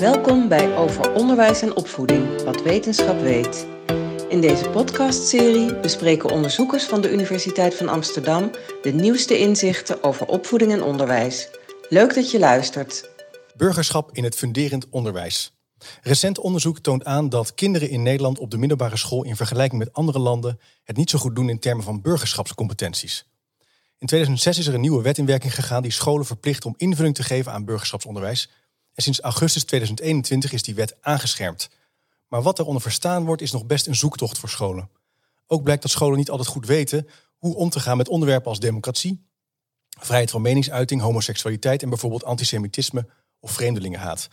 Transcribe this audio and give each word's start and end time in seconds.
Welkom 0.00 0.48
bij 0.48 0.76
Over 0.76 1.12
Onderwijs 1.12 1.62
en 1.62 1.76
Opvoeding, 1.76 2.42
wat 2.42 2.62
wetenschap 2.62 3.20
weet. 3.20 3.66
In 4.28 4.40
deze 4.40 4.68
podcastserie 4.68 5.80
bespreken 5.80 6.30
onderzoekers 6.30 6.84
van 6.84 7.00
de 7.00 7.12
Universiteit 7.12 7.74
van 7.74 7.88
Amsterdam 7.88 8.50
de 8.82 8.92
nieuwste 8.92 9.38
inzichten 9.38 10.02
over 10.02 10.26
opvoeding 10.26 10.72
en 10.72 10.82
onderwijs. 10.82 11.48
Leuk 11.88 12.14
dat 12.14 12.30
je 12.30 12.38
luistert. 12.38 13.10
Burgerschap 13.56 14.10
in 14.12 14.24
het 14.24 14.34
funderend 14.34 14.88
onderwijs. 14.90 15.52
Recent 16.02 16.38
onderzoek 16.38 16.78
toont 16.78 17.04
aan 17.04 17.28
dat 17.28 17.54
kinderen 17.54 17.90
in 17.90 18.02
Nederland 18.02 18.38
op 18.38 18.50
de 18.50 18.58
middelbare 18.58 18.96
school 18.96 19.24
in 19.24 19.36
vergelijking 19.36 19.78
met 19.80 19.92
andere 19.92 20.18
landen 20.18 20.60
het 20.84 20.96
niet 20.96 21.10
zo 21.10 21.18
goed 21.18 21.36
doen 21.36 21.48
in 21.48 21.58
termen 21.58 21.84
van 21.84 22.00
burgerschapscompetenties. 22.00 23.26
In 23.98 24.06
2006 24.06 24.58
is 24.58 24.66
er 24.66 24.74
een 24.74 24.80
nieuwe 24.80 25.02
wet 25.02 25.18
in 25.18 25.26
werking 25.26 25.54
gegaan 25.54 25.82
die 25.82 25.92
scholen 25.92 26.26
verplicht 26.26 26.64
om 26.64 26.74
invulling 26.76 27.14
te 27.14 27.22
geven 27.22 27.52
aan 27.52 27.64
burgerschapsonderwijs. 27.64 28.48
En 28.94 29.02
sinds 29.02 29.20
augustus 29.20 29.64
2021 29.64 30.52
is 30.52 30.62
die 30.62 30.74
wet 30.74 30.96
aangeschermd. 31.00 31.70
Maar 32.28 32.42
wat 32.42 32.56
daaronder 32.56 32.82
verstaan 32.82 33.24
wordt, 33.24 33.42
is 33.42 33.52
nog 33.52 33.66
best 33.66 33.86
een 33.86 33.96
zoektocht 33.96 34.38
voor 34.38 34.48
scholen. 34.48 34.90
Ook 35.46 35.62
blijkt 35.62 35.82
dat 35.82 35.90
scholen 35.90 36.18
niet 36.18 36.30
altijd 36.30 36.48
goed 36.48 36.66
weten 36.66 37.08
hoe 37.38 37.56
om 37.56 37.70
te 37.70 37.80
gaan 37.80 37.96
met 37.96 38.08
onderwerpen 38.08 38.48
als 38.48 38.60
democratie, 38.60 39.26
vrijheid 39.88 40.30
van 40.30 40.42
meningsuiting, 40.42 41.00
homoseksualiteit 41.00 41.82
en 41.82 41.88
bijvoorbeeld 41.88 42.24
antisemitisme 42.24 43.06
of 43.40 43.50
vreemdelingenhaat. 43.50 44.28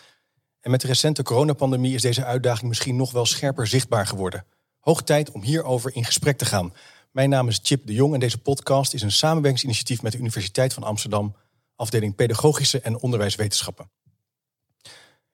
En 0.60 0.72
met 0.72 0.82
de 0.82 0.88
recente 0.88 1.24
coronapandemie 1.24 1.94
is 1.94 2.02
deze 2.02 2.26
uitdaging 2.26 2.68
misschien 2.68 2.96
nog 2.96 3.12
wel 3.12 3.26
scherper 3.26 3.68
zichtbaar 3.68 4.08
geworden. 4.08 4.46
Hoog 4.80 5.04
tijd 5.04 5.32
om 5.32 5.42
hierover 5.42 5.96
in 5.96 6.06
gesprek 6.06 6.38
te 6.38 6.46
gaan. 6.46 6.74
Mijn 7.12 7.30
naam 7.30 7.48
is 7.48 7.60
Chip 7.64 7.88
de 7.88 7.94
Jong 7.94 8.14
en 8.14 8.20
deze 8.20 8.38
podcast 8.38 8.94
is 8.94 9.02
een 9.02 9.12
samenwerkingsinitiatief 9.12 10.02
met 10.02 10.12
de 10.12 10.18
Universiteit 10.18 10.74
van 10.74 10.84
Amsterdam, 10.84 11.36
afdeling 11.76 12.16
Pedagogische 12.16 12.80
en 12.80 13.02
Onderwijswetenschappen. 13.02 13.90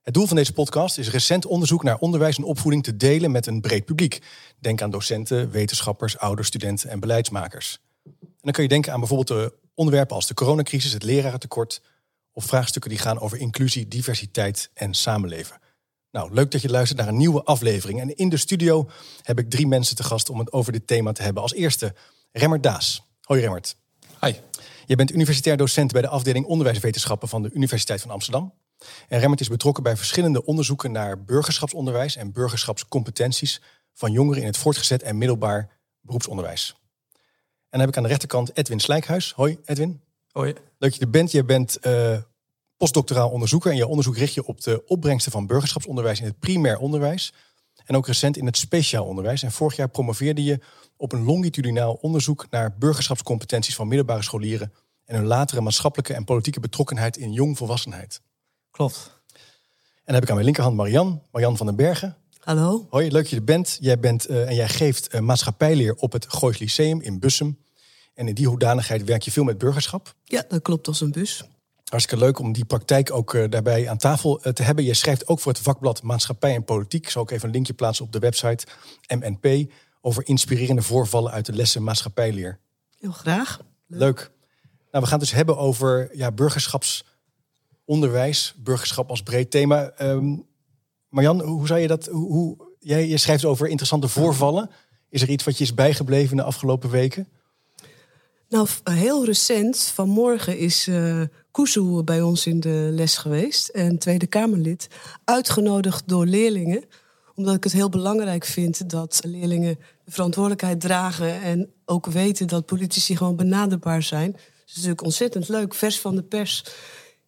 Het 0.03 0.13
doel 0.13 0.27
van 0.27 0.35
deze 0.35 0.53
podcast 0.53 0.97
is 0.97 1.09
recent 1.09 1.45
onderzoek 1.45 1.83
naar 1.83 1.97
onderwijs 1.97 2.37
en 2.37 2.43
opvoeding 2.43 2.83
te 2.83 2.97
delen 2.97 3.31
met 3.31 3.45
een 3.45 3.61
breed 3.61 3.85
publiek. 3.85 4.21
Denk 4.59 4.81
aan 4.81 4.89
docenten, 4.89 5.51
wetenschappers, 5.51 6.17
ouders, 6.17 6.47
studenten 6.47 6.89
en 6.89 6.99
beleidsmakers. 6.99 7.79
En 8.03 8.39
dan 8.41 8.51
kun 8.51 8.63
je 8.63 8.69
denken 8.69 8.93
aan 8.93 8.99
bijvoorbeeld 8.99 9.27
de 9.27 9.53
onderwerpen 9.73 10.15
als 10.15 10.27
de 10.27 10.33
coronacrisis, 10.33 10.93
het 10.93 11.03
lerarentekort 11.03 11.81
of 12.33 12.45
vraagstukken 12.45 12.91
die 12.91 12.99
gaan 12.99 13.19
over 13.19 13.37
inclusie, 13.37 13.87
diversiteit 13.87 14.69
en 14.73 14.93
samenleven. 14.93 15.59
Nou, 16.11 16.33
leuk 16.33 16.51
dat 16.51 16.61
je 16.61 16.69
luistert 16.69 16.99
naar 16.99 17.07
een 17.07 17.17
nieuwe 17.17 17.43
aflevering. 17.43 17.99
En 17.99 18.15
in 18.15 18.29
de 18.29 18.37
studio 18.37 18.89
heb 19.21 19.39
ik 19.39 19.49
drie 19.49 19.67
mensen 19.67 19.95
te 19.95 20.03
gast 20.03 20.29
om 20.29 20.39
het 20.39 20.51
over 20.51 20.71
dit 20.71 20.87
thema 20.87 21.11
te 21.11 21.21
hebben. 21.21 21.43
Als 21.43 21.53
eerste 21.53 21.93
Remmert 22.31 22.63
Daas. 22.63 23.03
Hoi 23.21 23.41
Remmert. 23.41 23.75
Hi. 24.21 24.33
Je 24.85 24.95
bent 24.95 25.11
universitair 25.11 25.57
docent 25.57 25.91
bij 25.91 26.01
de 26.01 26.07
afdeling 26.07 26.45
onderwijswetenschappen 26.45 27.27
van 27.27 27.41
de 27.41 27.51
Universiteit 27.53 28.01
van 28.01 28.11
Amsterdam. 28.11 28.53
En 29.07 29.19
Remmert 29.19 29.41
is 29.41 29.47
betrokken 29.47 29.83
bij 29.83 29.97
verschillende 29.97 30.45
onderzoeken 30.45 30.91
naar 30.91 31.23
burgerschapsonderwijs 31.23 32.15
en 32.15 32.31
burgerschapscompetenties 32.31 33.61
van 33.93 34.11
jongeren 34.11 34.41
in 34.41 34.47
het 34.47 34.57
voortgezet 34.57 35.03
en 35.03 35.17
middelbaar 35.17 35.69
beroepsonderwijs. 36.01 36.75
En 37.73 37.79
dan 37.79 37.79
heb 37.79 37.89
ik 37.89 37.97
aan 37.97 38.03
de 38.03 38.09
rechterkant 38.09 38.57
Edwin 38.57 38.79
Slijkhuis. 38.79 39.33
Hoi 39.35 39.59
Edwin. 39.65 40.01
Hoi. 40.31 40.53
Leuk 40.53 40.61
dat 40.77 40.95
je 40.95 40.99
er 40.99 41.09
bent. 41.09 41.31
Je 41.31 41.43
bent 41.43 41.77
uh, 41.81 42.17
postdoctoraal 42.77 43.29
onderzoeker 43.29 43.71
en 43.71 43.77
je 43.77 43.87
onderzoek 43.87 44.17
richt 44.17 44.33
je 44.33 44.45
op 44.45 44.61
de 44.61 44.83
opbrengsten 44.85 45.31
van 45.31 45.47
burgerschapsonderwijs 45.47 46.19
in 46.19 46.25
het 46.25 46.39
primair 46.39 46.77
onderwijs. 46.77 47.33
En 47.85 47.95
ook 47.95 48.07
recent 48.07 48.37
in 48.37 48.45
het 48.45 48.57
speciaal 48.57 49.05
onderwijs. 49.05 49.43
En 49.43 49.51
vorig 49.51 49.75
jaar 49.75 49.89
promoveerde 49.89 50.43
je 50.43 50.59
op 50.97 51.11
een 51.11 51.23
longitudinaal 51.23 51.93
onderzoek 51.93 52.45
naar 52.49 52.77
burgerschapscompetenties 52.77 53.75
van 53.75 53.87
middelbare 53.87 54.21
scholieren 54.21 54.73
en 55.05 55.15
hun 55.15 55.25
latere 55.25 55.61
maatschappelijke 55.61 56.13
en 56.13 56.23
politieke 56.23 56.59
betrokkenheid 56.59 57.17
in 57.17 57.31
jongvolwassenheid. 57.31 58.21
Klopt. 58.73 59.11
En 59.33 59.39
dan 60.05 60.13
heb 60.13 60.23
ik 60.23 60.29
aan 60.29 60.35
mijn 60.35 60.45
linkerhand 60.45 60.75
Marian, 60.75 61.21
Marian 61.31 61.57
van 61.57 61.65
den 61.65 61.75
Bergen. 61.75 62.17
Hallo. 62.39 62.87
Hoi, 62.89 63.11
leuk 63.11 63.21
dat 63.21 63.29
je 63.29 63.35
er 63.35 63.43
bent. 63.43 63.77
Jij 63.79 63.99
bent 63.99 64.29
uh, 64.29 64.47
en 64.47 64.55
jij 64.55 64.69
geeft 64.69 65.13
uh, 65.13 65.21
maatschappijleer 65.21 65.95
op 65.95 66.11
het 66.11 66.25
Goois 66.29 66.57
Lyceum 66.57 67.01
in 67.01 67.19
Bussum. 67.19 67.57
En 68.13 68.27
in 68.27 68.33
die 68.33 68.47
hoedanigheid 68.47 69.03
werk 69.03 69.21
je 69.21 69.31
veel 69.31 69.43
met 69.43 69.57
burgerschap. 69.57 70.15
Ja, 70.23 70.43
dat 70.47 70.61
klopt 70.61 70.87
als 70.87 71.01
een 71.01 71.11
bus. 71.11 71.43
Hartstikke 71.85 72.23
leuk 72.23 72.39
om 72.39 72.53
die 72.53 72.65
praktijk 72.65 73.11
ook 73.11 73.33
uh, 73.33 73.49
daarbij 73.49 73.89
aan 73.89 73.97
tafel 73.97 74.39
te 74.53 74.63
hebben. 74.63 74.83
Je 74.83 74.93
schrijft 74.93 75.27
ook 75.27 75.39
voor 75.39 75.51
het 75.51 75.61
vakblad 75.61 76.03
Maatschappij 76.03 76.55
en 76.55 76.63
Politiek. 76.63 77.03
Ik 77.03 77.09
zal 77.09 77.21
ook 77.21 77.31
even 77.31 77.47
een 77.47 77.53
linkje 77.53 77.73
plaatsen 77.73 78.05
op 78.05 78.11
de 78.11 78.19
website 78.19 78.65
MNP 79.07 79.71
over 80.01 80.27
inspirerende 80.27 80.81
voorvallen 80.81 81.31
uit 81.31 81.45
de 81.45 81.53
lessen 81.53 81.83
maatschappijleer. 81.83 82.59
Heel 82.99 83.11
graag. 83.11 83.59
Leuk. 83.87 83.99
leuk. 83.99 84.31
Nou, 84.91 85.03
we 85.03 85.09
gaan 85.09 85.19
het 85.19 85.27
dus 85.27 85.37
hebben 85.37 85.57
over 85.57 86.17
ja, 86.17 86.31
burgerschaps 86.31 87.03
onderwijs, 87.85 88.53
burgerschap 88.57 89.09
als 89.09 89.23
breed 89.23 89.51
thema. 89.51 89.93
Um, 90.01 90.45
Marjan, 91.09 91.41
hoe 91.41 91.67
zou 91.67 91.79
je 91.79 91.87
dat? 91.87 92.05
Hoe, 92.05 92.57
jij 92.79 93.07
je 93.07 93.17
schrijft 93.17 93.45
over 93.45 93.67
interessante 93.67 94.07
voorvallen. 94.07 94.69
Is 95.09 95.21
er 95.21 95.29
iets 95.29 95.43
wat 95.43 95.57
je 95.57 95.63
is 95.63 95.73
bijgebleven 95.73 96.37
de 96.37 96.43
afgelopen 96.43 96.89
weken? 96.89 97.27
Nou, 98.49 98.67
heel 98.83 99.25
recent, 99.25 99.77
vanmorgen 99.77 100.57
is 100.57 100.87
uh, 100.87 101.21
bij 102.03 102.21
ons 102.21 102.45
in 102.47 102.59
de 102.59 102.89
les 102.91 103.17
geweest. 103.17 103.67
En 103.67 103.97
Tweede 103.97 104.27
Kamerlid. 104.27 104.87
Uitgenodigd 105.23 106.03
door 106.07 106.25
leerlingen. 106.25 106.83
Omdat 107.35 107.55
ik 107.55 107.63
het 107.63 107.73
heel 107.73 107.89
belangrijk 107.89 108.45
vind 108.45 108.89
dat 108.89 109.21
leerlingen 109.25 109.77
de 110.05 110.11
verantwoordelijkheid 110.11 110.79
dragen. 110.79 111.41
En 111.41 111.71
ook 111.85 112.05
weten 112.05 112.47
dat 112.47 112.65
politici 112.65 113.17
gewoon 113.17 113.35
benaderbaar 113.35 114.03
zijn. 114.03 114.31
Het 114.31 114.41
is 114.65 114.75
natuurlijk 114.75 115.03
ontzettend 115.03 115.49
leuk, 115.49 115.73
vers 115.73 115.99
van 115.99 116.15
de 116.15 116.23
pers 116.23 116.63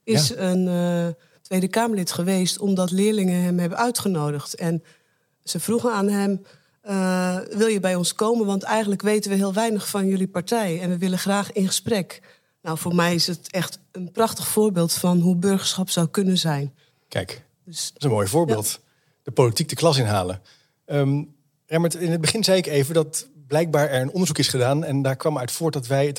is 0.06 0.36
een 0.36 0.68
uh, 0.68 1.08
Tweede 1.42 1.68
Kamerlid 1.68 2.12
geweest 2.12 2.60
omdat 2.60 2.92
leerlingen 2.92 3.42
hem 3.42 3.60
hebben 3.60 3.78
uitgenodigd. 3.78 4.56
En 4.56 4.84
ze 5.44 5.60
vroegen 5.60 5.92
aan 5.92 6.08
hem: 6.08 6.42
uh, 6.84 7.38
Wil 7.50 7.68
je 7.68 7.80
bij 7.80 7.96
ons 7.96 8.16
komen? 8.16 8.46
Want 8.46 8.64
eigenlijk 8.64 9.02
weten 9.02 9.32
we 9.32 9.38
heel 9.38 9.54
weinig 9.54 9.88
van 9.88 10.08
jullie 10.08 10.28
partij 10.28 10.82
en 10.82 10.90
we 10.90 10.98
willen 10.98 11.20
graag 11.20 11.52
in 11.52 11.68
gesprek. 11.68 12.22
Nou, 12.62 12.78
voor 12.78 12.96
mij 12.96 13.16
is 13.16 13.28
het 13.28 13.52
echt 13.52 13.80
een 13.92 14.12
prachtig 14.12 14.48
voorbeeld 14.48 14.94
van 14.94 15.20
hoe 15.20 15.36
burgerschap 15.36 15.90
zou 15.90 16.08
kunnen 16.08 16.38
zijn. 16.38 16.74
Kijk, 17.08 17.46
dus, 17.64 17.88
dat 17.88 17.98
is 17.98 18.04
een 18.04 18.16
mooi 18.16 18.28
voorbeeld. 18.28 18.80
De 19.24 19.32
politiek 19.32 19.70
de 19.70 19.76
klas 19.76 19.98
inhalen. 19.98 20.42
Um, 20.86 21.36
Remmert, 21.66 21.96
in 21.96 22.12
het 22.12 22.22
begin 22.22 22.44
zei 22.44 22.58
ik 22.58 22.66
even 22.66 22.94
dat 22.94 23.28
blijkbaar 23.48 23.90
er 23.90 24.02
een 24.02 24.12
onderzoek 24.12 24.38
is 24.38 24.48
gedaan. 24.48 24.84
En 24.84 25.02
daar 25.02 25.16
kwam 25.16 25.38
uit 25.38 25.52
voort 25.52 25.74
dat 25.74 25.88
wij, 25.88 26.12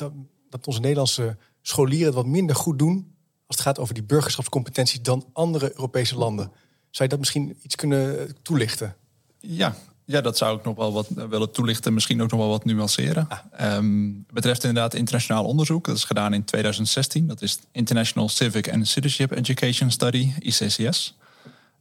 dat 0.49 0.67
onze 0.67 0.79
Nederlandse 0.79 1.37
scholieren 1.61 2.05
het 2.05 2.15
wat 2.15 2.25
minder 2.25 2.55
goed 2.55 2.79
doen 2.79 3.16
als 3.47 3.57
het 3.57 3.61
gaat 3.65 3.79
over 3.79 3.93
die 3.93 4.03
burgerschapscompetentie 4.03 5.01
dan 5.01 5.25
andere 5.33 5.71
Europese 5.71 6.17
landen. 6.17 6.51
Zou 6.89 7.03
je 7.03 7.07
dat 7.07 7.19
misschien 7.19 7.57
iets 7.61 7.75
kunnen 7.75 8.35
toelichten? 8.41 8.95
Ja, 9.39 9.75
ja, 10.05 10.21
dat 10.21 10.37
zou 10.37 10.57
ik 10.57 10.63
nog 10.63 10.75
wel 10.75 10.93
wat 10.93 11.07
willen 11.29 11.51
toelichten, 11.51 11.93
misschien 11.93 12.21
ook 12.21 12.31
nog 12.31 12.39
wel 12.39 12.49
wat 12.49 12.65
nuanceren. 12.65 13.27
Ah. 13.29 13.75
Um, 13.75 14.25
betreft 14.33 14.63
inderdaad 14.63 14.93
internationaal 14.93 15.45
onderzoek. 15.45 15.85
Dat 15.85 15.95
is 15.95 16.03
gedaan 16.03 16.33
in 16.33 16.43
2016. 16.43 17.27
Dat 17.27 17.41
is 17.41 17.59
International 17.71 18.29
Civic 18.29 18.73
and 18.73 18.87
Citizenship 18.87 19.37
Education 19.37 19.91
Study, 19.91 20.33
ICCS. 20.39 21.17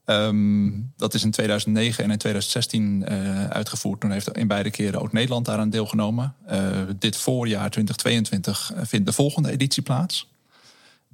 Um, 0.05 0.93
dat 0.97 1.15
is 1.15 1.25
in 1.25 1.31
2009 1.31 2.05
en 2.05 2.11
in 2.11 2.19
2016 2.19 3.05
uh, 3.09 3.43
eh, 3.43 3.51
uitgevoerd. 3.51 4.01
Toen 4.01 4.11
heeft 4.11 4.37
in 4.37 4.49
beide 4.49 4.71
keren 4.71 5.01
ook 5.01 5.13
Nederland 5.13 5.45
daaraan 5.45 5.71
deelgenomen. 5.71 6.35
Uh, 6.51 6.69
dit 6.99 7.17
voorjaar 7.17 7.71
2022 7.71 8.73
vindt 8.83 9.07
de 9.07 9.13
volgende 9.13 9.51
editie 9.51 9.83
plaats. 9.83 10.29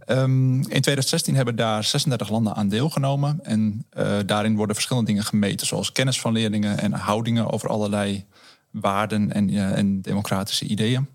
Um, 0.07 0.55
in 0.55 0.63
2016 0.63 1.35
hebben 1.35 1.57
daar 1.57 1.85
36 1.85 2.29
landen 2.29 2.55
aan 2.55 2.69
deelgenomen. 2.69 3.39
En 3.43 3.87
uh, 3.99 4.19
daarin 4.27 4.57
worden 4.57 4.75
verschillende 4.75 5.09
dingen 5.09 5.25
gemeten, 5.25 5.67
zoals 5.67 5.93
kennis 5.93 6.21
van 6.21 6.33
leerlingen 6.33 6.79
en 6.79 6.93
houdingen 6.93 7.51
over 7.51 7.69
allerlei 7.69 8.25
waarden 8.71 9.33
en, 9.33 9.49
uh, 9.49 9.79
en 9.79 10.01
democratische 10.01 10.65
ideeën. 10.65 11.09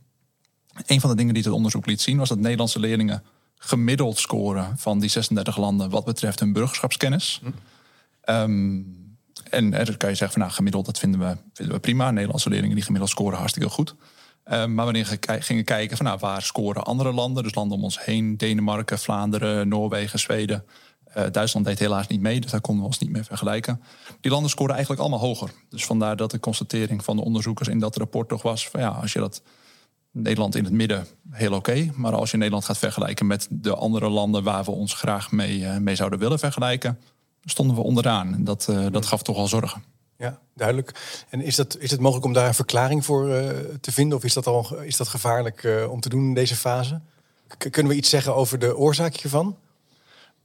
Een 0.86 1.02
van 1.02 1.10
de 1.10 1.16
dingen 1.16 1.34
die 1.34 1.44
het 1.44 1.52
onderzoek 1.52 1.86
liet 1.86 2.02
zien 2.02 2.18
was 2.18 2.30
dat 2.30 2.40
Nederlandse 2.40 2.80
leerlingen 2.80 3.24
gemiddeld 3.58 4.20
scoren 4.20 4.78
van 4.78 5.00
die 5.00 5.10
36 5.10 5.58
landen 5.58 5.90
wat 5.90 6.06
betreft 6.06 6.40
hun 6.40 6.54
burgerschapskennis. 6.54 7.42
Hm. 7.44 7.52
Um, 8.34 9.06
en 9.50 9.74
er 9.74 9.98
kan 9.98 10.10
je 10.10 10.16
zeggen 10.16 10.32
van 10.32 10.42
nou, 10.42 10.54
gemiddeld, 10.54 10.86
dat 10.86 11.00
vinden 11.00 11.20
we, 11.20 11.38
vinden 11.54 11.76
we 11.76 11.82
prima. 11.82 12.12
Nederlandse 12.12 12.50
leerlingen 12.50 12.76
die 12.76 12.84
gemiddeld 12.84 13.12
scoren 13.12 13.38
hartstikke 13.38 13.70
goed. 13.70 13.96
Uh, 14.50 14.66
maar 14.66 14.86
wanneer 14.86 15.18
we 15.20 15.42
gingen 15.42 15.64
kijken 15.64 15.98
van 15.98 16.06
nou, 16.06 16.18
waar 16.20 16.42
scoren 16.42 16.84
andere 16.84 17.14
landen, 17.14 17.44
dus 17.44 17.56
landen 17.56 17.78
om 17.78 17.84
ons 17.84 18.06
heen, 18.06 18.38
Denemarken, 18.38 19.00
Vlaanderen, 19.00 19.68
Noorwegen, 19.68 20.20
Zweden. 20.20 20.64
Uh, 21.18 21.24
Duitsland 21.32 21.66
deed 21.66 21.80
helaas 21.80 22.08
niet 22.08 22.22
mee, 22.22 22.40
dus 22.40 22.52
daar 22.52 22.62
konden 22.62 22.84
we 22.84 22.90
ons 22.90 23.00
niet 23.00 23.10
meer 23.10 23.24
vergelijken. 23.24 23.82
Die 24.22 24.32
landen 24.32 24.50
scoren 24.50 24.72
eigenlijk 24.72 25.02
allemaal 25.02 25.20
hoger. 25.20 25.52
Dus 25.70 25.86
vandaar 25.86 26.16
dat 26.16 26.32
de 26.32 26.40
constatering 26.40 27.04
van 27.04 27.16
de 27.16 27.24
onderzoekers 27.24 27.68
in 27.68 27.80
dat 27.80 27.96
rapport 27.96 28.30
toch 28.30 28.42
was 28.42 28.70
van 28.70 28.80
ja, 28.80 28.90
als 28.90 29.14
je 29.14 29.20
dat 29.20 29.42
Nederland 30.12 30.56
in 30.56 30.64
het 30.64 30.74
midden 30.74 31.08
heel 31.30 31.54
oké. 31.54 31.92
maar 31.96 32.14
als 32.14 32.32
je 32.32 32.38
Nederland 32.38 32.66
gaat 32.66 32.78
vergelijken 32.78 33.28
met 33.28 33.48
de 33.50 33.76
andere 33.76 34.10
landen 34.10 34.44
waar 34.44 34.64
we 34.64 34.72
ons 34.72 34.94
graag 34.94 35.32
mee, 35.32 35.60
uh, 35.60 35.78
mee 35.78 35.96
zouden 35.96 36.20
willen 36.20 36.40
vergelijken, 36.40 37.00
stonden 37.44 37.76
we 37.76 37.82
onderaan. 37.82 38.34
En 38.34 38.44
dat, 38.44 38.68
uh, 38.70 38.86
dat 38.92 39.06
gaf 39.06 39.24
toch 39.24 39.36
wel 39.36 39.48
zorgen. 39.48 39.84
Ja, 40.18 40.40
duidelijk. 40.54 41.24
En 41.30 41.42
is, 41.42 41.56
dat, 41.56 41.78
is 41.80 41.92
het 41.92 42.00
mogelijk 42.00 42.26
om 42.26 42.34
daar 42.34 42.48
een 42.48 42.54
verklaring 42.54 43.06
voor 43.06 43.30
uh, 43.30 43.50
te 43.82 43.92
vinden? 43.92 44.18
Of 44.18 44.24
is 44.24 44.34
dat, 44.34 44.48
al, 44.48 44.82
is 44.82 44.98
dat 44.98 45.08
gevaarlijk 45.08 45.64
uh, 45.64 45.92
om 45.92 46.00
te 46.00 46.10
doen 46.10 46.24
in 46.24 46.34
deze 46.34 46.56
fase? 46.56 47.00
K 47.58 47.72
kunnen 47.72 47.92
we 47.92 47.98
iets 47.98 48.10
zeggen 48.10 48.36
over 48.36 48.60
de 48.60 48.78
oorzaak 48.78 49.16
hiervan? 49.16 49.58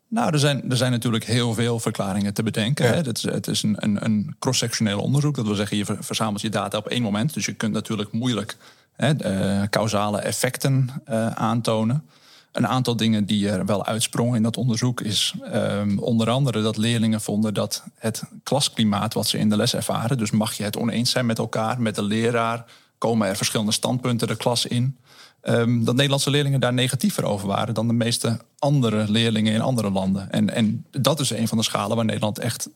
Nou, 0.08 0.32
er 0.32 0.38
zijn, 0.38 0.70
er 0.70 0.76
zijn 0.76 0.90
natuurlijk 0.90 1.24
heel 1.24 1.54
veel 1.54 1.78
verklaringen 1.78 2.34
te 2.34 2.42
bedenken. 2.42 2.86
Hè. 2.86 2.94
Het 2.94 3.16
is, 3.16 3.22
het 3.22 3.46
is 3.46 3.62
een, 3.62 3.76
een, 3.78 4.04
een 4.04 4.36
cross-sectioneel 4.38 5.00
onderzoek. 5.00 5.34
Dat 5.34 5.46
wil 5.46 5.54
zeggen, 5.54 5.76
je 5.76 5.84
verzamelt 6.00 6.40
je 6.40 6.48
data 6.48 6.78
op 6.78 6.88
één 6.88 7.02
moment. 7.02 7.34
Dus 7.34 7.44
je 7.44 7.54
kunt 7.54 7.72
natuurlijk 7.72 8.12
moeilijk 8.12 8.56
hè, 8.96 9.16
de, 9.16 9.66
causale 9.70 10.20
effecten 10.20 10.90
aantonen. 11.34 12.04
Een 12.52 12.66
aantal 12.66 12.96
dingen 12.96 13.26
die 13.26 13.48
er 13.48 13.66
wel 13.66 13.86
uitsprongen 13.86 14.36
in 14.36 14.42
dat 14.42 14.56
onderzoek 14.56 15.00
is 15.00 15.34
um, 15.54 15.98
onder 15.98 16.30
andere 16.30 16.62
dat 16.62 16.76
leerlingen 16.76 17.20
vonden 17.20 17.54
dat 17.54 17.84
het 17.94 18.22
klasklimaat 18.42 19.14
wat 19.14 19.26
ze 19.26 19.38
in 19.38 19.48
de 19.48 19.56
les 19.56 19.74
ervaren, 19.74 20.18
dus 20.18 20.30
mag 20.30 20.52
je 20.52 20.62
het 20.62 20.76
oneens 20.76 21.10
zijn 21.10 21.26
met 21.26 21.38
elkaar, 21.38 21.80
met 21.80 21.94
de 21.94 22.02
leraar, 22.02 22.64
komen 22.98 23.28
er 23.28 23.36
verschillende 23.36 23.72
standpunten 23.72 24.28
de 24.28 24.36
klas 24.36 24.66
in. 24.66 24.96
Um, 25.42 25.84
dat 25.84 25.94
Nederlandse 25.94 26.30
leerlingen 26.30 26.60
daar 26.60 26.72
negatiever 26.72 27.24
over 27.24 27.46
waren 27.48 27.74
dan 27.74 27.86
de 27.86 27.92
meeste 27.92 28.38
andere 28.58 29.10
leerlingen 29.10 29.52
in 29.52 29.60
andere 29.60 29.90
landen. 29.90 30.30
En, 30.30 30.50
en 30.50 30.86
dat 30.90 31.20
is 31.20 31.30
een 31.30 31.48
van 31.48 31.58
de 31.58 31.64
schalen 31.64 31.96
waar 31.96 32.04
Nederland 32.04 32.38
echt 32.38 32.68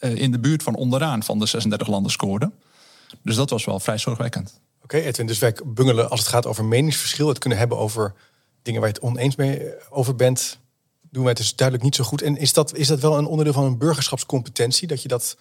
uh, 0.00 0.14
in 0.14 0.30
de 0.30 0.38
buurt 0.38 0.62
van 0.62 0.74
onderaan 0.74 1.22
van 1.22 1.38
de 1.38 1.46
36 1.46 1.88
landen 1.88 2.12
scoorde. 2.12 2.50
Dus 3.22 3.36
dat 3.36 3.50
was 3.50 3.64
wel 3.64 3.80
vrij 3.80 3.98
zorgwekkend. 3.98 4.60
Oké, 4.82 4.96
okay, 4.96 5.08
Edwin, 5.08 5.26
dus 5.26 5.38
wij 5.38 5.56
bungelen 5.64 6.10
als 6.10 6.20
het 6.20 6.28
gaat 6.28 6.46
over 6.46 6.64
meningsverschil, 6.64 7.28
het 7.28 7.38
kunnen 7.38 7.58
hebben 7.58 7.78
over 7.78 8.14
dingen 8.62 8.80
waar 8.80 8.88
je 8.88 8.94
het 8.94 9.04
oneens 9.04 9.36
mee 9.36 9.58
eh, 9.58 9.86
over 9.90 10.16
bent, 10.16 10.58
doen 11.10 11.22
wij 11.22 11.32
het 11.32 11.40
dus 11.40 11.56
duidelijk 11.56 11.86
niet 11.86 11.96
zo 11.96 12.04
goed. 12.04 12.22
En 12.22 12.36
is 12.36 12.52
dat, 12.52 12.76
is 12.76 12.86
dat 12.86 13.00
wel 13.00 13.18
een 13.18 13.26
onderdeel 13.26 13.52
van 13.52 13.64
een 13.64 13.78
burgerschapscompetentie, 13.78 14.88
dat 14.88 15.02
je 15.02 15.08
dat 15.08 15.36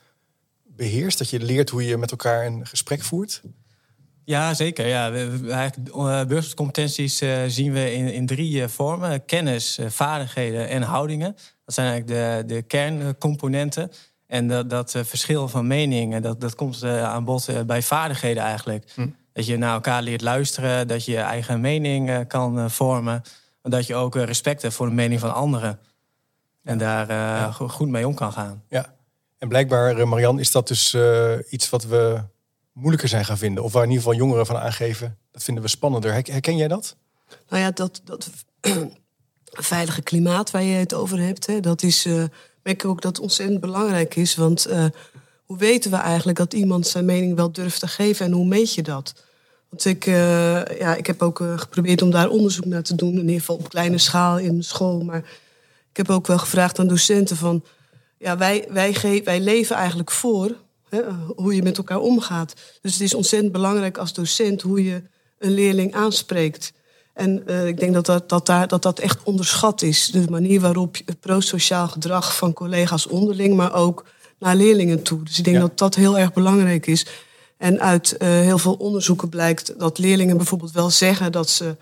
beheerst, 0.64 1.18
dat 1.18 1.30
je 1.30 1.40
leert 1.40 1.70
hoe 1.70 1.86
je 1.86 1.98
met 1.98 2.12
elkaar 2.12 2.46
een 2.46 2.68
gesprek 2.68 3.02
voert? 3.02 3.42
Ja, 4.24 4.54
zeker. 4.54 4.88
Ja. 4.88 5.12
Burgerschapscompetenties 5.12 7.22
uh, 7.22 7.44
zien 7.48 7.74
we 7.74 7.94
in, 7.94 8.14
in 8.14 8.26
drie 8.26 8.68
vormen. 8.68 9.26
Kennis, 9.26 9.80
vaardigheden 9.88 10.70
en 10.70 10.82
houdingen. 10.82 11.36
Dat 11.66 11.76
zijn 11.76 11.88
eigenlijk 11.88 12.48
de, 12.48 12.56
de 12.56 12.62
kerncomponenten. 12.62 13.92
En 14.28 14.48
dat, 14.48 14.70
dat 14.70 14.92
verschil 14.92 15.48
van 15.48 15.68
meningen, 15.68 16.22
dat, 16.22 16.42
dat 16.42 16.56
komt 16.56 16.84
aan 16.84 17.24
bod 17.24 17.66
bij 17.66 17.82
vaardigheden 17.82 18.44
eigenlijk. 18.44 18.92
Hm. 18.96 19.08
Dat 19.34 19.46
je 19.46 19.58
naar 19.58 19.74
elkaar 19.74 20.02
leert 20.02 20.22
luisteren, 20.22 20.88
dat 20.88 21.06
je 21.06 21.12
je 21.12 21.18
eigen 21.18 21.62
mening 21.62 22.10
uh, 22.10 22.20
kan 22.28 22.60
uh, 22.60 22.70
vormen. 22.70 23.22
Maar 23.62 23.72
dat 23.72 23.88
je 23.88 23.96
ook 23.96 24.16
uh, 24.16 24.24
respect 24.24 24.62
hebt 24.62 24.74
voor 24.74 24.88
de 24.88 24.94
mening 24.94 25.20
van 25.20 25.34
anderen. 25.34 25.80
En 26.64 26.78
daar 26.78 27.10
ja. 27.10 27.52
goed 27.52 27.90
mee 27.90 28.08
om 28.08 28.16
kan 28.16 28.32
gaan. 28.32 28.64
Ja, 28.70 28.94
en 29.38 29.48
blijkbaar, 29.48 30.08
Marian, 30.08 30.40
is 30.40 30.52
dat 30.52 30.68
dus 30.68 30.98
iets 31.50 31.70
wat 31.70 31.84
we 31.84 32.24
moeilijker 32.74 33.08
zijn 33.08 33.26
gaan 33.26 33.38
vinden. 33.38 33.64
Of 33.64 33.74
waar 33.74 33.84
in 33.84 33.90
ieder 33.90 34.04
geval 34.04 34.20
jongeren 34.20 34.46
van 34.46 34.58
aangeven, 34.58 35.18
dat 35.32 35.44
vinden 35.44 35.64
we 35.64 35.70
spannender. 35.70 36.14
Herken 36.14 36.58
jij 36.58 36.68
dat? 36.68 36.96
Nou 37.50 37.62
ja, 37.62 37.72
dat, 37.72 38.02
dat 38.04 38.30
veilige 39.46 40.02
klimaat 40.02 40.52
waar 40.52 40.64
je 40.64 40.76
het 40.76 40.94
over 40.94 41.20
hebt, 41.20 41.46
hè, 41.46 41.60
dat 41.60 41.84
is, 41.84 42.06
merk 42.06 42.30
ik 42.64 42.86
ook 42.86 43.02
dat 43.02 43.20
ontzettend 43.20 43.60
belangrijk 43.60 44.16
is. 44.16 44.36
Want 44.36 44.68
hoe 45.52 45.60
weten 45.60 45.92
we 45.92 45.98
eigenlijk 45.98 46.38
dat 46.38 46.54
iemand 46.54 46.88
zijn 46.88 47.06
mening 47.06 47.36
wel 47.36 47.52
durft 47.52 47.80
te 47.80 47.88
geven 47.88 48.26
en 48.26 48.32
hoe 48.32 48.46
meet 48.46 48.74
je 48.74 48.82
dat? 48.82 49.14
Want 49.70 49.86
ik, 49.86 50.06
uh, 50.06 50.66
ja, 50.66 50.96
ik 50.96 51.08
heb 51.08 51.22
ook 51.22 51.40
uh, 51.40 51.58
geprobeerd 51.58 52.02
om 52.02 52.12
daar 52.12 52.30
onderzoek 52.30 52.66
naar 52.66 52.84
te 52.84 52.96
doen, 52.96 53.14
in 53.14 53.20
ieder 53.20 53.40
geval 53.40 53.56
op 53.56 53.70
kleine 53.70 53.98
schaal 53.98 54.40
in 54.40 54.64
school. 54.64 55.04
Maar 55.04 55.18
ik 55.90 55.98
heb 55.98 56.10
ook 56.10 56.28
wel 56.28 56.38
gevraagd 56.38 56.80
aan 56.80 56.88
docenten 56.88 57.38
van, 57.38 57.64
ja, 58.18 58.38
wij, 58.38 58.68
wij, 58.70 59.22
wij 59.24 59.40
leven 59.40 59.76
eigenlijk 59.76 60.12
voor 60.12 60.56
hè, 60.90 61.02
hoe 61.36 61.56
je 61.56 61.64
met 61.64 61.78
elkaar 61.78 62.00
omgaat. 62.00 62.54
Dus 62.82 62.94
het 62.94 63.02
is 63.02 63.14
ontzettend 63.14 63.52
belangrijk 63.52 63.98
als 63.98 64.14
docent 64.14 64.62
hoe 64.62 64.84
je 64.84 65.02
een 65.40 65.52
leerling 65.54 65.94
aanspreekt. 65.94 66.74
En 67.14 67.44
uh, 67.48 67.68
ik 67.68 67.80
denk 67.80 67.94
dat 67.94 68.06
dat, 68.06 68.30
dat, 68.30 68.46
daar, 68.46 68.68
dat 68.68 68.82
dat 68.82 69.00
echt 69.00 69.24
onderschat 69.24 69.82
is. 69.82 70.08
De 70.08 70.30
manier 70.30 70.62
waarop 70.62 70.98
prosociaal 71.20 71.88
gedrag 71.88 72.36
van 72.36 72.54
collega's 72.54 73.08
onderling, 73.08 73.56
maar 73.56 73.74
ook 73.74 74.06
naar 74.42 74.56
leerlingen 74.56 75.02
toe. 75.02 75.24
Dus 75.24 75.38
ik 75.38 75.44
denk 75.44 75.60
dat 75.60 75.78
dat 75.78 75.96
heel 75.96 76.18
erg 76.18 76.34
belangrijk 76.34 76.88
is. 76.88 77.06
En 77.58 77.80
uit 77.80 78.16
uh, 78.20 78.28
heel 78.28 78.58
veel 78.58 78.74
onderzoeken 78.74 79.30
blijkt 79.30 79.80
dat 79.80 79.98
leerlingen 79.98 80.38
bijvoorbeeld 80.38 80.72
wel 80.72 80.90
zeggen 80.90 81.32
dat 81.32 81.50
ze 81.50 81.76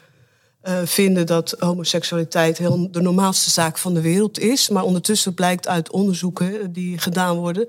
uh, 0.63 0.79
vinden 0.83 1.25
dat 1.25 1.55
homoseksualiteit 1.59 2.57
heel 2.57 2.91
de 2.91 3.01
normaalste 3.01 3.49
zaak 3.49 3.77
van 3.77 3.93
de 3.93 4.01
wereld 4.01 4.39
is. 4.39 4.69
Maar 4.69 4.83
ondertussen 4.83 5.33
blijkt 5.33 5.67
uit 5.67 5.91
onderzoeken 5.91 6.73
die 6.73 6.97
gedaan 6.97 7.37
worden 7.37 7.67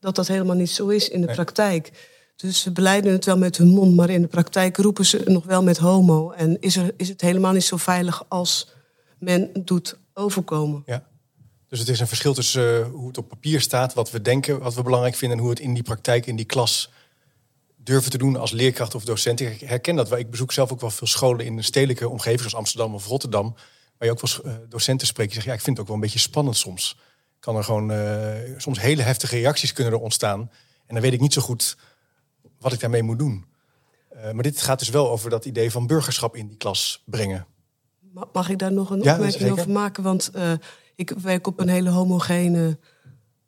dat 0.00 0.14
dat 0.14 0.26
helemaal 0.26 0.56
niet 0.56 0.70
zo 0.70 0.88
is 0.88 1.08
in 1.08 1.20
de 1.20 1.32
praktijk. 1.32 1.90
Dus 2.36 2.60
ze 2.60 2.72
beleiden 2.72 3.12
het 3.12 3.24
wel 3.24 3.38
met 3.38 3.56
hun 3.56 3.68
mond, 3.68 3.96
maar 3.96 4.10
in 4.10 4.22
de 4.22 4.28
praktijk 4.28 4.76
roepen 4.76 5.06
ze 5.06 5.22
nog 5.24 5.44
wel 5.44 5.62
met 5.62 5.78
homo. 5.78 6.30
En 6.30 6.56
is, 6.60 6.76
er, 6.76 6.94
is 6.96 7.08
het 7.08 7.20
helemaal 7.20 7.52
niet 7.52 7.64
zo 7.64 7.76
veilig 7.76 8.24
als 8.28 8.72
men 9.18 9.50
doet 9.64 9.98
overkomen. 10.14 10.82
Ja. 10.86 11.10
Dus 11.72 11.80
het 11.80 11.90
is 11.90 12.00
een 12.00 12.06
verschil 12.06 12.34
tussen 12.34 12.80
uh, 12.80 12.86
hoe 12.86 13.06
het 13.06 13.18
op 13.18 13.28
papier 13.28 13.60
staat, 13.60 13.94
wat 13.94 14.10
we 14.10 14.22
denken, 14.22 14.58
wat 14.58 14.74
we 14.74 14.82
belangrijk 14.82 15.14
vinden, 15.14 15.36
en 15.36 15.42
hoe 15.42 15.52
het 15.52 15.60
in 15.62 15.74
die 15.74 15.82
praktijk, 15.82 16.26
in 16.26 16.36
die 16.36 16.44
klas 16.44 16.90
durven 17.76 18.10
te 18.10 18.18
doen 18.18 18.36
als 18.36 18.50
leerkracht 18.50 18.94
of 18.94 19.04
docent. 19.04 19.40
Ik 19.40 19.60
herken 19.60 19.96
dat. 19.96 20.12
Ik 20.12 20.30
bezoek 20.30 20.52
zelf 20.52 20.72
ook 20.72 20.80
wel 20.80 20.90
veel 20.90 21.06
scholen 21.06 21.46
in 21.46 21.56
een 21.56 21.64
stedelijke 21.64 22.08
omgeving, 22.08 22.38
zoals 22.38 22.54
Amsterdam 22.54 22.94
of 22.94 23.06
Rotterdam, 23.06 23.54
waar 23.98 24.08
je 24.08 24.10
ook 24.10 24.20
wel 24.20 24.52
uh, 24.52 24.58
docenten 24.68 25.06
spreekt. 25.06 25.32
Die 25.32 25.42
zeggen, 25.42 25.52
ja, 25.52 25.58
ik 25.58 25.64
vind 25.64 25.76
het 25.76 25.86
ook 25.86 25.92
wel 25.92 26.02
een 26.02 26.08
beetje 26.08 26.28
spannend 26.28 26.56
soms. 26.56 26.98
Kan 27.40 27.56
er 27.56 27.64
gewoon 27.64 27.92
uh, 27.92 28.34
soms 28.56 28.80
hele 28.80 29.02
heftige 29.02 29.36
reacties 29.36 29.72
kunnen 29.72 29.92
er 29.92 29.98
ontstaan. 29.98 30.40
En 30.86 30.94
dan 30.94 31.00
weet 31.00 31.12
ik 31.12 31.20
niet 31.20 31.32
zo 31.32 31.42
goed 31.42 31.76
wat 32.58 32.72
ik 32.72 32.80
daarmee 32.80 33.02
moet 33.02 33.18
doen. 33.18 33.44
maar 34.32 34.42
dit 34.42 34.62
gaat 34.62 34.78
dus 34.78 34.88
wel 34.88 35.10
over 35.10 35.30
dat 35.30 35.44
idee 35.44 35.70
van 35.70 35.86
burgerschap 35.86 36.36
in 36.36 36.46
die 36.48 36.56
klas 36.56 37.02
brengen. 37.04 37.46
Mag 38.32 38.48
ik 38.48 38.58
daar 38.58 38.72
nog 38.72 38.90
een 38.90 39.02
ja, 39.02 39.12
opmerking 39.12 39.50
over 39.50 39.70
maken? 39.70 40.02
Want 40.02 40.30
ik 40.94 41.10
werk 41.10 41.46
op 41.46 41.60
een 41.60 41.68
hele 41.68 41.90
homogene 41.90 42.78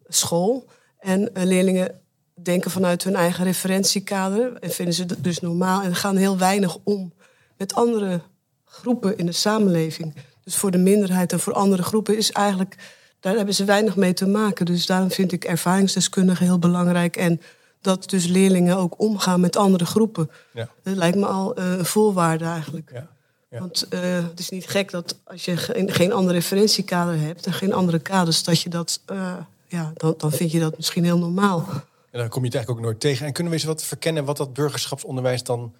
school. 0.08 0.66
En 0.98 1.34
eh, 1.34 1.44
leerlingen 1.44 2.00
denken 2.42 2.70
vanuit 2.70 3.04
hun 3.04 3.14
eigen 3.14 3.44
referentiekader 3.44 4.56
en 4.56 4.70
vinden 4.70 4.94
ze 4.94 5.20
dus 5.20 5.40
normaal 5.40 5.82
en 5.82 5.94
gaan 5.94 6.16
heel 6.16 6.38
weinig 6.38 6.78
om 6.84 7.12
met 7.56 7.74
andere 7.74 8.20
groepen 8.64 9.18
in 9.18 9.26
de 9.26 9.32
samenleving. 9.32 10.14
Dus 10.44 10.56
voor 10.56 10.70
de 10.70 10.78
minderheid 10.78 11.32
en 11.32 11.40
voor 11.40 11.52
andere 11.52 11.82
groepen 11.82 12.16
is 12.16 12.32
eigenlijk, 12.32 12.76
daar 13.20 13.36
hebben 13.36 13.54
ze 13.54 13.64
weinig 13.64 13.96
mee 13.96 14.12
te 14.12 14.26
maken. 14.26 14.66
Dus 14.66 14.86
daarom 14.86 15.10
vind 15.10 15.32
ik 15.32 15.44
ervaringsdeskundigen 15.44 16.46
heel 16.46 16.58
belangrijk 16.58 17.16
en 17.16 17.40
dat 17.80 18.10
dus 18.10 18.26
leerlingen 18.26 18.76
ook 18.76 19.00
omgaan 19.00 19.40
met 19.40 19.56
andere 19.56 19.86
groepen. 19.86 20.30
Ja. 20.52 20.68
Dat 20.82 20.96
lijkt 20.96 21.16
me 21.16 21.26
al 21.26 21.58
uh, 21.58 21.72
een 21.72 21.84
voorwaarde 21.84 22.44
eigenlijk. 22.44 22.90
Ja. 22.92 23.13
Want 23.58 23.86
uh, 23.90 24.00
het 24.00 24.38
is 24.38 24.48
niet 24.48 24.66
gek 24.66 24.90
dat 24.90 25.18
als 25.24 25.44
je 25.44 25.56
geen, 25.56 25.92
geen 25.92 26.12
andere 26.12 26.34
referentiekader 26.34 27.20
hebt 27.20 27.46
en 27.46 27.52
geen 27.52 27.72
andere 27.72 27.98
kaders, 27.98 28.42
dat 28.42 28.60
je 28.60 28.68
dat, 28.68 29.00
uh, 29.12 29.36
ja, 29.68 29.92
dan, 29.94 30.14
dan 30.16 30.32
vind 30.32 30.50
je 30.50 30.60
dat 30.60 30.76
misschien 30.76 31.04
heel 31.04 31.18
normaal. 31.18 31.68
En 32.10 32.20
dan 32.20 32.28
kom 32.28 32.40
je 32.40 32.46
het 32.46 32.54
eigenlijk 32.54 32.70
ook 32.70 32.80
nooit 32.80 33.00
tegen. 33.00 33.26
En 33.26 33.32
kunnen 33.32 33.52
we 33.52 33.58
eens 33.58 33.66
wat 33.66 33.84
verkennen 33.84 34.24
wat 34.24 34.36
dat 34.36 34.52
burgerschapsonderwijs 34.52 35.42
dan 35.42 35.74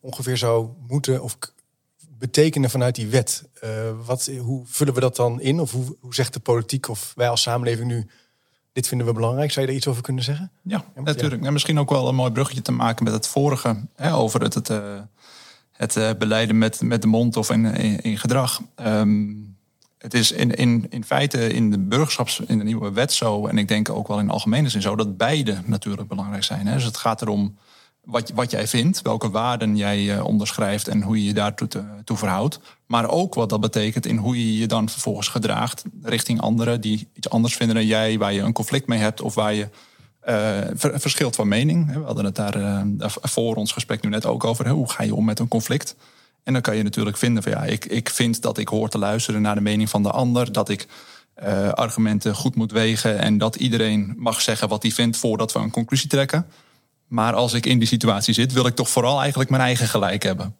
ongeveer 0.00 0.36
zou 0.36 0.68
moeten 0.88 1.22
of 1.22 1.36
betekenen 2.18 2.70
vanuit 2.70 2.94
die 2.94 3.06
wet? 3.06 3.44
Uh, 3.64 3.70
wat, 4.04 4.30
hoe 4.38 4.62
vullen 4.66 4.94
we 4.94 5.00
dat 5.00 5.16
dan 5.16 5.40
in? 5.40 5.60
Of 5.60 5.72
hoe, 5.72 5.96
hoe 6.00 6.14
zegt 6.14 6.32
de 6.32 6.40
politiek 6.40 6.88
of 6.88 7.12
wij 7.16 7.28
als 7.28 7.42
samenleving 7.42 7.86
nu 7.86 8.06
dit 8.72 8.88
vinden 8.88 9.06
we 9.06 9.12
belangrijk. 9.12 9.50
Zou 9.50 9.60
je 9.60 9.66
daar 9.66 9.80
iets 9.80 9.88
over 9.88 10.02
kunnen 10.02 10.24
zeggen? 10.24 10.50
Ja, 10.62 10.84
natuurlijk. 10.94 11.44
En 11.44 11.52
misschien 11.52 11.78
ook 11.78 11.90
wel 11.90 12.08
een 12.08 12.14
mooi 12.14 12.32
bruggetje 12.32 12.62
te 12.62 12.72
maken 12.72 13.04
met 13.04 13.12
het 13.12 13.26
vorige 13.26 13.76
hè, 13.96 14.14
over 14.14 14.42
het, 14.42 14.54
het, 14.54 14.68
het 15.76 15.96
uh, 15.96 16.10
beleiden 16.18 16.58
met, 16.58 16.82
met 16.82 17.02
de 17.02 17.08
mond 17.08 17.36
of 17.36 17.50
in, 17.50 17.64
in, 18.02 18.18
gedrag. 18.18 18.60
Um, 18.86 19.56
het 19.98 20.14
is 20.14 20.32
in, 20.32 20.54
in, 20.54 20.86
in 20.90 21.04
feite 21.04 21.52
in 21.52 21.70
de 21.70 21.78
burgerschaps, 21.78 22.40
in 22.40 22.58
de 22.58 22.64
nieuwe 22.64 22.92
wet 22.92 23.12
zo, 23.12 23.46
en 23.46 23.58
ik 23.58 23.68
denk 23.68 23.88
ook 23.88 24.08
wel 24.08 24.18
in 24.18 24.30
algemene 24.30 24.68
zin 24.68 24.82
zo, 24.82 24.96
dat 24.96 25.16
beide 25.16 25.58
natuurlijk 25.64 26.08
belangrijk 26.08 26.44
zijn. 26.44 26.66
Hè? 26.66 26.74
Dus 26.74 26.84
het 26.84 26.96
gaat 26.96 27.22
erom 27.22 27.56
wat, 28.04 28.30
wat 28.34 28.50
jij 28.50 28.68
vindt, 28.68 29.02
welke 29.02 29.30
waarden 29.30 29.76
jij 29.76 30.16
uh, 30.16 30.24
onderschrijft 30.24 30.88
en 30.88 31.02
hoe 31.02 31.16
je 31.16 31.24
je 31.24 31.34
daartoe 31.34 31.68
toe 32.04 32.16
verhoudt. 32.16 32.60
Maar 32.86 33.08
ook 33.08 33.34
wat 33.34 33.48
dat 33.48 33.60
betekent 33.60 34.06
in 34.06 34.16
hoe 34.16 34.38
je 34.38 34.58
je 34.58 34.66
dan 34.66 34.88
vervolgens 34.88 35.28
gedraagt 35.28 35.84
richting 36.02 36.40
anderen 36.40 36.80
die 36.80 37.08
iets 37.12 37.30
anders 37.30 37.56
vinden 37.56 37.76
dan 37.76 37.86
jij, 37.86 38.18
waar 38.18 38.32
je 38.32 38.40
een 38.40 38.52
conflict 38.52 38.86
mee 38.86 38.98
hebt 38.98 39.20
of 39.20 39.34
waar 39.34 39.54
je 39.54 39.68
uh, 40.28 40.58
verschilt 40.74 41.36
van 41.36 41.48
mening. 41.48 41.92
We 41.92 42.04
hadden 42.04 42.24
het 42.24 42.36
daar 42.36 42.56
uh, 42.56 42.80
voor 43.08 43.54
ons 43.54 43.72
gesprek 43.72 44.02
nu 44.02 44.08
net 44.08 44.26
ook 44.26 44.44
over. 44.44 44.68
Hoe 44.68 44.90
ga 44.90 45.02
je 45.02 45.14
om 45.14 45.24
met 45.24 45.38
een 45.38 45.48
conflict? 45.48 45.96
En 46.42 46.52
dan 46.52 46.62
kan 46.62 46.76
je 46.76 46.82
natuurlijk 46.82 47.16
vinden 47.16 47.42
van 47.42 47.52
ja, 47.52 47.64
ik, 47.64 47.84
ik 47.84 48.10
vind 48.10 48.42
dat 48.42 48.58
ik 48.58 48.68
hoor 48.68 48.88
te 48.88 48.98
luisteren 48.98 49.42
naar 49.42 49.54
de 49.54 49.60
mening 49.60 49.90
van 49.90 50.02
de 50.02 50.10
ander. 50.10 50.52
Dat 50.52 50.68
ik 50.68 50.86
uh, 51.42 51.68
argumenten 51.68 52.34
goed 52.34 52.54
moet 52.54 52.72
wegen. 52.72 53.18
En 53.18 53.38
dat 53.38 53.56
iedereen 53.56 54.14
mag 54.16 54.40
zeggen 54.40 54.68
wat 54.68 54.82
hij 54.82 54.92
vindt 54.92 55.16
voordat 55.16 55.52
we 55.52 55.58
een 55.58 55.70
conclusie 55.70 56.08
trekken. 56.08 56.46
Maar 57.06 57.34
als 57.34 57.52
ik 57.52 57.66
in 57.66 57.78
die 57.78 57.88
situatie 57.88 58.34
zit, 58.34 58.52
wil 58.52 58.66
ik 58.66 58.74
toch 58.74 58.88
vooral 58.88 59.20
eigenlijk 59.20 59.50
mijn 59.50 59.62
eigen 59.62 59.88
gelijk 59.88 60.22
hebben. 60.22 60.56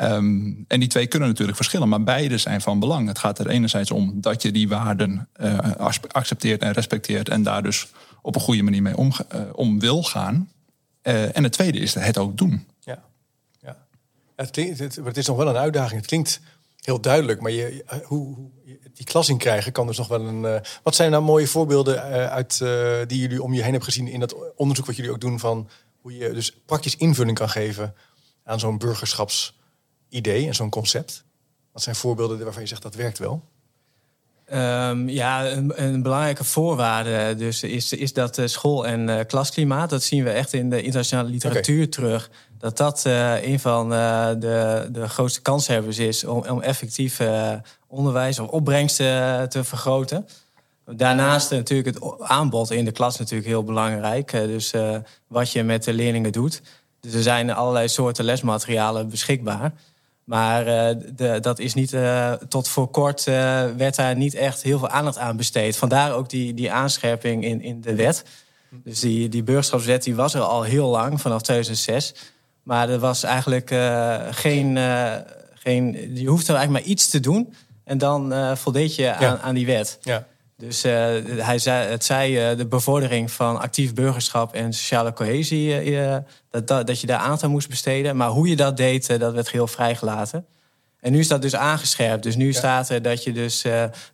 Um, 0.00 0.64
en 0.68 0.80
die 0.80 0.88
twee 0.88 1.06
kunnen 1.06 1.28
natuurlijk 1.28 1.56
verschillen, 1.56 1.88
maar 1.88 2.02
beide 2.02 2.38
zijn 2.38 2.60
van 2.60 2.78
belang. 2.78 3.08
Het 3.08 3.18
gaat 3.18 3.38
er 3.38 3.48
enerzijds 3.48 3.90
om 3.90 4.20
dat 4.20 4.42
je 4.42 4.52
die 4.52 4.68
waarden 4.68 5.28
accepteert 6.08 6.62
en 6.62 6.72
respecteert 6.72 7.28
en 7.28 7.42
daar 7.42 7.62
dus 7.62 7.86
op 8.24 8.34
een 8.34 8.40
goede 8.40 8.62
manier 8.62 8.82
mee 8.82 8.96
om, 8.96 9.12
uh, 9.34 9.40
om 9.52 9.80
wil 9.80 10.02
gaan. 10.02 10.50
Uh, 11.02 11.36
en 11.36 11.42
het 11.42 11.52
tweede 11.52 11.78
is 11.78 11.94
het 11.94 12.18
ook 12.18 12.36
doen. 12.36 12.66
Ja, 12.80 13.02
ja. 13.60 13.86
Het, 14.36 15.16
is 15.16 15.26
nog 15.26 15.36
wel 15.36 15.48
een 15.48 15.56
uitdaging. 15.56 16.00
Het 16.00 16.08
klinkt 16.08 16.40
heel 16.80 17.00
duidelijk, 17.00 17.40
maar 17.40 17.50
je, 17.50 17.84
hoe, 18.04 18.34
hoe, 18.34 18.50
die 18.94 19.06
klas 19.06 19.28
in 19.28 19.38
krijgen, 19.38 19.72
kan 19.72 19.86
dus 19.86 19.98
nog 19.98 20.08
wel 20.08 20.20
een. 20.20 20.62
Wat 20.82 20.94
zijn 20.94 21.10
nou 21.10 21.22
mooie 21.22 21.46
voorbeelden 21.46 22.02
uit, 22.30 22.58
die 23.08 23.18
jullie 23.20 23.42
om 23.42 23.52
je 23.52 23.62
heen 23.62 23.70
hebben 23.70 23.92
gezien 23.92 24.08
in 24.08 24.20
dat 24.20 24.54
onderzoek 24.56 24.86
wat 24.86 24.96
jullie 24.96 25.10
ook 25.10 25.20
doen 25.20 25.38
van 25.38 25.68
hoe 26.00 26.16
je 26.16 26.32
dus 26.32 26.52
praktisch 26.66 26.96
invulling 26.96 27.38
kan 27.38 27.48
geven 27.48 27.94
aan 28.44 28.60
zo'n 28.60 28.78
burgerschapsidee 28.78 30.46
en 30.46 30.54
zo'n 30.54 30.70
concept? 30.70 31.24
Wat 31.72 31.82
zijn 31.82 31.96
voorbeelden 31.96 32.44
waarvan 32.44 32.62
je 32.62 32.68
zegt 32.68 32.82
dat 32.82 32.94
werkt 32.94 33.18
wel? 33.18 33.44
Um, 34.52 35.08
ja, 35.08 35.46
een, 35.50 35.72
een, 35.82 36.02
belangrijke 36.02 36.44
voorwaarde 36.44 37.34
dus 37.36 37.62
is, 37.62 37.92
is 37.92 38.12
dat 38.12 38.40
school- 38.44 38.86
en 38.86 39.26
klasklimaat. 39.26 39.90
Dat 39.90 40.02
zien 40.02 40.24
we 40.24 40.30
echt 40.30 40.52
in 40.52 40.70
de 40.70 40.82
internationale 40.82 41.28
literatuur 41.28 41.76
okay. 41.76 41.86
terug 41.86 42.30
dat 42.58 42.76
dat 42.76 43.04
uh, 43.06 43.44
een 43.44 43.60
van 43.60 43.92
uh, 43.92 44.28
de, 44.38 44.88
de 44.92 45.08
grootste 45.08 45.42
kanshebbers 45.42 45.98
is 45.98 46.24
om, 46.24 46.44
om 46.48 46.60
effectief 46.60 47.20
onderwijs 47.86 48.38
of 48.38 48.48
opbrengst 48.48 48.96
te 48.96 49.60
vergroten. 49.62 50.28
Daarnaast 50.86 51.50
natuurlijk 51.50 51.96
het 51.96 52.20
aanbod 52.20 52.70
in 52.70 52.84
de 52.84 52.92
klas 52.92 53.18
natuurlijk 53.18 53.48
heel 53.48 53.64
belangrijk. 53.64 54.30
dus 54.30 54.72
wat 55.26 55.52
je 55.52 55.62
met 55.62 55.84
de 55.84 55.92
leerlingen 55.92 56.32
doet. 56.32 56.62
Dus 57.00 57.14
er 57.14 57.22
zijn 57.22 57.50
allerlei 57.50 57.88
soorten 57.88 58.24
lesmaterialen 58.24 59.08
beschikbaar. 59.08 59.72
Maar 60.24 60.64
de, 61.14 61.38
dat 61.40 61.58
is 61.58 61.74
niet, 61.74 61.96
tot 62.48 62.68
voor 62.68 62.88
kort 62.88 63.24
werd 63.76 63.96
daar 63.96 64.16
niet 64.16 64.34
echt 64.34 64.62
heel 64.62 64.78
veel 64.78 64.88
aandacht 64.88 65.18
aan 65.18 65.36
besteed. 65.36 65.76
Vandaar 65.76 66.12
ook 66.12 66.28
die, 66.28 66.54
die 66.54 66.72
aanscherping 66.72 67.44
in, 67.44 67.60
in 67.62 67.80
de 67.80 67.94
wet. 67.94 68.24
Dus 68.70 69.00
die, 69.00 69.28
die 69.28 69.42
burgerschapswet 69.42 70.02
die 70.02 70.14
was 70.14 70.34
er 70.34 70.40
al 70.40 70.62
heel 70.62 70.88
lang, 70.88 71.20
vanaf 71.20 71.42
2006. 71.42 72.14
Maar 72.62 72.88
er 72.88 72.98
was 72.98 73.22
eigenlijk 73.22 73.74
geen, 74.30 74.78
geen. 75.54 76.10
Je 76.14 76.26
hoeft 76.26 76.48
er 76.48 76.54
eigenlijk 76.54 76.84
maar 76.84 76.92
iets 76.92 77.08
te 77.10 77.20
doen. 77.20 77.54
En 77.84 77.98
dan 77.98 78.56
voldeed 78.56 78.94
je 78.94 79.14
aan, 79.14 79.38
aan, 79.38 79.54
die 79.54 79.66
wet. 79.66 79.98
Ja. 80.02 80.26
Dus 80.66 80.82
hij 80.82 81.58
zei, 81.58 81.88
het 81.88 82.04
zei 82.04 82.56
de 82.56 82.66
bevordering 82.66 83.30
van 83.30 83.60
actief 83.60 83.94
burgerschap 83.94 84.54
en 84.54 84.72
sociale 84.72 85.12
cohesie. 85.12 85.92
dat, 86.50 86.68
dat, 86.68 86.86
dat 86.86 87.00
je 87.00 87.06
daar 87.06 87.18
aandacht 87.18 87.42
aan 87.42 87.50
moest 87.50 87.68
besteden. 87.68 88.16
Maar 88.16 88.28
hoe 88.28 88.48
je 88.48 88.56
dat 88.56 88.76
deed, 88.76 89.18
dat 89.18 89.34
werd 89.34 89.50
heel 89.50 89.66
vrijgelaten. 89.66 90.46
En 91.00 91.12
nu 91.12 91.18
is 91.18 91.28
dat 91.28 91.42
dus 91.42 91.56
aangescherpt. 91.56 92.22
Dus 92.22 92.36
nu 92.36 92.46
ja. 92.46 92.52
staat 92.52 92.88
er 92.88 93.02
dat 93.02 93.24
je 93.24 93.32
dus 93.32 93.64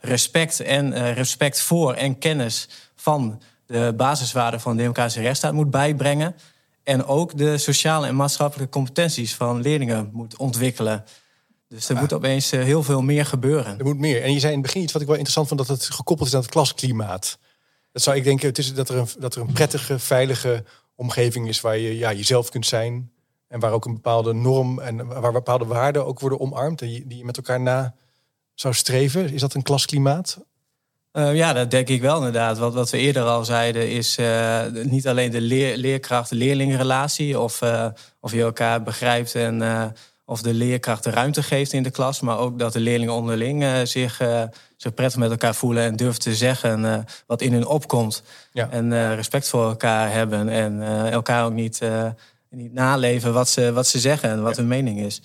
respect 0.00 0.60
en 0.60 1.14
respect 1.14 1.60
voor 1.60 1.94
en 1.94 2.18
kennis 2.18 2.68
van 2.94 3.40
de 3.66 3.94
basiswaarden 3.96 4.60
van 4.60 4.72
de 4.72 4.78
democratische 4.78 5.20
rechtsstaat 5.20 5.52
moet 5.52 5.70
bijbrengen. 5.70 6.34
En 6.84 7.04
ook 7.04 7.38
de 7.38 7.58
sociale 7.58 8.06
en 8.06 8.16
maatschappelijke 8.16 8.72
competenties 8.72 9.34
van 9.34 9.62
leerlingen 9.62 10.10
moet 10.12 10.36
ontwikkelen. 10.36 11.04
Dus 11.70 11.88
er 11.88 11.96
moet 11.96 12.12
opeens 12.12 12.52
eh, 12.52 12.62
heel 12.62 12.82
veel 12.82 13.02
meer 13.02 13.26
gebeuren. 13.26 13.78
Er 13.78 13.84
moet 13.84 13.98
meer. 13.98 14.22
En 14.22 14.32
je 14.32 14.38
zei 14.38 14.52
in 14.52 14.58
het 14.58 14.66
begin 14.66 14.82
iets 14.82 14.92
wat 14.92 15.02
ik 15.02 15.08
wel 15.08 15.16
interessant 15.16 15.48
vond, 15.48 15.60
dat 15.60 15.78
het 15.78 15.90
gekoppeld 15.90 16.28
is 16.28 16.34
aan 16.34 16.40
het 16.40 16.50
klasklimaat. 16.50 17.38
Dat 17.92 18.02
zou 18.02 18.16
ik 18.16 18.24
denken, 18.24 18.48
het 18.48 18.58
is 18.58 18.74
dat 18.74 18.88
er 18.88 18.96
een, 18.96 19.08
dat 19.18 19.34
er 19.34 19.40
een 19.40 19.52
prettige, 19.52 19.98
veilige 19.98 20.64
omgeving 20.94 21.48
is 21.48 21.60
waar 21.60 21.78
je 21.78 21.98
ja, 21.98 22.12
jezelf 22.12 22.48
kunt 22.48 22.66
zijn. 22.66 23.12
En 23.48 23.60
waar 23.60 23.72
ook 23.72 23.84
een 23.84 23.94
bepaalde 23.94 24.32
norm 24.32 24.78
en 24.78 25.06
waar 25.06 25.32
bepaalde 25.32 25.64
waarden 25.64 26.06
ook 26.06 26.20
worden 26.20 26.40
omarmd. 26.40 26.78
Die, 26.78 27.06
die 27.06 27.18
je 27.18 27.24
met 27.24 27.36
elkaar 27.36 27.60
na 27.60 27.94
zou 28.54 28.74
streven. 28.74 29.32
Is 29.32 29.40
dat 29.40 29.54
een 29.54 29.62
klasklimaat? 29.62 30.38
Uh, 31.12 31.34
ja, 31.36 31.52
dat 31.52 31.70
denk 31.70 31.88
ik 31.88 32.00
wel 32.00 32.16
inderdaad. 32.16 32.58
Wat, 32.58 32.74
wat 32.74 32.90
we 32.90 32.98
eerder 32.98 33.22
al 33.22 33.44
zeiden 33.44 33.90
is 33.90 34.18
uh, 34.18 34.66
niet 34.66 35.08
alleen 35.08 35.30
de 35.30 35.40
leer, 35.40 35.76
leerkracht-leerlingenrelatie... 35.76 37.38
of, 37.38 37.62
uh, 37.62 37.86
of 38.20 38.32
je 38.32 38.42
elkaar 38.42 38.82
begrijpt 38.82 39.34
en 39.34 39.62
of 40.30 40.42
de 40.42 40.54
leerkracht 40.54 41.04
de 41.04 41.10
ruimte 41.10 41.42
geeft 41.42 41.72
in 41.72 41.82
de 41.82 41.90
klas... 41.90 42.20
maar 42.20 42.38
ook 42.38 42.58
dat 42.58 42.72
de 42.72 42.80
leerlingen 42.80 43.14
onderling 43.14 43.88
zich, 43.88 44.16
zich 44.76 44.94
prettig 44.94 45.18
met 45.18 45.30
elkaar 45.30 45.54
voelen... 45.54 45.82
en 45.82 45.96
durven 45.96 46.20
te 46.20 46.34
zeggen 46.34 47.04
wat 47.26 47.40
in 47.40 47.52
hun 47.52 47.66
opkomt. 47.66 48.22
Ja. 48.52 48.70
En 48.70 49.14
respect 49.14 49.48
voor 49.48 49.68
elkaar 49.68 50.12
hebben 50.12 50.48
en 50.48 50.82
elkaar 51.10 51.44
ook 51.44 51.52
niet, 51.52 51.80
niet 52.50 52.72
naleven 52.72 53.32
wat 53.32 53.48
ze, 53.48 53.72
wat 53.72 53.86
ze 53.86 53.98
zeggen 53.98 54.30
en 54.30 54.42
wat 54.42 54.54
ja. 54.54 54.60
hun 54.60 54.68
mening 54.68 55.00
is. 55.00 55.20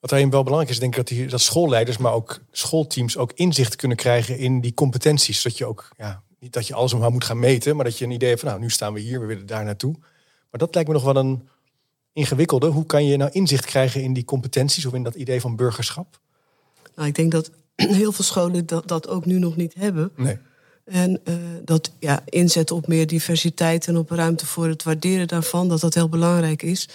Wat 0.00 0.10
daarin 0.10 0.30
wel 0.30 0.42
belangrijk 0.42 0.72
is, 0.72 0.80
denk 0.80 0.96
ik 0.96 1.06
dat, 1.06 1.16
die, 1.16 1.26
dat 1.26 1.40
schoolleiders, 1.40 1.96
maar 1.96 2.12
ook 2.12 2.40
schoolteams 2.50 3.16
ook 3.16 3.32
inzicht 3.34 3.76
kunnen 3.76 3.96
krijgen 3.96 4.38
in 4.38 4.60
die 4.60 4.74
competenties. 4.74 5.40
Zodat 5.40 5.58
je 5.58 5.66
ook, 5.66 5.88
ja, 5.96 6.22
niet 6.40 6.52
dat 6.52 6.66
je 6.66 6.74
alles 6.74 6.92
omhoog 6.92 7.10
moet 7.10 7.24
gaan 7.24 7.38
meten, 7.38 7.76
maar 7.76 7.84
dat 7.84 7.98
je 7.98 8.04
een 8.04 8.10
idee 8.10 8.28
hebt 8.28 8.40
van, 8.40 8.48
nou, 8.48 8.60
nu 8.60 8.70
staan 8.70 8.92
we 8.92 9.00
hier, 9.00 9.20
we 9.20 9.26
willen 9.26 9.46
daar 9.46 9.64
naartoe. 9.64 9.94
Maar 10.50 10.60
dat 10.60 10.74
lijkt 10.74 10.88
me 10.88 10.94
nog 10.94 11.04
wel 11.04 11.16
een 11.16 11.48
ingewikkelde. 12.18 12.66
Hoe 12.66 12.86
kan 12.86 13.06
je 13.06 13.16
nou 13.16 13.30
inzicht 13.32 13.64
krijgen 13.64 14.02
in 14.02 14.12
die 14.12 14.24
competenties 14.24 14.86
of 14.86 14.94
in 14.94 15.02
dat 15.02 15.14
idee 15.14 15.40
van 15.40 15.56
burgerschap? 15.56 16.20
Nou, 16.94 17.08
ik 17.08 17.14
denk 17.14 17.32
dat 17.32 17.50
heel 18.00 18.12
veel 18.12 18.24
scholen 18.24 18.66
dat, 18.66 18.88
dat 18.88 19.08
ook 19.08 19.24
nu 19.24 19.38
nog 19.38 19.56
niet 19.56 19.74
hebben. 19.74 20.10
Nee. 20.16 20.38
En 20.84 21.20
uh, 21.24 21.34
dat 21.64 21.90
ja, 21.98 22.22
inzetten 22.24 22.76
op 22.76 22.86
meer 22.86 23.06
diversiteit 23.06 23.86
en 23.86 23.96
op 23.96 24.10
ruimte 24.10 24.46
voor 24.46 24.68
het 24.68 24.82
waarderen 24.82 25.28
daarvan, 25.28 25.68
dat 25.68 25.80
dat 25.80 25.94
heel 25.94 26.08
belangrijk 26.08 26.62
is. 26.62 26.88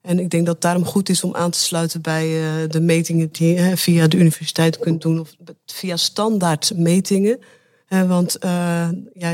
En 0.00 0.18
ik 0.18 0.30
denk 0.30 0.46
dat 0.46 0.54
het 0.54 0.62
daarom 0.62 0.84
goed 0.84 1.08
is 1.08 1.24
om 1.24 1.34
aan 1.34 1.50
te 1.50 1.58
sluiten 1.58 2.02
bij 2.02 2.26
uh, 2.28 2.68
de 2.68 2.80
metingen 2.80 3.28
die 3.32 3.54
je 3.54 3.76
via 3.76 4.06
de 4.06 4.16
universiteit 4.16 4.78
kunt 4.78 5.02
doen. 5.02 5.20
Of 5.20 5.34
via 5.66 5.96
standaard 5.96 6.72
metingen. 6.76 7.38
Want 7.88 8.36
ja, 9.12 9.32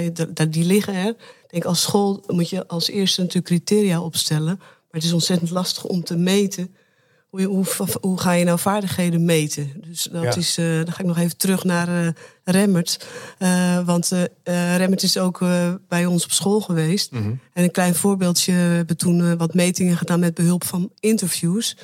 die 0.48 0.64
liggen 0.64 0.94
er. 0.94 1.08
Ik 1.08 1.48
denk 1.50 1.64
als 1.64 1.80
school 1.80 2.22
moet 2.26 2.50
je 2.50 2.66
als 2.66 2.88
eerste 2.88 3.20
natuurlijk 3.20 3.46
criteria 3.46 4.00
opstellen. 4.00 4.60
Maar 4.92 5.00
het 5.00 5.10
is 5.10 5.12
ontzettend 5.12 5.50
lastig 5.50 5.84
om 5.84 6.04
te 6.04 6.16
meten 6.16 6.74
hoe, 7.32 7.42
hoe, 7.42 7.64
hoe, 8.00 8.20
ga 8.20 8.32
je 8.32 8.44
nou 8.44 8.58
vaardigheden 8.58 9.24
meten? 9.24 9.72
Dus 9.86 10.02
dat 10.02 10.22
ja. 10.22 10.36
is, 10.36 10.58
uh, 10.58 10.76
dan 10.76 10.92
ga 10.92 11.00
ik 11.00 11.06
nog 11.06 11.18
even 11.18 11.36
terug 11.36 11.64
naar 11.64 11.88
uh, 11.88 12.08
Remmert. 12.44 13.06
Uh, 13.38 13.84
want 13.84 14.10
Remmert 14.44 15.02
is 15.02 15.18
ook 15.18 15.38
bij 15.88 16.06
ons 16.06 16.24
op 16.24 16.30
school 16.30 16.60
geweest. 16.60 17.10
Mm 17.10 17.22
-hmm. 17.22 17.40
En 17.52 17.64
een 17.64 17.70
klein 17.70 17.94
voorbeeldje, 17.94 18.52
we 18.52 18.58
hebben 18.58 18.96
toen 18.96 19.36
wat 19.36 19.54
metingen 19.54 19.96
gedaan 19.96 20.20
met 20.20 20.34
behulp 20.34 20.64
van 20.64 20.90
interviews. 21.00 21.76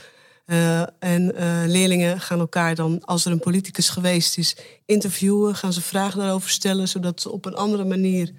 en 0.99 1.33
leerlingen 1.67 2.21
gaan 2.21 2.39
elkaar 2.39 2.75
dan, 2.75 3.05
als 3.05 3.25
er 3.25 3.33
een 3.33 3.39
politicus 3.39 3.89
geweest 3.89 4.39
is, 4.39 4.57
interviewen. 4.87 5.55
Gaan 5.55 5.73
ze 5.73 5.81
vragen 5.81 6.19
daarover 6.19 6.51
stellen, 6.51 6.89
zodat 6.89 7.21
ze 7.21 7.31
op 7.31 7.45
een 7.45 7.55
andere 7.57 7.85
manier 7.85 8.33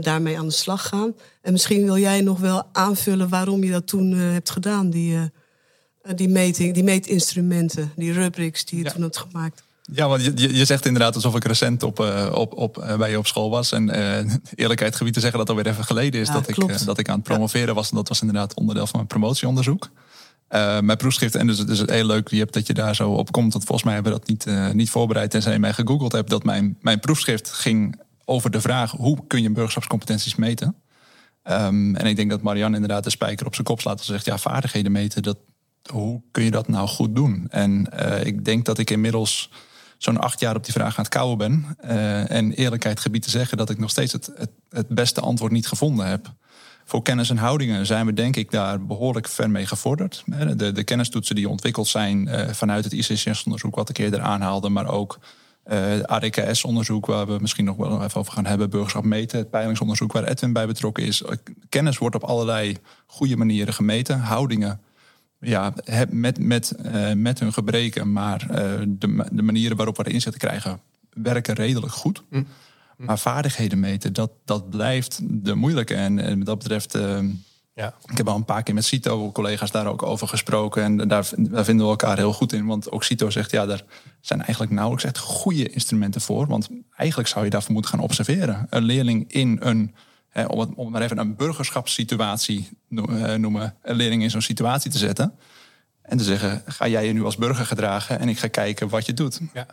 daarmee 0.00 0.38
aan 0.38 0.46
de 0.46 0.52
slag 0.52 0.88
gaan. 0.88 1.14
En 1.42 1.52
misschien 1.52 1.84
wil 1.84 1.98
jij 1.98 2.20
nog 2.20 2.40
wel 2.40 2.62
aanvullen 2.72 3.28
waarom 3.28 3.64
je 3.64 3.70
dat 3.70 3.86
toen 3.86 4.12
hebt 4.12 4.50
gedaan, 4.50 4.90
die 4.90 5.30
eh, 6.08 6.16
die 6.16 6.28
meting, 6.28 6.74
die 6.74 6.84
meetinstrumenten, 6.84 7.92
die 7.96 8.12
rubrics 8.12 8.64
die 8.64 8.78
je 8.78 8.84
ja. 8.84 8.90
toen 8.90 9.02
had 9.02 9.16
gemaakt. 9.16 9.62
Ja, 9.92 10.08
want 10.08 10.24
je, 10.24 10.54
je 10.56 10.64
zegt 10.64 10.86
inderdaad 10.86 11.14
alsof 11.14 11.34
ik 11.34 11.44
recent 11.44 11.82
op, 11.82 12.00
uh, 12.00 12.32
op, 12.34 12.54
op, 12.54 12.78
uh, 12.78 12.96
bij 12.96 13.10
je 13.10 13.18
op 13.18 13.26
school 13.26 13.50
was. 13.50 13.72
En 13.72 13.88
uh, 13.96 14.34
eerlijkheid 14.54 14.96
gebied 14.96 15.14
te 15.14 15.20
zeggen 15.20 15.38
dat 15.38 15.48
alweer 15.48 15.66
even 15.66 15.84
geleden 15.84 16.20
is 16.20 16.26
ja, 16.26 16.32
dat, 16.32 16.48
ik, 16.48 16.84
dat 16.84 16.98
ik 16.98 17.08
aan 17.08 17.14
het 17.14 17.24
promoveren 17.24 17.74
was. 17.74 17.90
En 17.90 17.96
dat 17.96 18.08
was 18.08 18.20
inderdaad 18.20 18.54
onderdeel 18.54 18.86
van 18.86 18.96
mijn 18.96 19.06
promotieonderzoek. 19.06 19.90
mijn 20.80 20.96
proefschrift, 20.96 21.34
en 21.34 21.46
dus, 21.46 21.66
dus 21.66 21.82
heel 21.86 22.04
leuk 22.04 22.28
je 22.28 22.38
hebt 22.38 22.54
dat 22.54 22.66
je 22.66 22.74
daar 22.74 22.94
zo 22.94 23.10
op 23.10 23.32
komt. 23.32 23.52
Want 23.52 23.64
volgens 23.64 23.86
mij 23.86 23.94
hebben 23.94 24.12
we 24.12 24.18
dat 24.18 24.28
niet, 24.28 24.74
niet 24.74 24.90
voorbereid. 24.90 25.30
Tenzij 25.30 25.52
je 25.52 25.58
mij 25.58 25.72
gegoogeld 25.72 26.12
hebt 26.12 26.30
dat 26.30 26.44
mijn, 26.44 26.76
mijn 26.80 27.00
proefschrift 27.00 27.50
ging 27.50 28.00
over 28.28 28.50
de 28.50 28.60
vraag... 28.60 28.90
hoe 28.90 29.26
kun 29.26 29.42
je 29.42 29.50
burgerschapscompetenties 29.50 30.34
meten? 30.34 30.76
Um, 31.44 31.96
en 31.96 32.06
ik 32.06 32.16
denk 32.16 32.30
dat 32.30 32.42
Marianne 32.42 32.74
inderdaad 32.74 33.04
de 33.04 33.10
spijker 33.10 33.46
op 33.46 33.54
zijn 33.54 33.66
kop 33.66 33.80
slaat. 33.80 33.98
En 33.98 34.04
zegt, 34.04 34.24
ja, 34.24 34.38
vaardigheden 34.38 34.92
meten, 34.92 35.22
dat, 35.22 35.38
hoe 35.92 36.22
kun 36.30 36.44
je 36.44 36.50
dat 36.50 36.68
nou 36.68 36.88
goed 36.88 37.14
doen? 37.14 37.46
En 37.50 37.90
uh, 38.00 38.24
ik 38.24 38.44
denk 38.44 38.64
dat 38.64 38.78
ik 38.78 38.90
inmiddels 38.90 39.50
zo'n 39.98 40.18
acht 40.18 40.40
jaar 40.40 40.56
op 40.56 40.64
die 40.64 40.72
vraag 40.72 40.98
aan 40.98 41.04
het 41.04 41.12
kouwen 41.12 41.38
ben. 41.38 41.76
Uh, 41.84 42.30
en 42.30 42.52
eerlijkheid 42.52 43.00
gebied 43.00 43.22
te 43.22 43.30
zeggen 43.30 43.56
dat 43.56 43.70
ik 43.70 43.78
nog 43.78 43.90
steeds 43.90 44.12
het, 44.12 44.30
het, 44.70 44.88
beste 44.88 45.20
antwoord 45.20 45.52
niet 45.52 45.68
gevonden 45.68 46.06
heb. 46.06 46.32
Voor 46.84 47.02
kennis 47.02 47.30
en 47.30 47.36
houdingen 47.36 47.86
zijn 47.86 48.06
we 48.06 48.12
denk 48.12 48.36
ik 48.36 48.50
daar 48.50 48.86
behoorlijk 48.86 49.28
ver 49.28 49.50
mee 49.50 49.66
gevorderd. 49.66 50.24
De, 50.56 50.72
de 50.72 50.84
kennistoetsen 50.84 51.34
die 51.34 51.48
ontwikkeld 51.48 51.88
zijn 51.88 52.28
uh, 52.28 52.48
vanuit 52.48 52.84
het 52.84 52.92
ICCS-onderzoek 52.92 53.74
wat 53.74 53.88
ik 53.88 53.98
eerder 53.98 54.20
aanhaalde, 54.20 54.68
maar 54.68 54.88
ook 54.88 55.18
uh, 55.72 56.02
ADKS-onderzoek, 56.02 57.06
waar 57.06 57.26
we 57.26 57.38
misschien 57.40 57.64
nog 57.64 57.76
wel 57.76 58.02
even 58.02 58.20
over 58.20 58.32
gaan 58.32 58.46
hebben, 58.46 58.70
burgerschap 58.70 59.04
meten, 59.04 59.38
het 59.38 59.50
peilingsonderzoek 59.50 60.12
waar 60.12 60.24
Edwin 60.24 60.52
bij 60.52 60.66
betrokken 60.66 61.04
is. 61.04 61.22
Kennis 61.68 61.98
wordt 61.98 62.14
op 62.14 62.24
allerlei 62.24 62.76
goede 63.06 63.36
manieren 63.36 63.74
gemeten. 63.74 64.20
Houdingen 64.20 64.80
ja, 65.40 65.72
met, 66.10 66.38
met, 66.38 66.74
uh, 66.86 67.12
met 67.12 67.40
hun 67.40 67.52
gebreken, 67.52 68.12
maar 68.12 68.46
uh, 68.50 68.56
de, 68.88 69.26
de 69.32 69.42
manieren 69.42 69.76
waarop 69.76 69.96
we 69.96 70.04
er 70.04 70.12
inzet 70.12 70.36
krijgen, 70.36 70.80
werken 71.10 71.54
redelijk 71.54 71.92
goed. 71.92 72.22
Mm. 72.30 72.46
Mm. 72.96 73.06
Maar 73.06 73.18
vaardigheden 73.18 73.80
meten, 73.80 74.12
dat, 74.12 74.30
dat 74.44 74.70
blijft 74.70 75.20
de 75.22 75.54
moeilijke. 75.54 75.94
En, 75.94 76.18
en 76.18 76.44
dat 76.44 76.58
betreft, 76.58 76.96
uh, 76.96 77.18
ja. 77.78 77.94
ik 78.04 78.16
heb 78.16 78.28
al 78.28 78.36
een 78.36 78.44
paar 78.44 78.62
keer 78.62 78.74
met 78.74 78.84
CITO-collega's 78.84 79.70
daar 79.70 79.86
ook 79.86 80.02
over 80.02 80.28
gesproken. 80.28 80.82
En 80.82 80.96
daar, 80.96 81.28
daar 81.36 81.64
vinden 81.64 81.84
we 81.84 81.90
elkaar 81.90 82.16
heel 82.16 82.32
goed 82.32 82.52
in. 82.52 82.66
Want 82.66 82.90
ook 82.90 83.04
CITO 83.04 83.30
zegt, 83.30 83.50
ja, 83.50 83.66
daar 83.66 83.82
zijn 84.20 84.42
eigenlijk 84.42 84.72
nauwelijks 84.72 85.04
echt 85.04 85.18
goede 85.18 85.68
instrumenten 85.68 86.20
voor. 86.20 86.46
Want 86.46 86.68
eigenlijk 86.96 87.28
zou 87.28 87.44
je 87.44 87.50
daarvoor 87.50 87.72
moeten 87.72 87.90
gaan 87.90 88.00
observeren. 88.00 88.66
Een 88.70 88.82
leerling 88.82 89.32
in 89.32 89.56
een 89.60 89.94
om, 90.46 90.60
het, 90.60 90.68
om 90.74 90.90
maar 90.90 91.02
even 91.02 91.18
een 91.18 91.36
burgerschapssituatie 91.36 92.68
eh, 92.90 93.34
noemen, 93.34 93.74
een 93.82 93.96
leerling 93.96 94.22
in 94.22 94.30
zo'n 94.30 94.42
situatie 94.42 94.90
te 94.90 94.98
zetten. 94.98 95.34
En 96.02 96.18
te 96.18 96.24
zeggen, 96.24 96.62
ga 96.66 96.88
jij 96.88 97.06
je 97.06 97.12
nu 97.12 97.24
als 97.24 97.36
burger 97.36 97.66
gedragen 97.66 98.18
en 98.18 98.28
ik 98.28 98.38
ga 98.38 98.48
kijken 98.48 98.88
wat 98.88 99.06
je 99.06 99.14
doet. 99.14 99.40
Ja. 99.54 99.66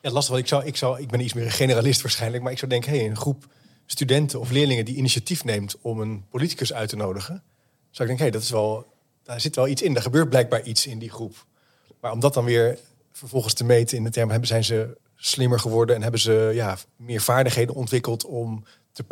Ja, 0.00 0.10
lastig. 0.10 0.32
Want 0.34 0.44
ik, 0.44 0.48
zou, 0.48 0.64
ik, 0.64 0.76
zou, 0.76 1.00
ik 1.00 1.08
ben 1.08 1.20
iets 1.20 1.32
meer 1.32 1.44
een 1.44 1.50
generalist 1.50 2.02
waarschijnlijk. 2.02 2.42
Maar 2.42 2.52
ik 2.52 2.58
zou 2.58 2.70
denken, 2.70 2.90
hey, 2.92 3.06
een 3.06 3.16
groep 3.16 3.46
studenten 3.86 4.40
of 4.40 4.50
leerlingen 4.50 4.84
die 4.84 4.96
initiatief 4.96 5.44
neemt 5.44 5.76
om 5.80 6.00
een 6.00 6.24
politicus 6.28 6.72
uit 6.72 6.88
te 6.88 6.96
nodigen. 6.96 7.42
Zou 7.90 8.08
ik 8.10 8.16
denken, 8.16 8.24
hé, 8.24 8.30
dat 8.30 8.42
is 8.42 8.50
wel, 8.50 8.86
daar 9.22 9.40
zit 9.40 9.56
wel 9.56 9.68
iets 9.68 9.82
in. 9.82 9.96
Er 9.96 10.02
gebeurt 10.02 10.28
blijkbaar 10.28 10.62
iets 10.62 10.86
in 10.86 10.98
die 10.98 11.10
groep. 11.10 11.46
Maar 12.00 12.12
om 12.12 12.20
dat 12.20 12.34
dan 12.34 12.44
weer 12.44 12.78
vervolgens 13.12 13.54
te 13.54 13.64
meten 13.64 13.96
in 13.96 14.04
de 14.04 14.10
term 14.10 14.30
hebben, 14.30 14.48
zijn 14.48 14.64
ze 14.64 14.96
slimmer 15.16 15.60
geworden 15.60 15.96
en 15.96 16.02
hebben 16.02 16.20
ze 16.20 16.50
ja, 16.54 16.76
meer 16.96 17.20
vaardigheden 17.20 17.74
ontwikkeld 17.74 18.24
om 18.24 18.64
te 18.92 19.04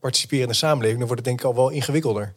participeren 0.00 0.44
in 0.44 0.48
de 0.48 0.54
samenleving, 0.54 0.98
dan 0.98 1.08
wordt 1.08 1.26
het 1.26 1.28
denk 1.28 1.40
ik 1.40 1.46
al 1.46 1.54
wel 1.54 1.70
ingewikkelder. 1.70 2.34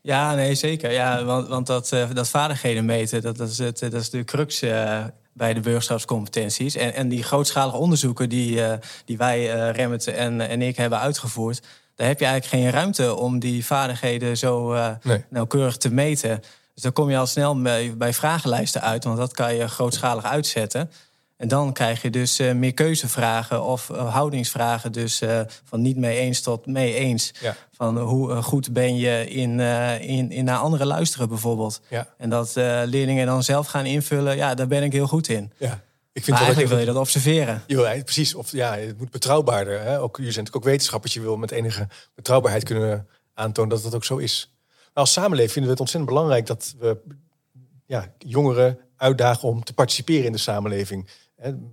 Ja, 0.00 0.34
nee, 0.34 0.54
zeker. 0.54 0.90
Ja, 0.90 1.24
want, 1.24 1.48
want 1.48 1.66
dat, 1.66 1.92
uh, 1.92 2.14
dat 2.14 2.28
vaardigheden 2.28 2.84
meten, 2.84 3.22
dat, 3.22 3.36
dat, 3.36 3.48
is, 3.48 3.58
het, 3.58 3.78
dat 3.78 3.92
is 3.92 4.10
de 4.10 4.24
crux 4.24 4.62
uh, 4.62 5.04
bij 5.32 5.54
de 5.54 5.60
burgerschapscompetenties. 5.60 6.74
En, 6.74 6.94
en 6.94 7.08
die 7.08 7.22
grootschalige 7.22 7.76
onderzoeken 7.76 8.28
die, 8.28 8.56
uh, 8.56 8.72
die 9.04 9.16
wij, 9.16 9.70
Remmet 9.70 10.06
en, 10.06 10.40
en 10.40 10.62
ik, 10.62 10.76
hebben 10.76 10.98
uitgevoerd... 10.98 11.62
daar 11.94 12.06
heb 12.06 12.18
je 12.18 12.26
eigenlijk 12.26 12.62
geen 12.62 12.72
ruimte 12.72 13.14
om 13.14 13.38
die 13.38 13.64
vaardigheden 13.64 14.36
zo 14.36 14.76
nee. 15.02 15.24
nauwkeurig 15.28 15.76
te 15.76 15.92
meten. 15.92 16.42
Dus 16.74 16.82
dan 16.82 16.92
kom 16.92 17.10
je 17.10 17.18
al 17.18 17.26
snel 17.26 17.62
bij, 17.62 17.96
bij 17.96 18.12
vragenlijsten 18.12 18.82
uit, 18.82 19.04
want 19.04 19.16
dat 19.16 19.32
kan 19.32 19.54
je 19.54 19.68
grootschalig 19.68 20.24
uitzetten... 20.24 20.90
En 21.42 21.48
dan 21.48 21.72
krijg 21.72 22.02
je 22.02 22.10
dus 22.10 22.40
uh, 22.40 22.52
meer 22.52 22.74
keuzevragen 22.74 23.62
of 23.64 23.88
uh, 23.88 24.14
houdingsvragen. 24.14 24.92
Dus 24.92 25.22
uh, 25.22 25.40
van 25.64 25.80
niet 25.80 25.96
mee 25.96 26.18
eens 26.18 26.40
tot 26.40 26.66
mee 26.66 26.94
eens. 26.94 27.32
Ja. 27.40 27.56
Van 27.72 27.98
hoe 27.98 28.42
goed 28.42 28.72
ben 28.72 28.96
je 28.96 29.28
in, 29.28 29.60
in, 30.00 30.30
in 30.30 30.44
naar 30.44 30.58
anderen 30.58 30.86
luisteren 30.86 31.28
bijvoorbeeld. 31.28 31.80
Ja. 31.88 32.08
En 32.18 32.30
dat 32.30 32.52
leerlingen 32.54 33.26
dan 33.26 33.42
zelf 33.42 33.66
gaan 33.66 33.86
invullen, 33.86 34.36
ja, 34.36 34.54
daar 34.54 34.66
ben 34.66 34.82
ik 34.82 34.92
heel 34.92 35.06
goed 35.06 35.28
in. 35.28 35.52
Ja. 35.58 35.80
Ik 36.12 36.24
vind 36.24 36.26
maar 36.26 36.46
eigenlijk 36.46 36.68
wil 36.68 36.78
je 36.78 36.86
dat 36.86 36.96
observeren. 36.96 37.62
Wil, 37.66 38.02
precies, 38.02 38.34
of 38.34 38.52
ja, 38.52 38.76
het 38.76 38.98
moet 38.98 39.10
betrouwbaarder. 39.10 39.80
Hè? 39.80 40.00
Ook, 40.00 40.16
je 40.16 40.22
bent 40.22 40.36
natuurlijk 40.36 40.56
ook 40.56 40.70
wetenschappers, 40.70 41.14
je 41.14 41.20
wil 41.20 41.36
met 41.36 41.50
enige 41.50 41.88
betrouwbaarheid 42.14 42.64
kunnen 42.64 43.08
aantonen 43.34 43.70
dat 43.70 43.82
dat 43.82 43.94
ook 43.94 44.04
zo 44.04 44.16
is. 44.16 44.54
Maar 44.68 44.90
als 44.92 45.12
samenleving 45.12 45.52
vinden 45.52 45.64
we 45.64 45.70
het 45.70 45.80
ontzettend 45.80 46.14
belangrijk 46.14 46.46
dat 46.46 46.74
we 46.78 46.96
ja, 47.86 48.12
jongeren 48.18 48.78
uitdagen 48.96 49.48
om 49.48 49.64
te 49.64 49.72
participeren 49.72 50.24
in 50.24 50.32
de 50.32 50.38
samenleving 50.38 51.08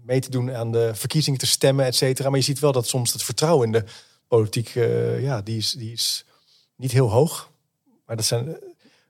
mee 0.04 0.20
te 0.20 0.30
doen 0.30 0.56
aan 0.56 0.72
de 0.72 0.92
verkiezingen, 0.94 1.40
te 1.40 1.48
stemmen, 1.48 1.86
et 1.86 1.96
cetera. 1.96 2.30
Maar 2.30 2.40
je 2.40 2.46
ziet 2.46 2.60
wel 2.60 2.72
dat 2.72 2.88
soms 2.88 3.14
het 3.14 3.24
vertrouwen 3.24 3.66
in 3.66 3.72
de 3.72 3.84
politiek, 4.28 4.76
uh, 4.76 5.24
ja, 5.24 5.42
die 5.42 5.58
is, 5.58 5.72
die 5.72 5.92
is 5.92 6.26
niet 6.76 6.92
heel 6.92 7.10
hoog. 7.10 7.52
Maar 8.06 8.16
dat 8.16 8.26
zijn, 8.26 8.58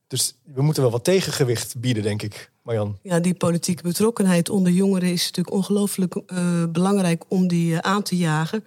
dus 0.07 0.35
we 0.43 0.61
moeten 0.61 0.81
wel 0.83 0.91
wat 0.91 1.03
tegengewicht 1.03 1.79
bieden, 1.79 2.03
denk 2.03 2.21
ik, 2.21 2.51
Marjan. 2.61 2.97
Ja, 3.01 3.19
die 3.19 3.33
politieke 3.33 3.83
betrokkenheid 3.83 4.49
onder 4.49 4.71
jongeren 4.71 5.11
is 5.11 5.25
natuurlijk 5.25 5.55
ongelooflijk 5.55 6.15
uh, 6.15 6.65
belangrijk 6.65 7.23
om 7.27 7.47
die 7.47 7.79
aan 7.79 8.03
te 8.03 8.17
jagen. 8.17 8.63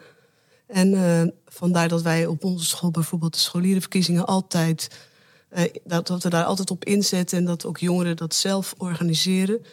En 0.66 1.34
vandaar 1.46 1.88
dat 1.88 2.02
wij 2.02 2.26
op 2.26 2.44
onze 2.44 2.66
school 2.66 2.90
bijvoorbeeld 2.90 3.32
de 3.32 3.38
scholierenverkiezingen 3.38 4.26
altijd, 4.26 4.88
dat 5.84 6.22
we 6.22 6.28
daar 6.28 6.44
altijd 6.44 6.70
op 6.70 6.84
inzetten 6.84 7.38
en 7.38 7.44
dat 7.44 7.64
ook 7.64 7.78
jongeren 7.78 8.16
dat 8.16 8.34
zelf 8.34 8.74
organiseren. 8.78 9.64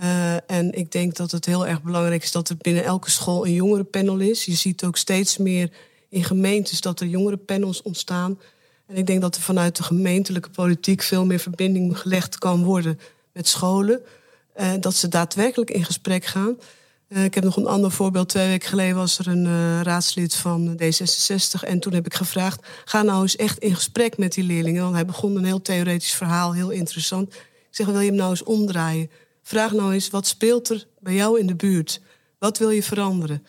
Uh, 0.00 0.50
en 0.50 0.72
ik 0.72 0.92
denk 0.92 1.16
dat 1.16 1.30
het 1.30 1.46
heel 1.46 1.66
erg 1.66 1.82
belangrijk 1.82 2.22
is 2.22 2.32
dat 2.32 2.48
er 2.48 2.56
binnen 2.56 2.84
elke 2.84 3.10
school 3.10 3.46
een 3.46 3.52
jongerenpanel 3.52 4.18
is. 4.18 4.44
Je 4.44 4.54
ziet 4.54 4.84
ook 4.84 4.96
steeds 4.96 5.36
meer 5.36 5.70
in 6.08 6.24
gemeentes 6.24 6.80
dat 6.80 7.00
er 7.00 7.06
jongerenpanels 7.06 7.82
ontstaan. 7.82 8.38
En 8.86 8.96
ik 8.96 9.06
denk 9.06 9.20
dat 9.20 9.36
er 9.36 9.42
vanuit 9.42 9.76
de 9.76 9.82
gemeentelijke 9.82 10.50
politiek 10.50 11.02
veel 11.02 11.24
meer 11.24 11.38
verbinding 11.38 11.98
gelegd 11.98 12.38
kan 12.38 12.64
worden 12.64 12.98
met 13.32 13.48
scholen. 13.48 14.00
Uh, 14.56 14.72
dat 14.80 14.94
ze 14.94 15.08
daadwerkelijk 15.08 15.70
in 15.70 15.84
gesprek 15.84 16.24
gaan. 16.24 16.56
Uh, 17.08 17.24
ik 17.24 17.34
heb 17.34 17.44
nog 17.44 17.56
een 17.56 17.66
ander 17.66 17.90
voorbeeld. 17.90 18.28
Twee 18.28 18.48
weken 18.48 18.68
geleden 18.68 18.96
was 18.96 19.18
er 19.18 19.26
een 19.26 19.82
raadslid 19.82 20.34
van 20.34 20.78
D66. 20.82 21.60
En 21.60 21.80
toen 21.80 21.92
heb 21.92 22.06
ik 22.06 22.14
gevraagd: 22.14 22.66
ga 22.84 23.02
nou 23.02 23.22
eens 23.22 23.36
echt 23.36 23.58
in 23.58 23.74
gesprek 23.74 24.18
met 24.18 24.32
die 24.32 24.44
leerlingen. 24.44 24.82
Want 24.82 24.94
hij 24.94 25.06
begon 25.06 25.36
een 25.36 25.44
heel 25.44 25.62
theoretisch 25.62 26.14
verhaal, 26.14 26.52
heel 26.52 26.70
interessant. 26.70 27.34
Ik 27.34 27.40
zeg: 27.70 27.86
wil 27.86 28.00
je 28.00 28.06
hem 28.06 28.16
nou 28.16 28.30
eens 28.30 28.42
omdraaien? 28.42 29.10
Vraag 29.46 29.72
nou 29.72 29.92
eens, 29.92 30.10
wat 30.10 30.26
speelt 30.26 30.68
er 30.68 30.86
bij 30.98 31.14
jou 31.14 31.38
in 31.38 31.46
de 31.46 31.54
buurt? 31.54 32.00
Wat 32.38 32.58
wil 32.58 32.70
je 32.70 32.82
veranderen? 32.82 33.46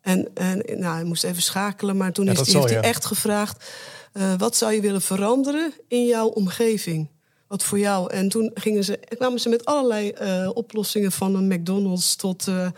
En, 0.00 0.34
en 0.34 0.62
nou, 0.66 0.94
hij 0.94 1.04
moest 1.04 1.24
even 1.24 1.42
schakelen, 1.42 1.96
maar 1.96 2.12
toen 2.12 2.28
heeft, 2.28 2.52
hij 2.52 2.80
echt 2.80 3.04
gevraagd... 3.04 3.70
Uh, 4.12 4.34
wat 4.38 4.56
zou 4.56 4.72
je 4.72 4.80
willen 4.80 5.02
veranderen 5.02 5.72
in 5.88 6.06
jouw 6.06 6.26
omgeving? 6.26 7.10
Wat 7.48 7.64
voor 7.64 7.78
jou? 7.78 8.12
En 8.12 8.28
toen 8.28 8.50
gingen 8.54 8.84
ze, 8.84 8.98
kwamen 9.08 9.40
ze 9.40 9.48
met 9.48 9.64
allerlei 9.64 10.12
uh, 10.22 10.50
oplossingen... 10.54 11.12
van 11.12 11.34
een 11.34 11.46
McDonald's 11.46 12.16
tot 12.16 12.46
uh, 12.46 12.68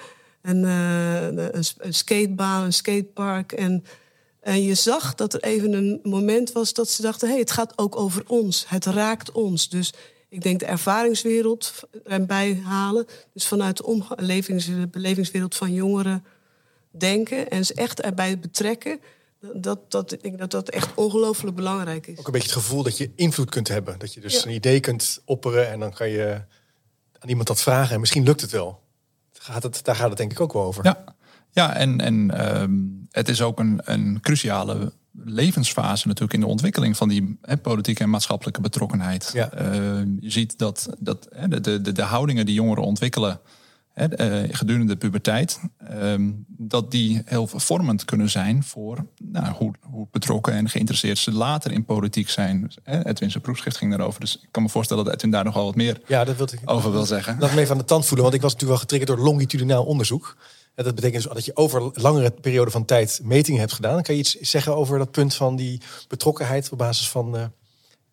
een, 0.42 0.62
een, 0.62 1.64
een, 1.78 1.94
skatebaan, 1.94 2.64
een 2.64 2.72
skatepark... 2.72 3.52
En, 3.52 3.85
en 4.40 4.62
je 4.62 4.74
zag 4.74 5.14
dat 5.14 5.35
er 5.35 5.42
even 5.42 5.72
een 5.72 6.00
moment 6.02 6.52
was 6.52 6.72
dat 6.72 6.88
ze 6.88 7.02
dachten... 7.02 7.26
hé, 7.26 7.33
hey, 7.33 7.42
het 7.42 7.50
gaat 7.50 7.78
ook 7.78 7.96
over 7.96 8.22
ons. 8.26 8.64
Het 8.68 8.85
raakt 8.85 9.33
ons. 9.33 9.68
Dus 9.68 9.92
ik 10.29 10.43
denk 10.43 10.61
de 10.61 10.67
ervaringswereld 10.67 11.73
erbij 12.05 12.61
halen. 12.64 13.07
Dus 13.33 13.47
vanuit 13.47 13.77
de 13.77 14.88
belevingswereld 14.91 15.55
van 15.55 15.73
jongeren 15.73 16.25
denken 16.91 17.51
en 17.51 17.67
ze 17.67 17.75
echt 17.75 18.01
erbij 18.01 18.38
betrekken. 18.38 19.01
Dat, 19.55 19.91
dat, 19.91 20.12
ik 20.12 20.23
denk 20.23 20.38
dat 20.38 20.51
dat 20.51 20.69
echt 20.69 20.95
ongelooflijk 20.95 21.57
belangrijk 21.57 22.07
is. 22.07 22.19
Ook 22.19 22.27
een 22.27 22.33
beetje 22.33 22.49
het 22.49 22.59
gevoel 22.59 22.83
dat 22.83 22.97
je 22.97 23.11
invloed 23.14 23.51
kunt 23.51 23.69
hebben. 23.69 23.99
Dat 23.99 24.14
je 24.14 24.21
dus 24.21 24.45
een 24.45 24.53
idee 24.53 24.81
kunt 24.81 25.23
opperen 25.25 25.69
en 25.69 25.81
dan 25.81 25.93
kan 25.93 26.09
je 26.09 26.43
aan 27.19 27.29
iemand 27.29 27.49
dat 27.49 27.62
vragen 27.62 27.95
en 27.95 28.01
misschien 28.01 28.25
lukt 28.25 28.41
het 28.41 28.51
wel. 28.51 28.81
Gaat 29.33 29.62
het, 29.62 29.85
daar 29.85 29.97
gaat 29.97 30.09
het 30.09 30.19
denk 30.19 30.33
ik 30.33 30.41
ook 30.41 30.53
wel 30.53 30.62
over. 30.62 30.85
Ja, 30.85 31.05
ja 31.51 31.75
en, 31.75 32.01
en 32.01 32.31
ehm, 32.31 32.73
het 33.11 33.29
is 33.29 33.43
ook 33.43 33.59
een, 33.59 33.81
een 33.85 34.21
cruciale 34.21 34.93
levensfase 35.24 36.07
natuurlijk 36.07 36.35
in 36.35 36.40
de 36.40 36.46
ontwikkeling 36.46 36.96
van 36.96 37.09
die 37.09 37.38
hè, 37.42 37.57
politieke 37.57 38.02
en 38.02 38.11
maatschappelijke 38.11 38.61
betrokkenheid. 38.61 39.31
Ja. 39.33 39.61
Uh, 39.61 39.70
je 40.20 40.31
ziet 40.31 40.59
dat, 40.59 40.88
dat 40.98 41.28
hè, 41.35 41.48
de, 41.48 41.81
de, 41.81 41.92
de 41.92 42.02
houdingen 42.02 42.46
die 42.46 42.54
jongeren 42.54 42.85
ontwikkelen 42.85 43.40
hè, 43.92 44.42
uh, 44.44 44.48
gedurende 44.54 44.92
de 44.92 44.98
puberteit, 44.98 45.61
uh, 45.92 46.14
dat 46.48 46.90
die 46.90 47.22
heel 47.24 47.46
vormend 47.46 48.04
kunnen 48.04 48.31
zijn 48.31 48.64
voor 48.64 49.07
nou, 49.22 49.54
hoe, 49.54 49.74
hoe 49.81 50.07
betrokken 50.11 50.52
en 50.52 50.68
geïnteresseerd 50.68 51.18
ze 51.18 51.33
later 51.33 51.72
in 51.72 51.85
politiek 51.85 52.28
zijn. 52.28 52.72
Hè, 52.83 53.07
Edwin 53.07 53.31
zijn 53.31 53.42
proefschrift 53.42 53.76
ging 53.76 53.90
daarover, 53.90 54.20
dus 54.20 54.37
ik 54.42 54.48
kan 54.50 54.62
me 54.62 54.68
voorstellen 54.68 55.04
dat 55.04 55.14
Edwin 55.14 55.31
daar 55.31 55.44
nogal 55.44 55.64
wat 55.64 55.74
meer 55.74 56.00
ja, 56.07 56.24
dat 56.24 56.37
wil 56.37 56.48
ik, 56.52 56.61
over 56.64 56.92
wil 56.92 57.07
zeggen. 57.07 57.37
Laat 57.38 57.54
me 57.54 57.61
even 57.61 57.72
aan 57.72 57.78
de 57.78 57.85
tand 57.85 58.07
voelen, 58.07 58.22
want 58.22 58.37
ik 58.37 58.42
was 58.42 58.52
natuurlijk 58.52 58.81
wel 58.81 58.88
getriggerd 58.88 59.18
door 59.18 59.26
longitudinaal 59.26 59.85
onderzoek 59.85 60.37
dat 60.85 60.95
betekent 60.95 61.23
dus 61.23 61.33
dat 61.33 61.45
je 61.45 61.57
over 61.57 61.91
langere 61.93 62.31
periode 62.31 62.71
van 62.71 62.85
tijd 62.85 63.21
metingen 63.23 63.61
hebt 63.61 63.73
gedaan. 63.73 64.03
Kan 64.03 64.14
je 64.14 64.21
iets 64.21 64.35
zeggen 64.35 64.77
over 64.77 64.99
dat 64.99 65.11
punt 65.11 65.35
van 65.35 65.57
die 65.57 65.81
betrokkenheid 66.09 66.69
op 66.73 66.79
basis 66.79 67.09
van 67.09 67.37
uh, 67.37 67.45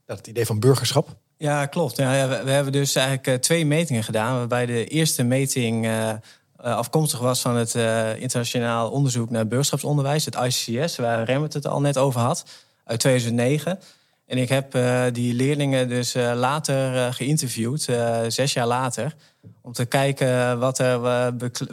het 0.06 0.28
idee 0.28 0.46
van 0.46 0.60
burgerschap? 0.60 1.16
Ja, 1.38 1.66
klopt. 1.66 1.98
Ja, 1.98 2.28
we, 2.44 2.52
hebben 2.52 2.74
dus 2.74 2.96
eigenlijk 2.96 3.28
uh, 3.28 3.34
twee 3.34 3.66
metingen 3.66 4.04
gedaan. 4.04 4.36
Waarbij 4.38 4.66
de 4.66 4.86
eerste 4.86 5.24
meting 5.24 5.86
uh, 5.86 6.14
afkomstig 6.58 7.20
was 7.20 7.42
van 7.42 7.56
het 7.56 7.74
internationaal 8.20 8.90
onderzoek 8.90 9.30
naar 9.30 9.48
burgerschapsonderwijs, 9.48 10.26
het 10.26 10.36
ICCS, 10.36 10.96
waar 10.96 11.24
Remmert 11.24 11.54
het 11.54 11.68
al 11.68 11.82
net 11.82 11.98
over 11.98 12.22
had, 12.22 12.46
uit 12.84 13.00
2009. 13.00 13.80
En 14.26 14.38
ik 14.38 14.50
heb 14.50 14.72
die 15.14 15.34
leerlingen 15.34 15.90
dus 15.90 16.14
later 16.14 17.14
geïnterviewd, 17.14 17.82
zes 18.28 18.54
jaar 18.54 18.68
later 18.68 19.16
om 19.62 19.74
te 19.74 19.86
kijken 19.86 20.60
wat 20.60 20.80
er 20.80 21.00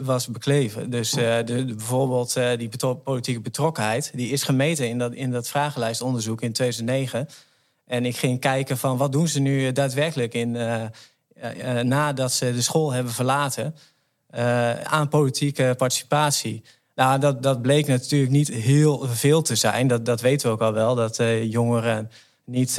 was 0.01 0.27
bekleven. 0.27 0.89
Dus 0.89 1.11
de, 1.11 1.63
bijvoorbeeld 1.67 2.33
die 2.57 2.69
politieke 3.03 3.41
betrokkenheid... 3.41 4.11
die 4.15 4.29
is 4.29 4.43
gemeten 4.43 4.89
in 4.89 4.97
dat, 4.97 5.13
in 5.13 5.31
dat 5.31 5.47
vragenlijstonderzoek 5.47 6.41
in 6.41 6.53
2009. 6.53 7.27
En 7.85 8.05
ik 8.05 8.15
ging 8.15 8.39
kijken 8.39 8.77
van 8.77 8.97
wat 8.97 9.11
doen 9.11 9.27
ze 9.27 9.39
nu 9.39 9.71
daadwerkelijk... 9.71 10.33
In, 10.33 10.57
nadat 11.83 12.31
ze 12.31 12.53
de 12.53 12.61
school 12.61 12.91
hebben 12.91 13.13
verlaten... 13.13 13.75
aan 14.83 15.07
politieke 15.09 15.73
participatie. 15.77 16.63
Nou, 16.95 17.19
dat, 17.19 17.43
dat 17.43 17.61
bleek 17.61 17.87
natuurlijk 17.87 18.31
niet 18.31 18.47
heel 18.47 19.07
veel 19.07 19.41
te 19.41 19.55
zijn. 19.55 19.87
Dat, 19.87 20.05
dat 20.05 20.21
weten 20.21 20.47
we 20.47 20.53
ook 20.53 20.61
al 20.61 20.73
wel, 20.73 20.95
dat 20.95 21.19
jongeren 21.43 22.11
niet 22.45 22.77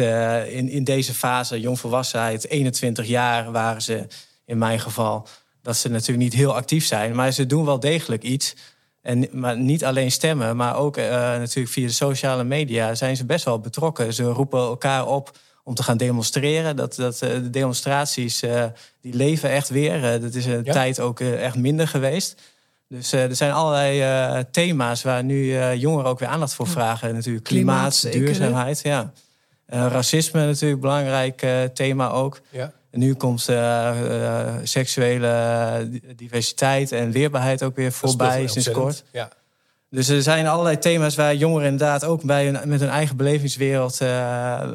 in, 0.48 0.68
in 0.68 0.84
deze 0.84 1.14
fase... 1.14 1.60
jongvolwassenheid, 1.60 2.48
21 2.48 3.06
jaar 3.06 3.52
waren 3.52 3.82
ze 3.82 4.06
in 4.44 4.58
mijn 4.58 4.80
geval, 4.80 5.26
dat 5.62 5.76
ze 5.76 5.88
natuurlijk 5.88 6.18
niet 6.18 6.34
heel 6.34 6.54
actief 6.54 6.86
zijn. 6.86 7.14
Maar 7.14 7.32
ze 7.32 7.46
doen 7.46 7.64
wel 7.64 7.80
degelijk 7.80 8.22
iets. 8.22 8.54
En, 9.02 9.28
maar 9.32 9.58
niet 9.58 9.84
alleen 9.84 10.10
stemmen, 10.10 10.56
maar 10.56 10.76
ook 10.76 10.96
uh, 10.96 11.04
natuurlijk 11.10 11.68
via 11.68 11.86
de 11.86 11.92
sociale 11.92 12.44
media 12.44 12.94
zijn 12.94 13.16
ze 13.16 13.24
best 13.24 13.44
wel 13.44 13.60
betrokken. 13.60 14.14
Ze 14.14 14.24
roepen 14.24 14.58
elkaar 14.58 15.06
op 15.06 15.38
om 15.64 15.74
te 15.74 15.82
gaan 15.82 15.96
demonstreren. 15.96 16.76
Dat, 16.76 16.94
dat, 16.94 17.22
uh, 17.22 17.30
de 17.30 17.50
demonstraties 17.50 18.42
uh, 18.42 18.64
die 19.00 19.14
leven 19.14 19.50
echt 19.50 19.68
weer. 19.68 20.20
dat 20.20 20.34
is 20.34 20.46
een 20.46 20.64
tijd 20.64 21.00
ook 21.00 21.20
echt 21.20 21.56
minder 21.56 21.88
geweest. 21.88 22.40
Dus 22.88 23.12
er 23.12 23.36
zijn 23.36 23.52
allerlei 23.52 24.44
thema's 24.50 25.02
waar 25.02 25.24
nu 25.24 25.58
jongeren 25.74 26.10
ook 26.10 26.18
weer 26.18 26.28
aandacht 26.28 26.54
voor 26.54 26.66
vragen. 26.66 27.14
Natuurlijk 27.14 27.44
klimaat, 27.44 28.12
duurzaamheid. 28.12 28.80
Ja. 28.82 29.12
Racisme 29.66 30.46
natuurlijk, 30.46 30.80
belangrijk 30.80 31.46
thema 31.74 32.10
ook. 32.10 32.40
Ja. 32.50 32.72
En 32.90 33.00
nu 33.00 33.14
komt 33.14 33.48
uh, 33.50 34.54
seksuele 34.62 36.00
diversiteit 36.16 36.92
en 36.92 37.10
weerbaarheid 37.10 37.62
ook 37.62 37.76
weer 37.76 37.92
voorbij 37.92 38.46
sinds 38.46 38.70
kort. 38.70 39.04
Ja. 39.12 39.28
Dus 39.90 40.08
er 40.08 40.22
zijn 40.22 40.46
allerlei 40.46 40.78
thema's 40.78 41.14
waar 41.14 41.34
jongeren 41.34 41.68
inderdaad 41.68 42.04
ook 42.04 42.22
bij 42.22 42.60
met 42.64 42.80
hun 42.80 42.88
eigen 42.88 43.16
belevingswereld 43.16 44.00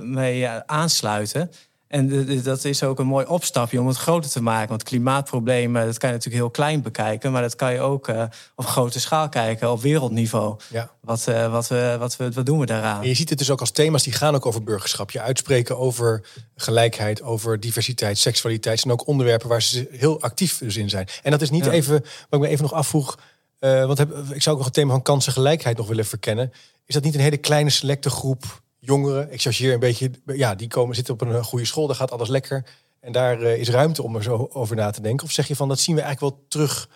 mee 0.02 0.48
aansluiten. 0.48 1.52
En 1.90 2.42
dat 2.44 2.66
is 2.66 2.84
ook 2.84 3.00
een 3.00 3.08
mooi 3.08 3.26
opstapje 3.26 3.80
om 3.80 3.88
het 3.88 3.98
groter 3.98 4.30
te 4.30 4.42
maken. 4.42 4.70
Want 4.70 4.84
klimaatproblemen, 4.84 5.86
dat 5.86 5.98
kan 5.98 6.10
je 6.10 6.16
natuurlijk 6.16 6.44
heel 6.44 6.52
klein 6.52 6.82
bekijken. 6.82 7.32
Maar 7.32 7.42
dat 7.42 7.56
kan 7.56 7.74
je 7.74 7.80
ook 7.80 8.08
uh, 8.08 8.24
op 8.56 8.66
grote 8.66 9.00
schaal 9.00 9.30
kijken, 9.30 9.72
op 9.72 9.82
wereldniveau. 9.82 10.60
Ja. 10.70 10.92
Wat, 11.02 11.26
uh, 11.30 11.52
wat, 11.52 11.68
we, 11.68 11.96
wat, 12.00 12.16
we, 12.16 12.32
wat 12.32 12.46
doen 12.46 12.60
we 12.60 12.66
daaraan? 12.66 13.02
En 13.02 13.08
je 13.08 13.14
ziet 13.14 13.30
het 13.30 13.38
dus 13.38 13.50
ook 13.50 13.60
als 13.60 13.72
thema's 13.72 14.04
die 14.04 14.14
gaan 14.14 14.36
ook 14.36 14.46
over 14.46 14.64
burgerschap. 14.64 15.12
Je 15.12 15.22
uitspreken 15.22 15.78
over 15.78 16.26
gelijkheid, 16.56 17.22
over 17.22 17.60
diversiteit, 17.60 18.18
seksualiteit. 18.18 18.80
zijn 18.80 18.94
ook 18.94 19.08
onderwerpen 19.08 19.50
waar 19.50 19.62
ze 19.62 19.88
heel 19.92 20.22
actief 20.22 20.58
dus 20.58 20.78
in 20.78 20.90
zijn. 20.90 21.08
En 21.24 21.32
dat 21.32 21.42
is 21.42 21.50
niet 21.50 21.66
even, 21.66 21.94
wat 22.02 22.40
ik 22.40 22.40
me 22.40 22.48
even 22.48 22.64
nog 22.64 22.74
afvroeg... 22.74 23.18
Uh, 23.60 23.86
want 23.86 23.98
heb, 23.98 24.12
ik 24.12 24.42
zou 24.42 24.50
ook 24.50 24.58
nog 24.58 24.66
het 24.66 24.74
thema 24.74 24.92
van 24.92 25.02
kansengelijkheid 25.02 25.78
nog 25.78 25.88
willen 25.88 26.06
verkennen. 26.06 26.52
Is 26.86 26.94
dat 26.94 27.04
niet 27.04 27.16
een 27.16 27.20
hele 27.20 27.38
kleine 27.38 27.70
selecte 27.70 28.10
groep 28.10 28.62
jongeren, 28.90 29.32
ik 29.32 29.42
chargeer 29.42 29.74
een 29.74 29.80
beetje, 29.80 30.12
ja, 30.26 30.56
die 30.56 30.68
komen 30.68 30.96
zitten 30.96 31.14
op 31.14 31.22
een 31.22 31.44
goede 31.44 31.66
school, 31.66 31.88
daar 31.88 31.96
gaat 31.96 32.12
alles 32.12 32.30
lekker. 32.30 32.66
En 33.00 33.12
daar 33.12 33.42
uh, 33.42 33.58
is 33.58 33.70
ruimte 33.70 34.04
om 34.04 34.16
er 34.16 34.24
zo 34.24 34.50
over 34.52 34.76
na 34.76 34.92
te 34.92 35.02
denken. 35.02 35.26
Of 35.26 35.32
zeg 35.32 35.48
je 35.48 35.56
van 35.56 35.68
dat 35.68 35.80
zien 35.80 35.96
we 35.96 36.02
eigenlijk 36.02 36.36
wel 36.36 36.46
terug 36.48 36.90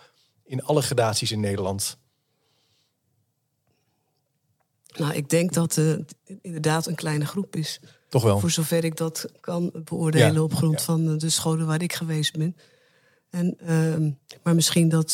in 0.44 0.62
alle 0.62 0.82
gradaties 0.82 1.32
in 1.32 1.40
Nederland? 1.40 1.98
Nou, 4.96 5.14
ik 5.14 5.28
denk 5.28 5.52
dat 5.52 5.74
het 5.74 6.14
uh, 6.26 6.36
inderdaad 6.42 6.86
een 6.86 6.94
kleine 6.94 7.26
groep 7.26 7.56
is. 7.56 7.80
Toch 8.08 8.22
wel. 8.22 8.38
Voor 8.38 8.50
zover 8.50 8.84
ik 8.84 8.96
dat 8.96 9.26
kan 9.40 9.70
beoordelen 9.84 10.42
op 10.42 10.54
grond 10.54 10.82
van 10.82 11.18
de 11.18 11.30
scholen 11.30 11.66
waar 11.66 11.82
ik 11.82 11.92
geweest 11.92 12.36
ben. 12.36 12.56
En, 13.30 13.56
uh, 13.62 14.12
maar 14.42 14.54
misschien 14.54 14.88
dat 14.88 15.10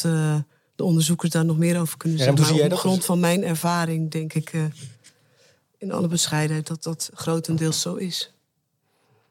de 0.74 0.84
onderzoekers 0.84 1.30
daar 1.30 1.44
nog 1.44 1.58
meer 1.58 1.80
over 1.80 1.96
kunnen 1.96 2.18
zeggen. 2.18 2.54
Ja, 2.54 2.64
op 2.64 2.74
grond 2.74 3.04
van 3.04 3.20
mijn 3.20 3.44
ervaring 3.44 4.10
denk 4.10 4.34
ik 4.34 4.52
in 5.80 5.92
alle 5.92 6.08
bescheidenheid 6.08 6.66
dat 6.66 6.82
dat 6.82 7.10
grotendeels 7.14 7.80
zo 7.80 7.94
is. 7.94 8.32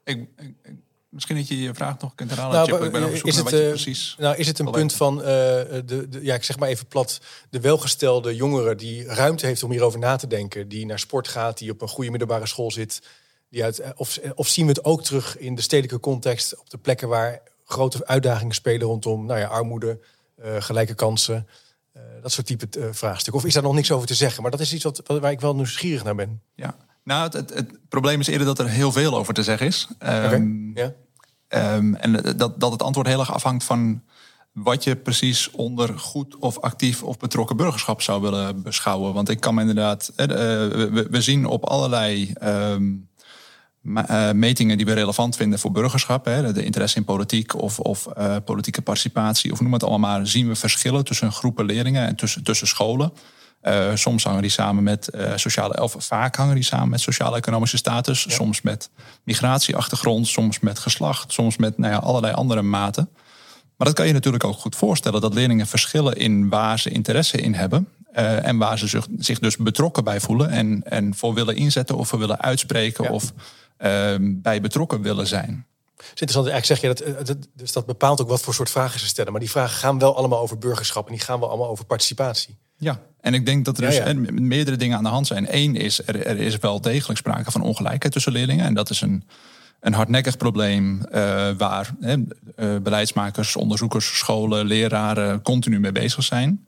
Ik, 0.04 0.28
ik, 0.36 0.54
misschien 1.08 1.36
dat 1.36 1.48
je 1.48 1.60
je 1.60 1.74
vraag 1.74 1.98
nog 1.98 2.14
kunt 2.14 2.30
herhalen. 2.30 2.68
Nou, 2.68 2.84
ik 2.84 2.92
ben 2.92 3.04
op 3.04 3.10
is 3.10 3.36
het, 3.36 3.52
uh, 3.52 3.68
precies. 3.68 4.16
Nou, 4.18 4.36
is 4.36 4.46
het 4.46 4.58
een 4.58 4.70
punt 4.70 4.92
van, 4.92 5.18
uh, 5.18 5.24
de, 5.24 6.06
de, 6.08 6.18
ja, 6.22 6.34
ik 6.34 6.44
zeg 6.44 6.58
maar 6.58 6.68
even 6.68 6.86
plat, 6.86 7.20
de 7.50 7.60
welgestelde 7.60 8.34
jongere 8.34 8.74
die 8.74 9.04
ruimte 9.04 9.46
heeft 9.46 9.62
om 9.62 9.70
hierover 9.70 9.98
na 9.98 10.16
te 10.16 10.26
denken, 10.26 10.68
die 10.68 10.86
naar 10.86 10.98
sport 10.98 11.28
gaat, 11.28 11.58
die 11.58 11.70
op 11.70 11.82
een 11.82 11.88
goede 11.88 12.10
middelbare 12.10 12.46
school 12.46 12.70
zit, 12.70 13.02
die 13.48 13.64
uit, 13.64 13.78
eh, 13.78 13.90
of, 13.96 14.18
of 14.34 14.48
zien 14.48 14.66
we 14.66 14.72
het 14.72 14.84
ook 14.84 15.02
terug 15.02 15.38
in 15.38 15.54
de 15.54 15.62
stedelijke 15.62 16.00
context 16.00 16.58
op 16.58 16.70
de 16.70 16.78
plekken 16.78 17.08
waar 17.08 17.42
grote 17.64 18.06
uitdagingen 18.06 18.54
spelen 18.54 18.86
rondom, 18.86 19.26
nou 19.26 19.40
ja, 19.40 19.46
armoede, 19.46 19.98
uh, 20.44 20.56
gelijke 20.58 20.94
kansen. 20.94 21.46
Eh, 22.20 22.22
dat 22.22 22.32
soort 22.32 22.46
type 22.46 22.66
uh, 22.78 22.84
vraagstukken. 22.90 23.42
Of 23.42 23.48
is 23.48 23.54
daar 23.54 23.62
nog 23.62 23.74
niks 23.74 23.90
over 23.90 24.06
te 24.06 24.14
zeggen? 24.14 24.42
Maar 24.42 24.50
dat 24.50 24.60
is 24.60 24.72
iets 24.72 24.84
wat, 24.84 25.02
waar 25.06 25.30
ik 25.30 25.40
wel 25.40 25.54
nieuwsgierig 25.54 26.04
naar 26.04 26.14
ben. 26.14 26.42
Ja, 26.54 26.76
nou, 27.04 27.22
het, 27.22 27.32
het, 27.32 27.54
het, 27.54 27.88
probleem 27.88 28.20
is 28.20 28.26
eerder 28.26 28.46
dat 28.46 28.58
er 28.58 28.68
heel 28.68 28.92
veel 28.92 29.16
over 29.16 29.34
te 29.34 29.42
zeggen 29.42 29.66
is. 29.66 29.88
Um, 29.98 30.72
ja. 30.74 30.92
um, 31.74 31.94
en 31.94 32.36
dat, 32.36 32.60
dat 32.60 32.72
het 32.72 32.82
antwoord 32.82 33.06
heel 33.06 33.20
erg 33.20 33.32
afhangt 33.32 33.64
van 33.64 34.02
wat 34.52 34.84
je 34.84 34.96
precies 34.96 35.50
onder 35.50 35.98
goed 35.98 36.36
of 36.36 36.58
actief 36.58 37.02
of 37.02 37.18
betrokken 37.18 37.56
burgerschap 37.56 38.02
zou 38.02 38.22
willen 38.22 38.62
beschouwen. 38.62 39.14
Want 39.14 39.28
ik 39.28 39.40
kan 39.40 39.54
me 39.54 39.60
inderdaad. 39.60 40.12
Uh, 40.16 40.26
we, 40.26 41.06
we, 41.10 41.20
zien 41.20 41.46
op 41.46 41.64
allerlei. 41.64 42.32
Um, 42.42 43.08
uh, 43.84 44.30
metingen 44.32 44.76
die 44.76 44.86
we 44.86 44.92
relevant 44.92 45.36
vinden 45.36 45.58
voor 45.58 45.72
burgerschap, 45.72 46.24
hè, 46.24 46.52
de 46.52 46.64
interesse 46.64 46.96
in 46.96 47.04
politiek 47.04 47.54
of, 47.54 47.78
of 47.78 48.08
uh, 48.18 48.36
politieke 48.44 48.82
participatie, 48.82 49.52
of 49.52 49.60
noem 49.60 49.72
het 49.72 49.84
allemaal 49.84 50.18
maar, 50.18 50.26
zien 50.26 50.48
we 50.48 50.54
verschillen 50.54 51.04
tussen 51.04 51.32
groepen 51.32 51.64
leerlingen 51.64 52.06
en 52.06 52.16
tussen, 52.16 52.42
tussen 52.42 52.66
scholen. 52.66 53.12
Uh, 53.62 53.94
soms 53.94 54.24
hangen 54.24 54.42
die 54.42 54.50
samen 54.50 54.82
met 54.82 55.10
sociale, 55.34 55.82
of 55.82 55.96
vaak 55.98 56.36
hangen 56.36 56.54
die 56.54 56.64
samen 56.64 56.88
met 56.88 57.00
sociaal-economische 57.00 57.76
status, 57.76 58.34
soms 58.34 58.60
met 58.60 58.90
migratieachtergrond, 59.24 60.28
soms 60.28 60.60
met 60.60 60.78
geslacht, 60.78 61.32
soms 61.32 61.56
met 61.56 61.78
nou 61.78 61.92
ja, 61.92 61.98
allerlei 61.98 62.32
andere 62.32 62.62
maten. 62.62 63.08
Maar 63.76 63.86
dat 63.86 63.96
kan 63.96 64.06
je 64.06 64.12
natuurlijk 64.12 64.44
ook 64.44 64.58
goed 64.58 64.76
voorstellen, 64.76 65.20
dat 65.20 65.34
leerlingen 65.34 65.66
verschillen 65.66 66.16
in 66.16 66.48
waar 66.48 66.78
ze 66.78 66.90
interesse 66.90 67.40
in 67.40 67.54
hebben. 67.54 67.88
en 68.12 68.56
waar 68.56 68.78
ze 68.78 68.86
zich, 68.86 69.06
zich, 69.18 69.38
dus 69.38 69.56
betrokken 69.56 70.04
bij 70.04 70.20
voelen 70.20 70.50
en, 70.50 70.82
en 70.84 71.14
voor 71.14 71.34
willen 71.34 71.56
inzetten 71.56 71.96
of 71.96 72.08
voor 72.08 72.18
willen 72.18 72.40
uitspreken. 72.40 73.10
Of 73.10 73.32
bij 74.20 74.60
betrokken 74.60 75.02
willen 75.02 75.26
zijn. 75.26 75.66
interessant. 76.08 76.46
Eigenlijk 76.46 76.80
zeg 76.80 76.80
je 76.80 77.04
eh, 77.04 77.24
dat, 77.24 77.36
dus 77.54 77.72
dat 77.72 77.86
bepaalt 77.86 78.20
ook 78.20 78.28
wat 78.28 78.42
voor 78.42 78.54
soort 78.54 78.70
vragen 78.70 79.00
ze 79.00 79.06
stellen. 79.06 79.32
Maar 79.32 79.40
die 79.40 79.50
vragen 79.50 79.78
gaan 79.78 79.98
wel 79.98 80.16
allemaal 80.16 80.40
over 80.40 80.58
burgerschap 80.58 81.06
en 81.06 81.12
die 81.12 81.22
gaan 81.22 81.40
wel 81.40 81.48
allemaal 81.48 81.68
over 81.68 81.84
participatie. 81.84 82.58
Ja, 82.76 83.00
en 83.20 83.34
ik 83.34 83.46
denk 83.46 83.64
dat 83.64 83.78
er 83.78 83.86
dus 83.86 84.30
meerdere 84.30 84.76
dingen 84.76 84.96
aan 84.96 85.02
de 85.02 85.10
hand 85.10 85.26
zijn. 85.26 85.46
Eén 85.50 85.76
is, 85.76 86.06
er, 86.06 86.26
er, 86.26 86.38
is 86.38 86.58
wel 86.58 86.80
degelijk 86.80 87.18
sprake 87.18 87.50
van 87.50 87.62
ongelijkheid 87.62 88.12
tussen 88.12 88.32
leerlingen. 88.32 88.64
En 88.64 88.74
dat 88.74 88.90
is 88.90 89.00
een, 89.00 89.24
een 89.80 89.94
hardnekkig 89.94 90.36
probleem 90.36 91.00
uh, 91.12 91.50
waar 91.56 91.90
uh, 92.00 92.16
beleidsmakers, 92.82 93.56
onderzoekers, 93.56 94.18
scholen, 94.18 94.66
leraren 94.66 95.42
continu 95.42 95.80
mee 95.80 95.92
bezig 95.92 96.24
zijn. 96.24 96.66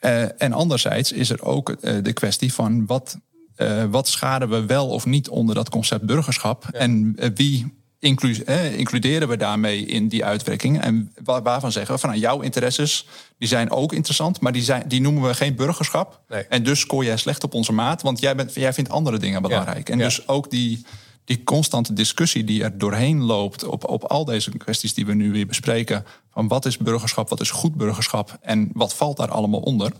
Uh, 0.00 0.42
en 0.42 0.52
anderzijds 0.52 1.12
is 1.12 1.30
er 1.30 1.42
ook 1.42 1.80
de 2.02 2.12
kwestie 2.12 2.52
van 2.52 2.86
wat 2.86 3.18
uh, 3.60 3.84
wat 3.90 4.08
schaden 4.08 4.48
we 4.48 4.66
wel 4.66 4.88
of 4.88 5.06
niet 5.06 5.28
onder 5.28 5.54
dat 5.54 5.68
concept 5.68 6.06
burgerschap? 6.06 6.66
En 6.72 7.16
uh, 7.18 7.28
wie 7.34 7.78
inclu 7.98 8.34
eh, 8.46 8.78
includeren 8.78 9.28
we 9.28 9.36
daarmee 9.36 9.86
in 9.86 10.08
die 10.08 10.24
uitwerking? 10.24 10.80
En 10.80 11.12
waarvan 11.24 11.72
zeggen 11.72 11.94
we 11.94 12.00
van 12.00 12.10
nou, 12.10 12.20
jouw 12.20 12.40
interesses 12.40 13.06
die 13.38 13.48
zijn 13.48 13.70
ook 13.70 13.92
interessant, 13.92 14.40
maar 14.40 14.52
die, 14.52 14.62
zijn, 14.62 14.84
die 14.88 15.00
noemen 15.00 15.22
we 15.22 15.34
geen 15.34 15.54
burgerschap. 15.54 16.20
Nee. 16.28 16.42
En 16.42 16.62
dus 16.62 16.80
scoor 16.80 17.04
jij 17.04 17.16
slecht 17.16 17.44
op 17.44 17.54
onze 17.54 17.72
maat, 17.72 18.02
want 18.02 18.20
jij, 18.20 18.36
bent, 18.36 18.54
jij 18.54 18.72
vindt 18.72 18.90
andere 18.90 19.18
dingen 19.18 19.42
belangrijk. 19.42 19.88
En 19.88 19.98
dus 19.98 20.28
ook 20.28 20.50
die, 20.50 20.84
die 21.24 21.44
constante 21.44 21.92
discussie 21.92 22.44
die 22.44 22.62
er 22.62 22.78
doorheen 22.78 23.22
loopt 23.22 23.64
op, 23.64 23.88
op 23.88 24.04
al 24.04 24.24
deze 24.24 24.50
kwesties 24.50 24.94
die 24.94 25.06
we 25.06 25.14
nu 25.14 25.32
weer 25.32 25.46
bespreken. 25.46 26.04
Van 26.32 26.48
wat 26.48 26.66
is 26.66 26.78
burgerschap, 26.78 27.28
wat 27.28 27.40
is 27.40 27.50
goed 27.50 27.74
burgerschap 27.74 28.38
en 28.40 28.70
wat 28.72 28.94
valt 28.94 29.16
daar 29.16 29.30
allemaal 29.30 29.60
onder? 29.60 29.92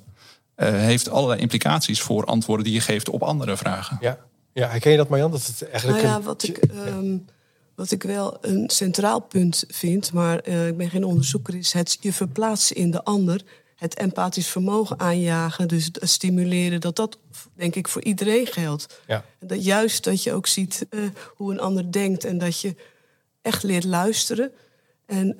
Uh, 0.60 0.68
heeft 0.68 1.08
allerlei 1.08 1.40
implicaties 1.40 2.00
voor 2.00 2.24
antwoorden 2.24 2.64
die 2.64 2.74
je 2.74 2.80
geeft 2.80 3.08
op 3.08 3.22
andere 3.22 3.56
vragen. 3.56 3.98
Ja, 4.00 4.18
ja 4.52 4.68
herken 4.68 4.90
je 4.90 4.96
dat 4.96 5.08
Marjan? 5.08 5.30
Dat 5.30 5.46
het 5.46 5.68
eigenlijk 5.68 6.02
nou 6.02 6.14
ja, 6.14 6.22
wat, 6.22 6.42
ik, 6.42 6.58
ehm, 6.58 7.16
wat 7.74 7.90
ik 7.90 8.02
wel 8.02 8.38
een 8.40 8.70
centraal 8.70 9.20
punt 9.20 9.64
vind, 9.68 10.12
maar 10.12 10.48
uh, 10.48 10.66
ik 10.66 10.76
ben 10.76 10.90
geen 10.90 11.04
onderzoeker, 11.04 11.54
is 11.54 11.72
het 11.72 11.98
je 12.00 12.12
verplaatsen 12.12 12.76
in 12.76 12.90
de 12.90 13.04
ander. 13.04 13.42
Het 13.76 13.94
empathisch 13.94 14.46
vermogen 14.46 15.00
aanjagen, 15.00 15.68
dus 15.68 15.90
stimuleren, 15.92 16.80
dat 16.80 16.96
dat 16.96 17.18
denk 17.54 17.74
ik 17.74 17.88
voor 17.88 18.02
iedereen 18.02 18.46
geldt. 18.46 19.00
Ja. 19.06 19.24
Dat 19.38 19.64
juist 19.64 20.04
dat 20.04 20.22
je 20.22 20.32
ook 20.32 20.46
ziet 20.46 20.86
uh, 20.90 21.00
hoe 21.36 21.52
een 21.52 21.60
ander 21.60 21.92
denkt 21.92 22.24
en 22.24 22.38
dat 22.38 22.60
je 22.60 22.74
echt 23.42 23.62
leert 23.62 23.84
luisteren. 23.84 24.52
En 25.06 25.34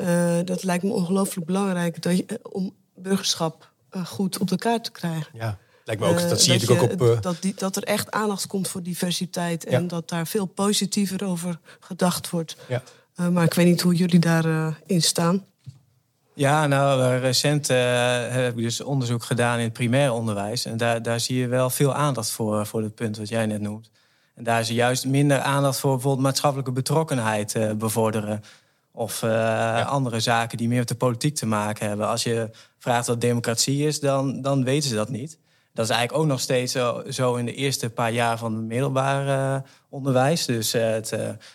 dat 0.44 0.62
lijkt 0.62 0.84
me 0.84 0.90
ongelooflijk 0.90 1.46
belangrijk 1.46 2.02
dat 2.02 2.16
je, 2.16 2.40
om 2.42 2.74
burgerschap 2.94 3.69
goed 4.04 4.38
op 4.38 4.48
de 4.48 4.56
kaart 4.56 4.84
te 4.84 4.90
krijgen. 4.90 5.26
Ja, 5.32 5.58
lijkt 5.84 6.02
me 6.02 6.08
ook. 6.08 6.20
Dat 6.20 6.30
uh, 6.30 6.36
zie 6.36 6.52
je 6.52 6.58
natuurlijk 6.58 6.92
ook 6.92 7.00
op. 7.00 7.16
Uh... 7.16 7.20
Dat, 7.20 7.36
die, 7.42 7.54
dat 7.56 7.76
er 7.76 7.82
echt 7.82 8.10
aandacht 8.10 8.46
komt 8.46 8.68
voor 8.68 8.82
diversiteit 8.82 9.64
en 9.64 9.88
dat 9.88 10.08
daar 10.08 10.26
veel 10.26 10.46
positiever 10.46 11.24
over 11.24 11.58
gedacht 11.80 12.30
wordt. 12.30 12.56
Ja. 12.68 12.82
maar 13.30 13.44
ik 13.44 13.54
weet 13.54 13.66
niet 13.66 13.80
hoe 13.80 13.94
jullie 13.94 14.18
daarin 14.18 14.76
in 14.86 15.02
staan. 15.02 15.44
Ja, 16.34 16.66
nou, 16.66 17.18
recent 17.18 17.68
heb 17.68 18.58
ik 18.58 18.62
dus 18.62 18.80
onderzoek 18.80 19.24
gedaan 19.24 19.58
in 19.58 19.64
het 19.64 19.72
primair 19.72 20.12
onderwijs. 20.12 20.64
En 20.64 20.76
daar, 20.76 21.02
daar 21.02 21.20
zie 21.20 21.36
je 21.36 21.46
wel 21.46 21.70
veel 21.70 21.94
aandacht 21.94 22.30
voor, 22.30 22.66
voor 22.66 22.82
het 22.82 22.94
punt 22.94 23.16
wat 23.16 23.28
jij 23.28 23.46
net 23.46 23.60
noemt. 23.60 23.90
En 24.34 24.44
daar 24.44 24.60
is 24.60 24.68
er 24.68 24.74
juist 24.74 25.06
minder 25.06 25.38
aandacht 25.38 25.78
voor 25.78 25.92
bijvoorbeeld 25.92 26.24
maatschappelijke 26.24 26.72
betrokkenheid 26.72 27.78
bevorderen. 27.78 28.42
Of 28.92 29.22
uh, 29.22 29.86
andere 29.86 30.20
zaken 30.20 30.58
die 30.58 30.68
meer 30.68 30.78
met 30.78 30.88
de 30.88 30.94
politiek 30.94 31.34
te 31.34 31.46
maken 31.46 31.88
hebben. 31.88 32.08
Als 32.08 32.22
je 32.22 32.50
vraagt 32.78 33.06
wat 33.06 33.20
democratie 33.20 33.86
is, 33.86 34.00
dan, 34.00 34.42
dan 34.42 34.64
weten 34.64 34.88
ze 34.88 34.94
dat 34.94 35.08
niet. 35.08 35.38
Dat 35.74 35.84
is 35.84 35.90
eigenlijk 35.90 36.22
ook 36.22 36.28
nog 36.28 36.40
steeds 36.40 36.72
zo, 36.72 37.02
zo 37.08 37.34
in 37.34 37.44
de 37.44 37.54
eerste 37.54 37.90
paar 37.90 38.12
jaar 38.12 38.38
van 38.38 38.54
het 38.54 38.64
middelbaar 38.64 39.26
uh, 39.26 39.60
onderwijs. 39.88 40.46
Dus 40.46 40.74
uh, 40.74 40.90
het 40.90 41.14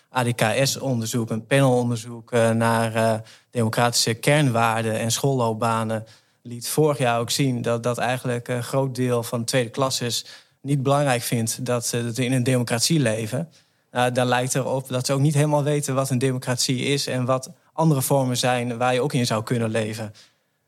ADKS-onderzoek, 0.10 1.30
een 1.30 1.46
panelonderzoek 1.46 2.32
naar 2.32 3.22
democratische 3.52 4.14
kernwaarden 4.14 5.00
en 5.00 5.12
schoolloopbanen, 5.12 6.06
liet 6.42 6.68
vorig 6.68 6.98
jaar 6.98 7.20
ook 7.20 7.32
zien 7.32 7.62
dat, 7.62 7.84
dat 7.84 7.98
eigenlijk 7.98 8.48
een 8.48 8.64
groot 8.64 8.96
deel 8.96 9.24
van 9.24 9.40
de 9.40 9.46
tweede 9.46 9.70
klasses 9.70 10.26
niet 10.62 10.84
belangrijk 10.84 11.22
vindt 11.22 11.66
dat 11.66 11.86
ze 11.86 12.12
in 12.16 12.34
een 12.34 12.44
democratie 12.44 13.00
leven. 13.00 13.50
Uh, 13.96 14.06
dan 14.14 14.28
lijkt 14.28 14.56
erop 14.56 14.88
dat 14.88 15.06
ze 15.06 15.14
ook 15.14 15.20
niet 15.20 15.34
helemaal 15.34 15.64
weten 15.64 15.96
wat 15.96 16.10
een 16.10 16.18
democratie 16.18 16.80
is 16.80 17.08
en 17.08 17.26
wat 17.26 17.50
andere 17.74 18.02
vormen 18.02 18.38
zijn 18.38 18.78
waar 18.78 18.94
je 18.94 19.02
ook 19.02 19.14
in 19.14 19.26
zou 19.26 19.44
kunnen 19.44 19.70
leven. 19.70 20.14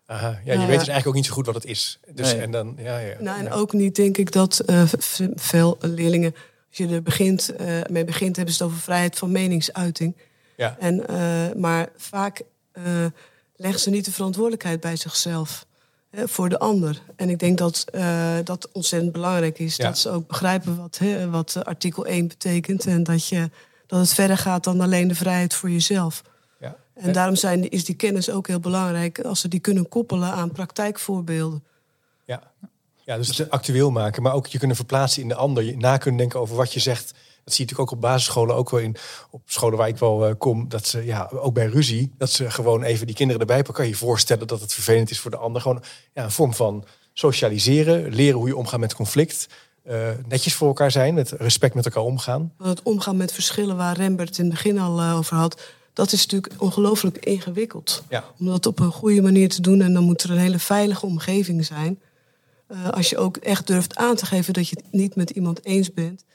Aha, 0.05 0.39
ja, 0.45 0.53
je 0.53 0.59
weet 0.59 0.67
dus 0.67 0.75
eigenlijk 0.77 1.07
ook 1.07 1.13
niet 1.13 1.25
zo 1.25 1.33
goed 1.33 1.45
wat 1.45 1.55
het 1.55 1.65
is. 1.65 1.99
Dus, 2.13 2.33
en, 2.33 2.51
dan, 2.51 2.75
ja, 2.77 2.97
ja, 2.97 3.15
nou, 3.19 3.39
en 3.39 3.51
ook 3.51 3.73
niet 3.73 3.95
denk 3.95 4.17
ik 4.17 4.31
dat 4.31 4.61
uh, 4.65 4.83
veel 5.35 5.77
leerlingen, 5.81 6.35
als 6.67 6.77
je 6.77 6.87
er 6.87 7.01
begint, 7.01 7.53
uh, 7.61 7.81
mee 7.89 8.05
begint, 8.05 8.35
hebben 8.35 8.53
ze 8.53 8.63
het 8.63 8.71
over 8.71 8.83
vrijheid 8.83 9.17
van 9.17 9.31
meningsuiting. 9.31 10.15
Ja. 10.57 10.75
En, 10.79 11.03
maar 11.59 11.89
vaak 11.97 12.41
leggen 13.55 13.79
ze 13.79 13.89
niet 13.89 14.05
de 14.05 14.11
verantwoordelijkheid 14.11 14.79
bij 14.79 14.95
zichzelf 14.95 15.65
voor 16.11 16.49
de 16.49 16.59
ander. 16.59 17.01
En 17.15 17.29
ik 17.29 17.39
denk 17.39 17.57
dat 17.57 17.85
dat 18.43 18.71
ontzettend 18.71 19.11
belangrijk 19.11 19.59
is. 19.59 19.77
Dat 19.77 19.97
ze 19.97 20.09
ook 20.09 20.27
begrijpen 20.27 20.77
wat, 20.77 20.99
wat 21.29 21.65
artikel 21.65 22.05
1 22.05 22.27
betekent. 22.27 22.85
En 22.85 23.03
dat, 23.03 23.27
je, 23.27 23.49
dat 23.87 23.99
het 23.99 24.13
verder 24.13 24.37
gaat 24.37 24.63
dan 24.63 24.81
alleen 24.81 25.07
de 25.07 25.15
vrijheid 25.15 25.53
voor 25.53 25.69
jezelf. 25.69 26.21
Ja. 26.59 26.75
En 26.93 27.13
daarom 27.13 27.35
zijn, 27.35 27.69
is 27.69 27.85
die 27.85 27.95
kennis 27.95 28.29
ook 28.29 28.47
heel 28.47 28.59
belangrijk 28.59 29.19
als 29.19 29.39
ze 29.39 29.47
die 29.47 29.59
kunnen 29.59 29.89
koppelen 29.89 30.31
aan 30.31 30.51
praktijkvoorbeelden. 30.51 31.63
Ja, 32.25 32.51
ja 33.03 33.17
dus 33.17 33.37
het 33.37 33.49
actueel 33.49 33.91
maken, 33.91 34.23
maar 34.23 34.33
ook 34.33 34.47
je 34.47 34.57
kunnen 34.57 34.75
verplaatsen 34.75 35.21
in 35.21 35.27
de 35.27 35.35
ander. 35.35 35.63
Je 35.63 35.77
na 35.77 35.97
kunnen 35.97 36.19
denken 36.19 36.39
over 36.39 36.55
wat 36.55 36.73
je 36.73 36.79
zegt. 36.79 37.13
Dat 37.47 37.55
zie 37.55 37.65
je 37.65 37.71
natuurlijk 37.71 37.79
ook 37.79 37.91
op 37.91 38.01
basisscholen, 38.01 38.55
ook 38.55 38.69
wel 38.69 38.79
in 38.79 38.95
op 39.31 39.41
scholen 39.45 39.77
waar 39.77 39.87
ik 39.87 39.97
wel 39.97 40.27
uh, 40.27 40.33
kom. 40.37 40.69
Dat 40.69 40.87
ze 40.87 41.05
ja, 41.05 41.29
ook 41.33 41.53
bij 41.53 41.65
ruzie, 41.65 42.13
dat 42.17 42.29
ze 42.29 42.51
gewoon 42.51 42.83
even 42.83 43.05
die 43.05 43.15
kinderen 43.15 43.41
erbij 43.41 43.57
pakken. 43.57 43.73
Kan 43.75 43.85
je 43.85 43.91
je 43.91 43.97
voorstellen 43.97 44.47
dat 44.47 44.61
het 44.61 44.73
vervelend 44.73 45.09
is 45.09 45.19
voor 45.19 45.31
de 45.31 45.37
ander. 45.37 45.61
Gewoon 45.61 45.83
ja, 46.13 46.23
een 46.23 46.31
vorm 46.31 46.53
van 46.53 46.85
socialiseren, 47.13 48.13
leren 48.13 48.37
hoe 48.37 48.47
je 48.47 48.55
omgaat 48.55 48.79
met 48.79 48.95
conflict. 48.95 49.47
Uh, 49.87 50.09
netjes 50.27 50.53
voor 50.53 50.67
elkaar 50.67 50.91
zijn, 50.91 51.13
met 51.13 51.31
respect 51.31 51.73
met 51.73 51.85
elkaar 51.85 52.03
omgaan. 52.03 52.53
Het 52.63 52.81
omgaan 52.83 53.17
met 53.17 53.31
verschillen 53.31 53.77
waar 53.77 53.95
Rembert 53.95 54.37
in 54.37 54.43
het 54.45 54.53
begin 54.53 54.79
al 54.79 54.99
uh, 54.99 55.17
over 55.17 55.35
had 55.35 55.61
dat 55.97 56.11
is 56.11 56.21
natuurlijk 56.25 56.61
ongelooflijk 56.61 57.17
ingewikkeld. 57.17 58.03
Ja. 58.09 58.23
Om 58.39 58.45
dat 58.45 58.65
op 58.65 58.79
een 58.79 58.91
goede 58.91 59.21
manier 59.21 59.49
te 59.49 59.61
doen. 59.61 59.81
En 59.81 59.93
dan 59.93 60.03
moet 60.03 60.23
er 60.23 60.31
een 60.31 60.37
hele 60.37 60.59
veilige 60.59 61.05
omgeving 61.05 61.65
zijn. 61.65 61.99
Uh, 62.69 62.89
als 62.89 63.09
je 63.09 63.17
ook 63.17 63.37
echt 63.37 63.67
durft 63.67 63.95
aan 63.95 64.15
te 64.15 64.25
geven 64.25 64.53
dat 64.53 64.69
je 64.69 64.75
het 64.75 64.91
niet 64.91 65.15
met 65.15 65.29
iemand 65.29 65.65
eens 65.65 65.93
bent. 65.93 66.25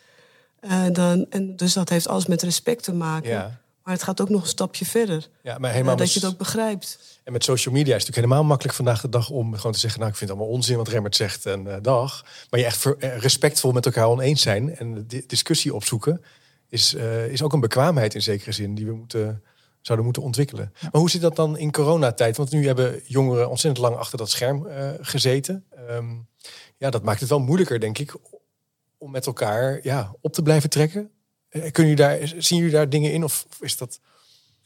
Uh, 0.63 0.85
dan, 0.93 1.27
en 1.31 1.57
dus 1.57 1.73
dat 1.73 1.89
heeft 1.89 2.09
alles 2.09 2.27
met 2.27 2.43
respect 2.43 2.83
te 2.83 2.95
maken. 2.95 3.31
Ja. 3.31 3.61
Maar 3.83 3.95
het 3.95 4.03
gaat 4.03 4.21
ook 4.21 4.29
nog 4.29 4.43
een 4.43 4.49
stapje 4.49 4.85
verder. 4.85 5.29
Ja, 5.43 5.59
maar 5.59 5.71
helemaal 5.71 5.93
uh, 5.93 5.99
dat 5.99 6.13
je 6.13 6.21
het 6.21 6.29
ook 6.29 6.39
begrijpt. 6.39 7.21
En 7.25 7.33
met 7.33 7.45
social 7.45 7.75
media 7.75 7.95
is 7.95 7.99
het 7.99 8.09
natuurlijk 8.09 8.27
helemaal 8.27 8.49
makkelijk 8.49 8.77
vandaag 8.77 9.01
de 9.01 9.09
dag 9.09 9.31
om 9.31 9.55
gewoon 9.57 9.73
te 9.73 9.79
zeggen: 9.79 9.99
Nou, 9.99 10.11
ik 10.11 10.17
vind 10.17 10.31
het 10.31 10.39
allemaal 10.39 10.57
onzin 10.57 10.77
wat 10.77 10.89
Remmert 10.89 11.17
zegt 11.17 11.47
en 11.47 11.67
uh, 11.67 11.77
dag. 11.83 12.25
Maar 12.51 12.61
je 12.61 12.67
echt 12.67 12.85
respectvol 12.99 13.73
met 13.73 13.87
elkaar 13.87 14.09
oneens 14.09 14.43
zijn 14.43 14.77
en 14.77 15.05
de 15.09 15.25
discussie 15.27 15.75
opzoeken, 15.75 16.23
is, 16.69 16.95
is 17.29 17.43
ook 17.43 17.53
een 17.53 17.61
bekwaamheid 17.61 18.15
in 18.15 18.23
zekere 18.23 18.53
zin 18.53 18.75
die 18.75 18.87
we 18.87 18.93
moeten 18.93 19.43
zouden 19.83 20.05
moeten 20.05 20.23
ontwikkelen. 20.23 20.73
Maar 20.81 21.01
hoe 21.01 21.11
zit 21.11 21.21
dat 21.21 21.37
dan 21.37 21.59
in 21.59 21.73
coronatijd? 21.73 22.37
Want 22.37 22.51
nu 22.51 22.67
hebben 22.67 23.01
jongeren 23.05 23.51
ontzettend 23.51 23.85
lang 23.85 23.97
achter 23.97 24.19
dat 24.19 24.31
scherm 24.31 24.67
uh, 24.67 24.89
gezeten. 25.01 25.65
Um, 25.91 26.27
ja, 26.77 26.91
dat 26.91 27.03
maakt 27.03 27.21
het 27.21 27.29
wel 27.29 27.41
moeilijker, 27.41 27.81
denk 27.81 27.99
ik, 27.99 28.15
om 29.03 29.11
met 29.11 29.27
elkaar 29.27 29.79
ja, 29.83 30.15
op 30.21 30.33
te 30.33 30.43
blijven 30.43 30.71
trekken. 30.71 31.11
Uh, 31.51 31.63
kunnen 31.71 31.97
jullie 31.97 32.19
daar, 32.19 32.33
zien 32.39 32.59
jullie 32.59 32.73
daar 32.73 32.89
dingen 32.89 33.13
in 33.13 33.25
of 33.25 33.47
is 33.61 33.77
dat... 33.77 34.01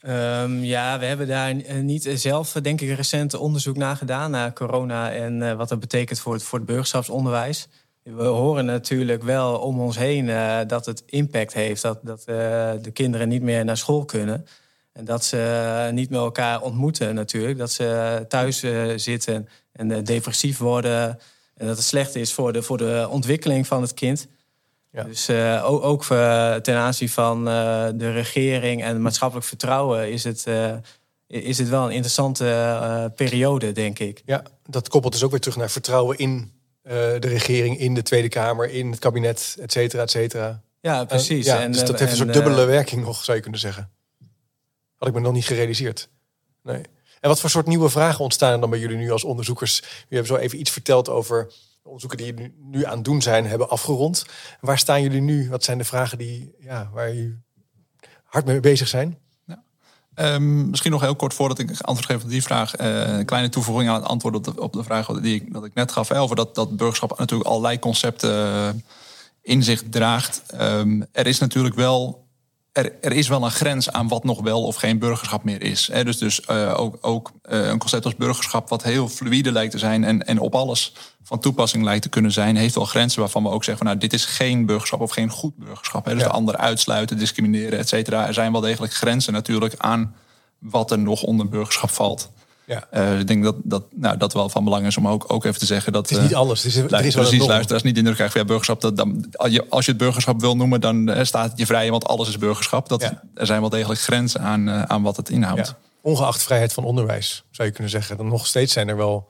Um, 0.06 0.64
ja, 0.64 0.98
we 0.98 1.04
hebben 1.04 1.26
daar 1.26 1.54
niet 1.82 2.08
zelf, 2.14 2.52
denk 2.52 2.80
ik, 2.80 2.96
recent 2.96 3.34
onderzoek 3.34 3.76
naar 3.76 3.96
gedaan 3.96 4.30
naar 4.30 4.52
corona 4.52 5.12
en 5.12 5.56
wat 5.56 5.68
dat 5.68 5.80
betekent 5.80 6.18
voor 6.18 6.32
het, 6.32 6.42
voor 6.42 6.58
het 6.58 6.66
burgerschapsonderwijs. 6.66 7.68
We 8.02 8.24
horen 8.24 8.64
natuurlijk 8.64 9.22
wel 9.22 9.58
om 9.58 9.80
ons 9.80 9.98
heen 9.98 10.26
dat 10.66 10.86
het 10.86 11.02
impact 11.06 11.52
heeft, 11.52 11.82
dat, 11.82 11.98
dat 12.02 12.24
de 12.24 12.90
kinderen 12.92 13.28
niet 13.28 13.42
meer 13.42 13.64
naar 13.64 13.76
school 13.76 14.04
kunnen. 14.04 14.46
En 14.96 15.04
dat 15.04 15.24
ze 15.24 15.38
eh, 15.86 15.92
niet 15.92 16.10
met 16.10 16.18
elkaar 16.18 16.60
ontmoeten 16.60 17.14
natuurlijk. 17.14 17.58
Dat 17.58 17.72
ze 17.72 18.24
thuis 18.28 18.62
eh, 18.62 18.92
zitten 18.96 19.48
en 19.72 19.90
eh, 19.90 20.04
depressief 20.04 20.58
worden. 20.58 21.18
En 21.56 21.66
dat 21.66 21.76
het 21.76 21.86
slecht 21.86 22.14
is 22.14 22.32
voor 22.32 22.52
de, 22.52 22.62
voor 22.62 22.78
de 22.78 23.06
ontwikkeling 23.10 23.66
van 23.66 23.82
het 23.82 23.94
kind. 23.94 24.26
Ja. 24.90 25.02
Dus 25.02 25.30
ook, 25.62 25.82
ook 25.82 26.04
ten 26.62 26.74
aanzien 26.74 27.08
van 27.08 27.44
de 27.94 28.12
regering 28.12 28.82
en 28.82 29.02
maatschappelijk 29.02 29.46
vertrouwen 29.46 30.12
is 30.12 30.24
het, 30.24 30.46
is 31.26 31.58
het 31.58 31.68
wel 31.68 31.84
een 31.84 31.90
interessante 31.90 33.12
periode, 33.16 33.72
denk 33.72 33.98
ik. 33.98 34.22
Ja, 34.24 34.42
dat 34.62 34.88
koppelt 34.88 35.12
dus 35.12 35.22
ook 35.22 35.30
weer 35.30 35.40
terug 35.40 35.56
naar 35.56 35.70
vertrouwen 35.70 36.18
in 36.18 36.52
de 36.82 37.18
regering, 37.20 37.78
in 37.78 37.94
de 37.94 38.02
Tweede 38.02 38.28
Kamer, 38.28 38.70
in 38.70 38.90
het 38.90 38.98
kabinet, 38.98 39.56
et 39.60 39.72
cetera, 39.72 40.02
et 40.02 40.10
cetera. 40.10 40.62
Ja, 40.80 41.04
precies. 41.04 41.46
ja, 41.46 41.60
en, 41.60 41.72
dus 41.72 41.84
dat 41.84 41.98
heeft 41.98 42.10
een 42.10 42.16
soort 42.16 42.32
dubbele 42.32 42.64
werking 42.64 43.04
nog, 43.04 43.24
zou 43.24 43.36
je 43.36 43.42
kunnen 43.42 43.60
zeggen. 43.60 43.90
Had 44.96 45.08
ik 45.08 45.14
me 45.14 45.20
nog 45.20 45.32
niet 45.32 45.46
gerealiseerd. 45.46 46.08
Nee. 46.62 46.82
En 47.20 47.28
wat 47.28 47.40
voor 47.40 47.50
soort 47.50 47.66
nieuwe 47.66 47.88
vragen 47.88 48.24
ontstaan 48.24 48.52
er 48.52 48.60
dan 48.60 48.70
bij 48.70 48.78
jullie 48.78 48.96
nu 48.96 49.10
als 49.10 49.24
onderzoekers? 49.24 49.78
Jullie 49.78 50.04
hebben 50.08 50.26
zo 50.26 50.36
even 50.36 50.60
iets 50.60 50.70
verteld 50.70 51.08
over 51.08 51.52
onderzoeken 51.82 52.18
die 52.18 52.26
jullie 52.26 52.54
nu 52.58 52.84
aan 52.84 53.02
doen 53.02 53.22
zijn, 53.22 53.46
hebben 53.46 53.68
afgerond. 53.68 54.24
Waar 54.60 54.78
staan 54.78 55.02
jullie 55.02 55.20
nu? 55.20 55.50
Wat 55.50 55.64
zijn 55.64 55.78
de 55.78 55.84
vragen 55.84 56.18
die, 56.18 56.54
ja, 56.58 56.90
waar 56.92 57.14
jullie 57.14 57.42
hard 58.24 58.44
mee 58.44 58.60
bezig 58.60 58.88
zijn? 58.88 59.18
Um, 60.18 60.70
misschien 60.70 60.90
nog 60.90 61.00
heel 61.00 61.16
kort 61.16 61.34
voordat 61.34 61.58
ik 61.58 61.80
antwoord 61.80 62.10
geef 62.10 62.22
op 62.22 62.30
die 62.30 62.42
vraag. 62.42 62.80
Uh, 62.80 63.18
een 63.18 63.24
kleine 63.24 63.48
toevoeging 63.48 63.88
aan 63.88 63.94
het 63.94 64.04
antwoord 64.04 64.58
op 64.58 64.72
de, 64.72 64.84
vraag 64.84 65.06
die 65.06 65.34
ik, 65.34 65.52
dat 65.52 65.64
ik 65.64 65.74
net 65.74 65.92
gaf. 65.92 66.12
Over 66.12 66.36
dat, 66.36 66.54
dat 66.54 66.76
burgerschap 66.76 67.18
natuurlijk 67.18 67.48
allerlei 67.48 67.78
concepten 67.78 68.30
uh, 68.30 68.68
in 69.42 69.62
zich 69.62 69.82
draagt. 69.90 70.42
Um, 70.60 71.06
er 71.12 71.26
is 71.26 71.38
natuurlijk 71.38 71.74
wel 71.74 72.25
er, 72.76 72.92
er, 73.00 73.12
is 73.12 73.28
wel 73.28 73.44
een 73.44 73.50
grens 73.50 73.92
aan 73.92 74.08
wat 74.08 74.24
nog 74.24 74.40
wel 74.40 74.62
of 74.62 74.76
geen 74.76 74.98
burgerschap 74.98 75.44
meer 75.44 75.62
is. 75.62 75.88
Hè? 75.92 76.04
Dus, 76.04 76.18
dus 76.18 76.40
uh, 76.50 76.74
ook, 76.76 76.98
ook 77.00 77.32
uh, 77.50 77.66
een 77.66 77.78
concept 77.78 78.04
als 78.04 78.16
burgerschap, 78.16 78.68
wat 78.68 78.82
heel 78.82 79.08
fluide 79.08 79.52
lijkt 79.52 79.72
te 79.72 79.78
zijn 79.78 80.04
en, 80.04 80.26
en 80.26 80.38
op 80.38 80.54
alles 80.54 80.92
van 81.22 81.40
toepassing 81.40 81.84
lijkt 81.84 82.02
te 82.02 82.08
kunnen 82.08 82.32
zijn, 82.32 82.56
heeft 82.56 82.74
wel 82.74 82.84
grenzen 82.84 83.20
waarvan 83.20 83.42
we 83.42 83.48
ook 83.48 83.64
zeggen 83.64 83.76
van 83.76 83.86
nou, 83.86 83.98
dit 83.98 84.12
is 84.12 84.24
geen 84.24 84.66
burgerschap 84.66 85.00
of 85.00 85.10
geen 85.10 85.30
goed 85.30 85.56
burgerschap. 85.56 86.04
Hè? 86.04 86.14
Dus 86.14 86.22
de 86.22 86.28
anderen 86.28 86.60
uitsluiten, 86.60 87.18
discrimineren, 87.18 87.78
et 87.78 87.88
cetera. 87.88 88.26
Er 88.26 88.34
zijn 88.34 88.52
wel 88.52 88.60
degelijk 88.60 88.94
grenzen 88.94 89.32
natuurlijk 89.32 89.74
aan 89.76 90.14
wat 90.58 90.90
er 90.90 90.98
nog 90.98 91.22
onder 91.22 91.48
burgerschap 91.48 91.90
valt. 91.90 92.30
Ja. 92.66 92.86
Uh, 92.94 93.18
ik 93.18 93.26
denk 93.26 93.44
dat 93.44 93.56
dat, 93.62 93.84
nou, 93.94 94.16
dat 94.16 94.32
wel 94.32 94.48
van 94.48 94.64
belang 94.64 94.86
is 94.86 94.96
om 94.96 95.08
ook, 95.08 95.24
ook 95.26 95.44
even 95.44 95.58
te 95.58 95.66
zeggen 95.66 95.92
dat. 95.92 96.08
Het 96.08 96.18
is 96.18 96.24
niet 96.24 96.32
eh, 96.32 96.38
alles. 96.38 96.62
Het 96.62 96.72
is, 96.72 96.76
er 96.76 97.04
is 97.04 97.14
wel 97.14 97.24
precies, 97.24 97.46
luisteraars 97.46 97.82
niet 97.82 97.96
indruk 97.96 98.14
krijgen 98.14 98.38
van 98.38 98.40
ja, 98.40 98.46
burgerschap. 98.46 98.80
Dat, 98.80 98.96
dan, 98.96 99.34
als 99.68 99.84
je 99.84 99.90
het 99.90 100.00
burgerschap 100.00 100.40
wil 100.40 100.56
noemen, 100.56 100.80
dan 100.80 101.10
uh, 101.10 101.22
staat 101.22 101.50
het 101.50 101.58
je 101.58 101.66
vrij, 101.66 101.90
want 101.90 102.06
alles 102.06 102.28
is 102.28 102.38
burgerschap. 102.38 102.88
Dat, 102.88 103.02
Er 103.34 103.46
zijn 103.46 103.60
wel 103.60 103.70
degelijk 103.70 104.00
grenzen 104.00 104.40
aan, 104.40 104.70
aan 104.70 105.02
wat 105.02 105.16
het 105.16 105.28
inhoudt. 105.28 105.66
Ja. 105.66 105.76
Ongeacht 106.00 106.42
vrijheid 106.42 106.72
van 106.72 106.84
onderwijs, 106.84 107.44
zou 107.50 107.68
je 107.68 107.74
kunnen 107.74 107.92
zeggen. 107.92 108.16
Dan 108.16 108.28
nog 108.28 108.46
steeds 108.46 108.72
zijn 108.72 108.88
er 108.88 108.96
wel 108.96 109.28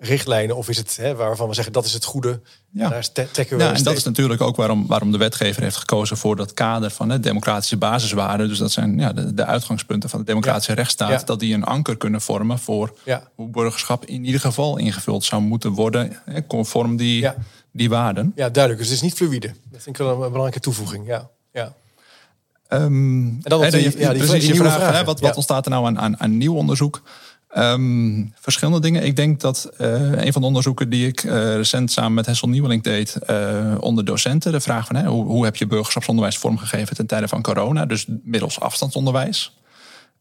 richtlijnen? 0.00 0.56
Of 0.56 0.68
is 0.68 0.76
het 0.76 0.96
hè, 0.96 1.14
waarvan 1.14 1.48
we 1.48 1.54
zeggen 1.54 1.72
dat 1.72 1.84
is 1.84 1.92
het 1.92 2.04
goede? 2.04 2.40
Ja, 2.70 2.88
daar 2.88 3.12
trekken 3.12 3.56
we 3.56 3.62
ja 3.62 3.74
en 3.74 3.82
dat 3.82 3.96
is 3.96 4.04
natuurlijk 4.04 4.40
ook 4.40 4.56
waarom, 4.56 4.86
waarom 4.86 5.12
de 5.12 5.18
wetgever 5.18 5.62
heeft 5.62 5.76
gekozen 5.76 6.16
voor 6.16 6.36
dat 6.36 6.54
kader 6.54 6.90
van 6.90 7.10
hè, 7.10 7.20
democratische 7.20 7.76
basiswaarden. 7.76 8.48
Dus 8.48 8.58
dat 8.58 8.72
zijn 8.72 8.98
ja, 8.98 9.12
de, 9.12 9.34
de 9.34 9.44
uitgangspunten 9.44 10.10
van 10.10 10.18
de 10.18 10.24
democratische 10.24 10.72
rechtsstaat. 10.72 11.26
Dat 11.26 11.40
die 11.40 11.54
een 11.54 11.64
anker 11.64 11.96
kunnen 11.96 12.20
vormen 12.20 12.58
voor 12.58 12.94
hoe 13.34 13.48
burgerschap 13.48 14.04
in 14.04 14.24
ieder 14.24 14.40
geval 14.40 14.78
ingevuld 14.78 15.24
zou 15.24 15.42
moeten 15.42 15.72
worden. 15.72 16.18
Hè, 16.24 16.46
conform 16.46 16.96
die, 16.96 17.28
die 17.72 17.88
waarden. 17.88 18.32
Ja, 18.34 18.48
duidelijk. 18.48 18.82
Dus 18.82 18.92
het 18.92 19.02
is 19.02 19.02
niet 19.02 19.14
fluïde. 19.14 19.54
Dat 19.70 19.82
vind 19.82 19.98
ik 19.98 20.04
wel 20.04 20.10
een 20.10 20.18
belangrijke 20.18 20.60
toevoeging. 20.60 21.06
Ja. 21.06 21.28
ja. 21.52 21.72
Um, 22.72 23.26
en 23.26 23.40
dan 23.42 23.70
die, 23.70 23.98
ja, 23.98 24.12
die, 24.12 24.26
precies 24.26 24.46
die, 24.46 24.54
vraag, 24.54 24.92
hè, 24.92 25.04
wat, 25.04 25.20
wat 25.20 25.36
ontstaat 25.36 25.64
er 25.64 25.70
nou 25.70 25.86
aan, 25.86 25.98
aan, 25.98 26.20
aan 26.20 26.36
nieuw 26.36 26.54
onderzoek? 26.54 27.02
Um, 27.58 28.32
verschillende 28.40 28.80
dingen. 28.80 29.04
Ik 29.04 29.16
denk 29.16 29.40
dat 29.40 29.70
uh, 29.80 30.12
een 30.12 30.32
van 30.32 30.40
de 30.40 30.46
onderzoeken 30.46 30.90
die 30.90 31.06
ik 31.06 31.22
uh, 31.22 31.32
recent 31.54 31.90
samen 31.92 32.14
met 32.14 32.26
Hessel 32.26 32.48
Nieuweling 32.48 32.82
deed 32.82 33.18
uh, 33.30 33.74
onder 33.80 34.04
docenten, 34.04 34.52
de 34.52 34.60
vraag 34.60 34.86
van 34.86 34.96
hè, 34.96 35.06
hoe, 35.06 35.24
hoe, 35.24 35.44
heb 35.44 35.56
je 35.56 35.66
burgerschapsonderwijs 35.66 36.38
vormgegeven 36.38 36.96
ten 36.96 37.06
tijde 37.06 37.28
van 37.28 37.42
corona, 37.42 37.86
dus 37.86 38.06
middels 38.22 38.60
afstandsonderwijs. 38.60 39.59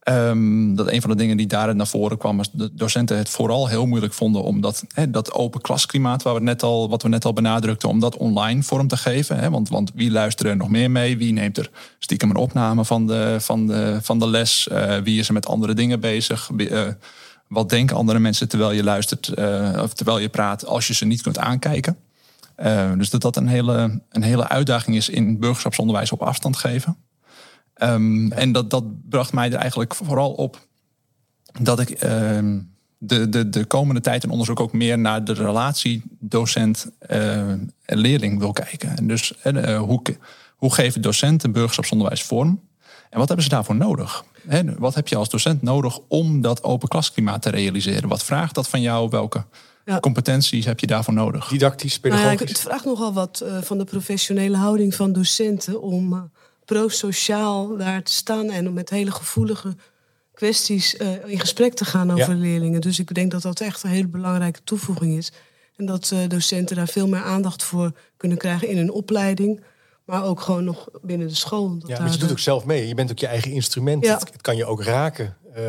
Um, 0.03 0.75
dat 0.75 0.91
een 0.91 1.01
van 1.01 1.09
de 1.09 1.15
dingen 1.15 1.37
die 1.37 1.47
daarin 1.47 1.77
naar 1.77 1.87
voren 1.87 2.17
kwam, 2.17 2.37
was 2.37 2.51
de 2.51 2.69
docenten 2.73 3.17
het 3.17 3.29
vooral 3.29 3.67
heel 3.67 3.85
moeilijk 3.85 4.13
vonden 4.13 4.43
om 4.43 4.61
dat, 4.61 4.83
dat 5.09 5.31
open 5.33 5.61
klasklimaat, 5.61 6.23
waar 6.23 6.33
we 6.33 6.39
net 6.39 6.63
al, 6.63 6.89
wat 6.89 7.01
we 7.01 7.09
net 7.09 7.25
al 7.25 7.33
benadrukten, 7.33 7.89
om 7.89 7.99
dat 7.99 8.17
online 8.17 8.63
vorm 8.63 8.87
te 8.87 8.97
geven. 8.97 9.51
Want, 9.51 9.69
want 9.69 9.91
wie 9.95 10.11
luistert 10.11 10.49
er 10.49 10.57
nog 10.57 10.69
meer 10.69 10.91
mee? 10.91 11.17
Wie 11.17 11.33
neemt 11.33 11.57
er 11.57 11.69
stiekem 11.99 12.29
een 12.29 12.35
opname 12.35 12.85
van 12.85 13.07
de, 13.07 13.37
van 13.39 13.67
de, 13.67 13.99
van 14.01 14.19
de 14.19 14.27
les? 14.27 14.69
Uh, 14.71 14.97
wie 14.97 15.19
is 15.19 15.27
er 15.27 15.33
met 15.33 15.47
andere 15.47 15.73
dingen 15.73 15.99
bezig? 15.99 16.49
Uh, 16.57 16.87
wat 17.47 17.69
denken 17.69 17.95
andere 17.95 18.19
mensen 18.19 18.47
terwijl 18.47 18.71
je 18.71 18.83
luistert 18.83 19.31
uh, 19.35 19.79
of 19.83 19.93
terwijl 19.93 20.19
je 20.19 20.29
praat, 20.29 20.65
als 20.65 20.87
je 20.87 20.93
ze 20.93 21.05
niet 21.05 21.21
kunt 21.21 21.37
aankijken? 21.37 21.97
dus 22.97 23.09
dat 23.09 23.21
dat 23.21 23.35
een 23.35 23.47
hele, 23.47 24.01
een 24.09 24.23
hele 24.23 24.47
uitdaging 24.47 24.95
is 24.95 25.09
in 25.09 25.39
burgerschapsonderwijs 25.39 26.11
op 26.11 26.21
afstand 26.21 26.57
geven. 26.57 26.97
Um, 27.83 28.31
En 28.31 28.51
dat, 28.51 28.69
dat 28.69 29.09
bracht 29.09 29.33
mij 29.33 29.51
er 29.51 29.57
eigenlijk 29.57 29.95
vooral 29.95 30.31
op 30.31 30.67
dat 31.61 31.79
ik 31.79 31.89
uh, 31.89 31.99
de, 32.97 33.29
de, 33.29 33.49
de 33.49 33.65
komende 33.65 34.01
tijd 34.01 34.23
in 34.23 34.29
onderzoek 34.29 34.59
ook 34.59 34.73
meer 34.73 34.99
naar 34.99 35.23
de 35.23 35.33
relatie 35.33 36.03
docent-leerling 36.19 38.33
uh, 38.33 38.39
wil 38.39 38.53
kijken. 38.53 38.97
En 38.97 39.07
dus 39.07 39.33
uh, 39.43 39.79
hoe, 39.79 40.01
hoe 40.55 40.73
geven 40.73 41.01
docenten 41.01 41.51
burgerschapsonderwijs 41.51 42.23
vorm? 42.23 42.61
En 43.09 43.17
wat 43.17 43.27
hebben 43.27 43.45
ze 43.45 43.51
daarvoor 43.51 43.75
nodig? 43.75 44.23
He, 44.47 44.63
wat 44.77 44.95
heb 44.95 45.07
je 45.07 45.15
als 45.15 45.29
docent 45.29 45.61
nodig 45.61 45.99
om 46.07 46.41
dat 46.41 46.63
open 46.63 46.87
klasklimaat 46.87 47.41
te 47.41 47.49
realiseren? 47.49 48.09
Wat 48.09 48.23
vraagt 48.23 48.55
dat 48.55 48.69
van 48.69 48.81
jou? 48.81 49.09
Welke 49.09 49.45
ja. 49.85 49.99
competenties 49.99 50.65
heb 50.65 50.79
je 50.79 50.87
daarvoor 50.87 51.13
nodig? 51.13 51.47
Didactisch, 51.47 51.99
pedagogisch? 51.99 52.29
Nou 52.29 52.39
ja, 52.39 52.45
het 52.45 52.59
vraagt 52.59 52.85
nogal 52.85 53.13
wat 53.13 53.41
uh, 53.43 53.57
van 53.61 53.77
de 53.77 53.83
professionele 53.83 54.57
houding 54.57 54.95
van 54.95 55.11
docenten 55.11 55.81
om 55.81 56.31
pro-sociaal 56.69 57.77
daar 57.77 58.03
te 58.03 58.11
staan 58.11 58.49
en 58.49 58.67
om 58.67 58.73
met 58.73 58.89
hele 58.89 59.11
gevoelige 59.11 59.75
kwesties 60.33 60.97
eh, 60.97 61.25
in 61.25 61.39
gesprek 61.39 61.73
te 61.73 61.85
gaan 61.85 62.11
over 62.11 62.35
leerlingen. 62.35 62.81
Dus 62.81 62.99
ik 62.99 63.13
denk 63.13 63.31
dat 63.31 63.41
dat 63.41 63.59
echt 63.59 63.83
een 63.83 63.89
hele 63.89 64.07
belangrijke 64.07 64.59
toevoeging 64.63 65.17
is. 65.17 65.31
En 65.75 65.85
dat 65.85 66.11
uh, 66.13 66.19
docenten 66.27 66.75
daar 66.75 66.87
veel 66.87 67.07
meer 67.07 67.21
aandacht 67.21 67.63
voor 67.63 67.91
kunnen 68.17 68.37
krijgen 68.37 68.67
in 68.67 68.77
hun 68.77 68.91
opleiding. 68.91 69.63
Maar 70.05 70.23
ook 70.23 70.41
gewoon 70.41 70.63
nog 70.63 70.89
binnen 71.01 71.27
de 71.27 71.35
school. 71.35 71.79
Dat 71.79 71.89
ja, 71.89 71.99
maar 71.99 72.11
je 72.11 72.17
doet 72.17 72.31
ook 72.31 72.39
zelf 72.39 72.65
mee. 72.65 72.87
Je 72.87 72.95
bent 72.95 73.11
ook 73.11 73.19
je 73.19 73.27
eigen 73.27 73.51
instrument. 73.51 74.05
Ja. 74.05 74.17
Het, 74.17 74.41
kan 74.41 74.55
je 74.55 74.65
ook 74.65 74.83
raken. 74.83 75.37
Uh, 75.57 75.63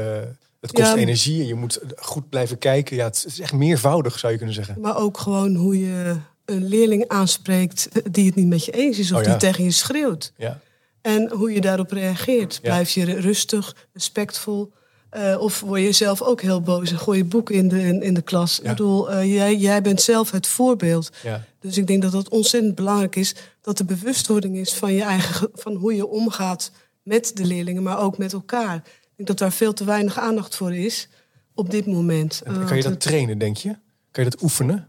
het 0.61 0.73
kost 0.73 0.95
energie 0.95 1.41
en 1.41 1.47
je 1.47 1.55
moet 1.55 1.81
goed 1.97 2.29
blijven 2.29 2.59
kijken. 2.59 2.97
Ja, 2.97 3.05
het 3.05 3.25
is 3.27 3.41
echt 3.41 3.53
meervoudig, 3.53 4.19
zou 4.19 4.33
je 4.33 4.39
kunnen 4.39 4.57
zeggen. 4.57 4.81
Maar 4.81 4.97
ook 4.97 5.19
gewoon 5.19 5.55
hoe 5.55 5.81
je 5.81 6.17
een 6.45 6.65
leerling 6.65 7.09
aanspreekt 7.09 7.89
die 8.15 8.27
het 8.27 8.35
niet 8.35 8.49
met 8.49 8.65
je 8.65 8.73
eens 8.73 8.99
is 8.99 9.13
of 9.13 9.19
oh 9.19 9.25
die 9.25 9.37
tegen 9.37 9.65
je 9.65 9.71
schreeuwt. 9.71 10.33
Ja. 10.37 10.61
En 11.03 11.31
hoe 11.31 11.53
je 11.53 11.61
daarop 11.61 11.91
reageert. 11.91 12.59
Blijf 12.63 12.91
je 12.91 13.05
rustig, 13.05 13.89
respectvol? 13.93 14.73
Uh, 15.17 15.41
of 15.41 15.61
word 15.61 15.81
je 15.81 15.93
zelf 15.93 16.23
ook 16.23 16.41
heel 16.41 16.61
boos 16.61 16.91
en 16.91 16.99
gooi 16.99 17.19
je 17.19 17.25
boek 17.25 17.51
in 17.51 17.69
de, 17.69 17.83
in, 17.83 18.03
in 18.03 18.15
de 18.15 18.23
klas? 18.23 18.59
Ik 18.59 18.69
bedoel, 18.69 19.13
uh, 19.13 19.35
jij, 19.35 19.57
jij 19.57 19.83
bent 19.83 20.01
zelf 20.03 20.31
het 20.31 20.47
voorbeeld. 20.47 21.11
Ja. 21.23 21.45
Dus 21.61 21.77
ik 21.77 21.87
denk 21.87 22.03
dat 22.03 22.13
het 22.13 22.29
ontzettend 22.29 22.75
belangrijk 22.75 23.17
is 23.17 23.35
dat 23.61 23.79
de 23.79 23.85
bewustwording 23.85 24.57
is 24.57 24.73
van, 24.73 24.93
je 24.93 25.03
eigen, 25.03 25.49
van 25.55 25.75
hoe 25.75 25.95
je 25.95 26.07
omgaat 26.07 26.71
met 27.03 27.37
de 27.37 27.45
leerlingen, 27.45 27.83
maar 27.83 27.99
ook 27.99 28.19
met 28.19 28.33
elkaar. 28.33 28.75
Ik 28.77 29.17
denk 29.17 29.29
dat 29.29 29.39
daar 29.39 29.53
veel 29.53 29.73
te 29.73 29.85
weinig 29.85 30.19
aandacht 30.19 30.57
voor 30.57 30.75
is 30.75 31.09
op 31.55 31.71
dit 31.71 31.87
moment. 31.87 32.43
kan 32.67 32.77
je 32.77 32.83
dat 32.83 33.01
trainen, 33.01 33.39
denk 33.39 33.57
je? 33.57 33.77
Kan 34.11 34.25
je 34.25 34.31
dat 34.31 34.43
oefenen? 34.43 34.89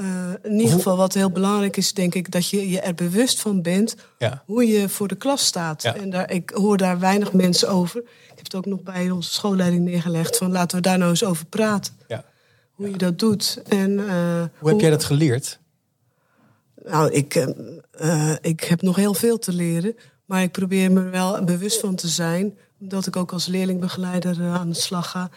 Uh, 0.00 0.06
in 0.42 0.52
ieder 0.52 0.74
geval 0.74 0.96
wat 0.96 1.14
heel 1.14 1.30
belangrijk 1.30 1.76
is, 1.76 1.92
denk 1.92 2.14
ik, 2.14 2.30
dat 2.30 2.48
je 2.48 2.70
je 2.70 2.80
er 2.80 2.94
bewust 2.94 3.40
van 3.40 3.62
bent 3.62 3.96
hoe 4.44 4.66
je 4.66 4.88
voor 4.88 5.08
de 5.08 5.14
klas 5.14 5.46
staat. 5.46 5.84
En 5.84 6.10
daar, 6.10 6.30
ik 6.30 6.50
hoor 6.50 6.76
daar 6.76 6.98
weinig 6.98 7.32
mensen 7.32 7.68
over. 7.68 8.00
Ik 8.00 8.36
heb 8.36 8.44
het 8.44 8.54
ook 8.54 8.66
nog 8.66 8.82
bij 8.82 9.10
onze 9.10 9.32
schoolleiding 9.32 9.84
neergelegd 9.84 10.36
van 10.36 10.52
laten 10.52 10.76
we 10.76 10.82
daar 10.82 10.98
nou 10.98 11.10
eens 11.10 11.24
over 11.24 11.46
praten. 11.46 11.94
Ja. 12.08 12.24
Hoe 12.70 12.90
je 12.90 12.96
dat 12.96 13.18
doet. 13.18 13.62
En, 13.68 13.90
uh, 13.90 14.44
hoe 14.58 14.68
heb 14.70 14.80
jij 14.80 14.90
dat 14.90 15.04
geleerd? 15.04 15.58
Nou, 16.84 17.10
ik, 17.10 17.46
uh, 18.00 18.34
ik 18.40 18.60
heb 18.60 18.82
nog 18.82 18.96
heel 18.96 19.14
veel 19.14 19.38
te 19.38 19.52
leren. 19.52 19.96
Maar 20.24 20.42
ik 20.42 20.52
probeer 20.52 20.92
me 20.92 21.02
wel 21.02 21.44
bewust 21.44 21.80
van 21.80 21.94
te 21.94 22.08
zijn. 22.08 22.58
Omdat 22.80 23.06
ik 23.06 23.16
ook 23.16 23.32
als 23.32 23.46
leerlingbegeleider 23.46 24.42
aan 24.42 24.68
de 24.68 24.74
slag 24.74 25.10
ga. 25.10 25.30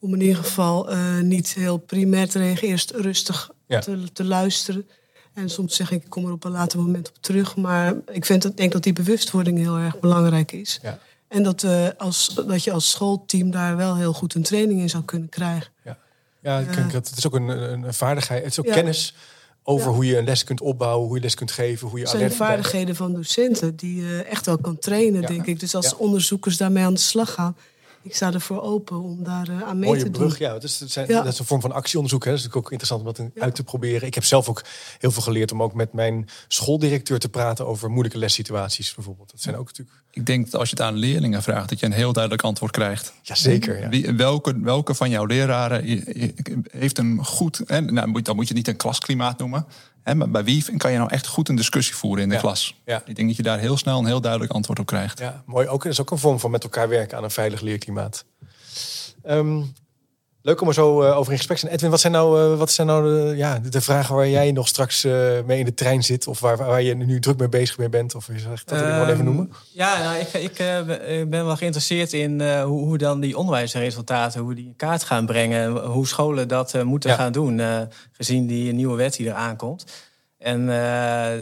Om 0.00 0.14
in 0.14 0.20
ieder 0.20 0.36
geval 0.36 0.88
niet 1.22 1.54
heel 1.54 1.76
primair 1.76 2.28
te 2.28 2.38
reageren. 2.38 2.68
Eerst 2.68 2.90
rustig 2.90 3.50
te, 3.66 4.12
te, 4.12 4.24
luisteren. 4.24 4.88
En 5.34 5.48
soms 5.48 5.76
zeg 5.76 5.90
ik, 5.90 6.04
ik 6.04 6.10
kom 6.10 6.26
er 6.26 6.32
op 6.32 6.44
een 6.44 6.50
later 6.50 6.78
moment 6.78 7.08
op 7.08 7.16
terug. 7.20 7.56
Maar 7.56 7.94
ik 8.12 8.24
vind 8.24 8.42
dat, 8.42 8.56
denk 8.56 8.72
dat 8.72 8.82
die 8.82 8.92
bewustwording 8.92 9.58
heel 9.58 9.76
erg 9.76 10.00
belangrijk 10.00 10.52
is. 10.52 10.78
Ja. 10.82 10.98
En 11.28 11.42
dat, 11.42 11.62
uh, 11.62 11.88
als, 11.96 12.40
dat 12.46 12.64
je 12.64 12.72
als 12.72 12.90
schoolteam 12.90 13.50
daar 13.50 13.76
wel 13.76 13.96
heel 13.96 14.12
goed 14.12 14.34
een 14.34 14.42
training 14.42 14.80
in 14.80 14.90
zou 14.90 15.04
kunnen 15.04 15.28
krijgen. 15.28 15.70
Ja, 15.84 15.98
ja 16.40 16.58
ik 16.58 16.74
denk 16.74 16.92
dat 16.92 17.08
het 17.08 17.18
is 17.18 17.26
ook 17.26 17.34
een, 17.34 17.48
een 17.48 17.94
vaardigheid. 17.94 18.42
Het 18.42 18.52
is 18.52 18.58
ook 18.58 18.72
kennis 18.72 19.14
over 19.62 19.92
hoe 19.92 20.06
je 20.06 20.18
een 20.18 20.24
les 20.24 20.44
kunt 20.44 20.60
opbouwen, 20.60 21.06
hoe 21.06 21.16
je 21.16 21.22
les 21.22 21.34
kunt 21.34 21.50
geven. 21.50 21.88
Hoe 21.88 21.98
je 21.98 22.04
het 22.04 22.16
zijn 22.16 22.32
vaardigheden 22.32 22.96
van 22.96 23.14
docenten 23.14 23.76
die 23.76 24.04
je 24.04 24.22
echt 24.22 24.46
wel 24.46 24.58
kan 24.58 24.78
trainen, 24.78 25.22
denk 25.22 25.46
ik. 25.46 25.60
Dus 25.60 25.74
als 25.74 25.96
onderzoekers 25.96 26.56
daarmee 26.56 26.84
aan 26.84 26.94
de 26.94 27.00
slag 27.00 27.32
gaan 27.32 27.56
ik 28.06 28.14
sta 28.14 28.32
ervoor 28.32 28.62
open 28.62 29.02
om 29.02 29.24
daar 29.24 29.48
uh, 29.48 29.62
aan 29.62 29.78
mee 29.78 29.88
Mooie 29.88 30.02
te 30.02 30.10
brug, 30.10 30.38
doen. 30.38 30.48
Ja, 30.48 30.54
het 30.54 30.62
is, 30.62 30.80
het 30.80 30.90
zijn, 30.90 31.08
dat 31.08 31.26
is 31.26 31.38
een 31.38 31.44
vorm 31.44 31.60
van 31.60 31.72
actieonderzoek. 31.72 32.24
Hè. 32.24 32.30
Dat 32.30 32.40
is 32.40 32.52
ook 32.52 32.70
interessant 32.70 33.00
om 33.00 33.06
dat 33.06 33.42
uit 33.42 33.54
te 33.54 33.64
proberen. 33.64 34.06
Ik 34.06 34.14
heb 34.14 34.24
zelf 34.24 34.48
ook 34.48 34.64
heel 34.98 35.10
veel 35.10 35.22
geleerd 35.22 35.52
om 35.52 35.62
ook 35.62 35.74
met 35.74 35.92
mijn 35.92 36.28
schooldirecteur 36.48 37.18
te 37.18 37.28
praten 37.28 37.66
over 37.66 37.90
moeilijke 37.90 38.18
lessituaties 38.18 38.94
bijvoorbeeld. 38.94 39.30
Dat 39.30 39.40
zijn 39.40 39.56
ook 39.56 39.66
natuurlijk. 39.66 39.96
Ik 40.10 40.26
denk 40.26 40.50
dat 40.50 40.60
als 40.60 40.70
je 40.70 40.76
het 40.76 40.84
aan 40.84 40.94
leerlingen 40.94 41.42
vraagt, 41.42 41.68
dat 41.68 41.80
je 41.80 41.86
een 41.86 41.92
heel 41.92 42.12
duidelijk 42.12 42.42
antwoord 42.42 42.72
krijgt. 42.72 43.12
Jazeker. 43.22 43.80
Ja. 43.80 43.88
Wie, 43.88 44.12
welke, 44.12 44.60
welke 44.60 44.94
van 44.94 45.10
jouw 45.10 45.24
leraren 45.24 45.84
heeft 46.70 46.98
een 46.98 47.24
goed. 47.24 47.60
En 47.60 47.94
nou, 47.94 48.22
dan 48.22 48.36
moet 48.36 48.48
je 48.48 48.54
het 48.54 48.64
niet 48.64 48.68
een 48.68 48.76
klasklimaat 48.76 49.38
noemen. 49.38 49.66
Hè, 50.06 50.14
maar 50.14 50.30
bij 50.30 50.44
wie 50.44 50.76
kan 50.76 50.92
je 50.92 50.98
nou 50.98 51.10
echt 51.10 51.26
goed 51.26 51.48
een 51.48 51.56
discussie 51.56 51.94
voeren 51.94 52.22
in 52.22 52.28
de 52.28 52.36
klas? 52.36 52.80
Ja. 52.84 53.02
Ik 53.04 53.16
denk 53.16 53.28
dat 53.28 53.36
je 53.36 53.42
daar 53.42 53.58
heel 53.58 53.76
snel 53.76 53.98
een 53.98 54.06
heel 54.06 54.20
duidelijk 54.20 54.52
antwoord 54.52 54.78
op 54.78 54.86
krijgt. 54.86 55.18
Ja, 55.18 55.42
mooi. 55.46 55.68
Ook, 55.68 55.82
dat 55.82 55.92
is 55.92 56.00
ook 56.00 56.10
een 56.10 56.18
vorm 56.18 56.40
van 56.40 56.50
met 56.50 56.62
elkaar 56.62 56.88
werken 56.88 57.16
aan 57.16 57.24
een 57.24 57.30
veilig 57.30 57.60
leerklimaat. 57.60 58.24
Um, 59.28 59.72
leuk 60.46 60.60
om 60.60 60.68
er 60.68 60.74
zo 60.74 61.02
uh, 61.02 61.18
over 61.18 61.32
in 61.32 61.38
gesprek 61.38 61.56
te 61.58 61.62
zijn. 61.62 61.74
Edwin, 61.74 61.90
wat 61.90 62.00
zijn 62.00 62.12
nou, 62.12 62.52
uh, 62.52 62.58
wat 62.58 62.70
zijn 62.70 62.86
nou 62.86 63.04
de, 63.04 63.36
ja, 63.36 63.58
de 63.58 63.80
vragen 63.80 64.14
waar 64.14 64.28
jij 64.28 64.52
nog 64.52 64.68
straks 64.68 65.04
uh, 65.04 65.12
mee 65.46 65.58
in 65.58 65.64
de 65.64 65.74
trein 65.74 66.02
zit? 66.02 66.26
Of 66.26 66.40
waar, 66.40 66.56
waar 66.56 66.82
je 66.82 66.94
nu 66.94 67.20
druk 67.20 67.38
mee 67.38 67.48
bezig 67.48 67.78
mee 67.78 67.88
bent? 67.88 68.14
Of 68.14 68.28
zegt, 68.36 68.68
dat 68.68 68.78
wil 68.78 68.88
ik 68.88 68.94
wel 68.94 69.08
even 69.08 69.24
noemen. 69.24 69.52
Ja, 69.72 70.02
nou, 70.02 70.18
ik, 70.18 70.32
ik 70.32 70.56
ben 71.30 71.46
wel 71.46 71.56
geïnteresseerd 71.56 72.12
in 72.12 72.60
hoe, 72.60 72.84
hoe, 72.84 72.98
dan 72.98 73.20
die 73.20 73.36
onderwijsresultaten, 73.36 74.40
hoe 74.40 74.54
die 74.54 74.66
in 74.66 74.76
kaart 74.76 75.04
gaan 75.04 75.26
brengen. 75.26 75.76
Hoe 75.86 76.06
scholen 76.06 76.48
dat 76.48 76.84
moeten 76.84 77.10
ja. 77.10 77.16
gaan 77.16 77.32
doen, 77.32 77.60
gezien 78.12 78.46
die 78.46 78.72
nieuwe 78.72 78.96
wet 78.96 79.16
die 79.16 79.28
er 79.28 79.34
aankomt. 79.34 79.84
En 80.38 80.64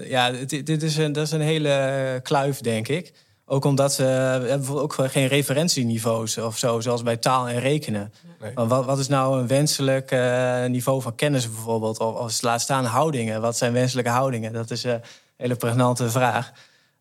ja, 0.05 0.31
dit, 0.31 0.67
dit, 0.67 0.83
is 0.83 0.97
een, 0.97 1.13
dat 1.13 1.27
is 1.27 1.33
een 1.33 1.41
hele 1.41 2.21
kluif, 2.23 2.61
denk 2.61 2.89
ik. 2.89 3.13
Ook 3.47 3.65
omdat 3.65 3.97
we 3.97 4.03
hebben 4.03 4.49
bijvoorbeeld 4.49 4.99
ook 4.99 5.11
geen 5.11 5.27
referentieniveaus 5.27 6.39
of 6.39 6.59
zo, 6.59 6.81
zoals 6.81 7.03
bij 7.03 7.17
taal 7.17 7.49
en 7.49 7.61
rekenen. 7.61 8.13
Nee. 8.41 8.53
Wat, 8.55 8.85
wat, 8.85 8.99
is 8.99 9.09
nou 9.09 9.41
een 9.41 9.47
wenselijk 9.47 10.11
uh, 10.11 10.65
niveau 10.65 11.03
van 11.03 11.15
kennis 11.15 11.51
bijvoorbeeld? 11.51 11.99
Of, 11.99 12.15
of 12.15 12.43
laat 12.43 12.61
staan 12.61 12.85
houdingen. 12.85 13.41
Wat 13.41 13.57
zijn 13.57 13.73
wenselijke 13.73 14.11
houdingen? 14.11 14.53
Dat 14.53 14.71
is 14.71 14.85
een 14.85 15.03
hele 15.37 15.55
pregnante 15.55 16.11
vraag. 16.11 16.53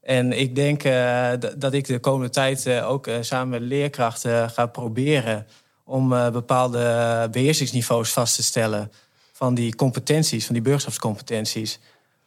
En 0.01 0.31
ik 0.31 0.55
denk 0.55 0.83
uh, 0.83 1.29
dat 1.57 1.73
ik 1.73 1.87
de 1.87 1.99
komende 1.99 2.29
tijd 2.29 2.69
ook 2.69 3.09
samen 3.21 3.49
met 3.49 3.61
leerkrachten 3.61 4.49
ga 4.49 4.65
proberen 4.65 5.47
om 5.85 6.09
bepaalde 6.09 7.27
beheersingsniveaus 7.31 8.11
vast 8.11 8.35
te 8.35 8.43
stellen 8.43 8.91
van 9.31 9.53
die 9.53 9.75
competenties, 9.75 10.45
van 10.45 10.53
die 10.53 10.63
burgerschapscompetenties. 10.63 11.79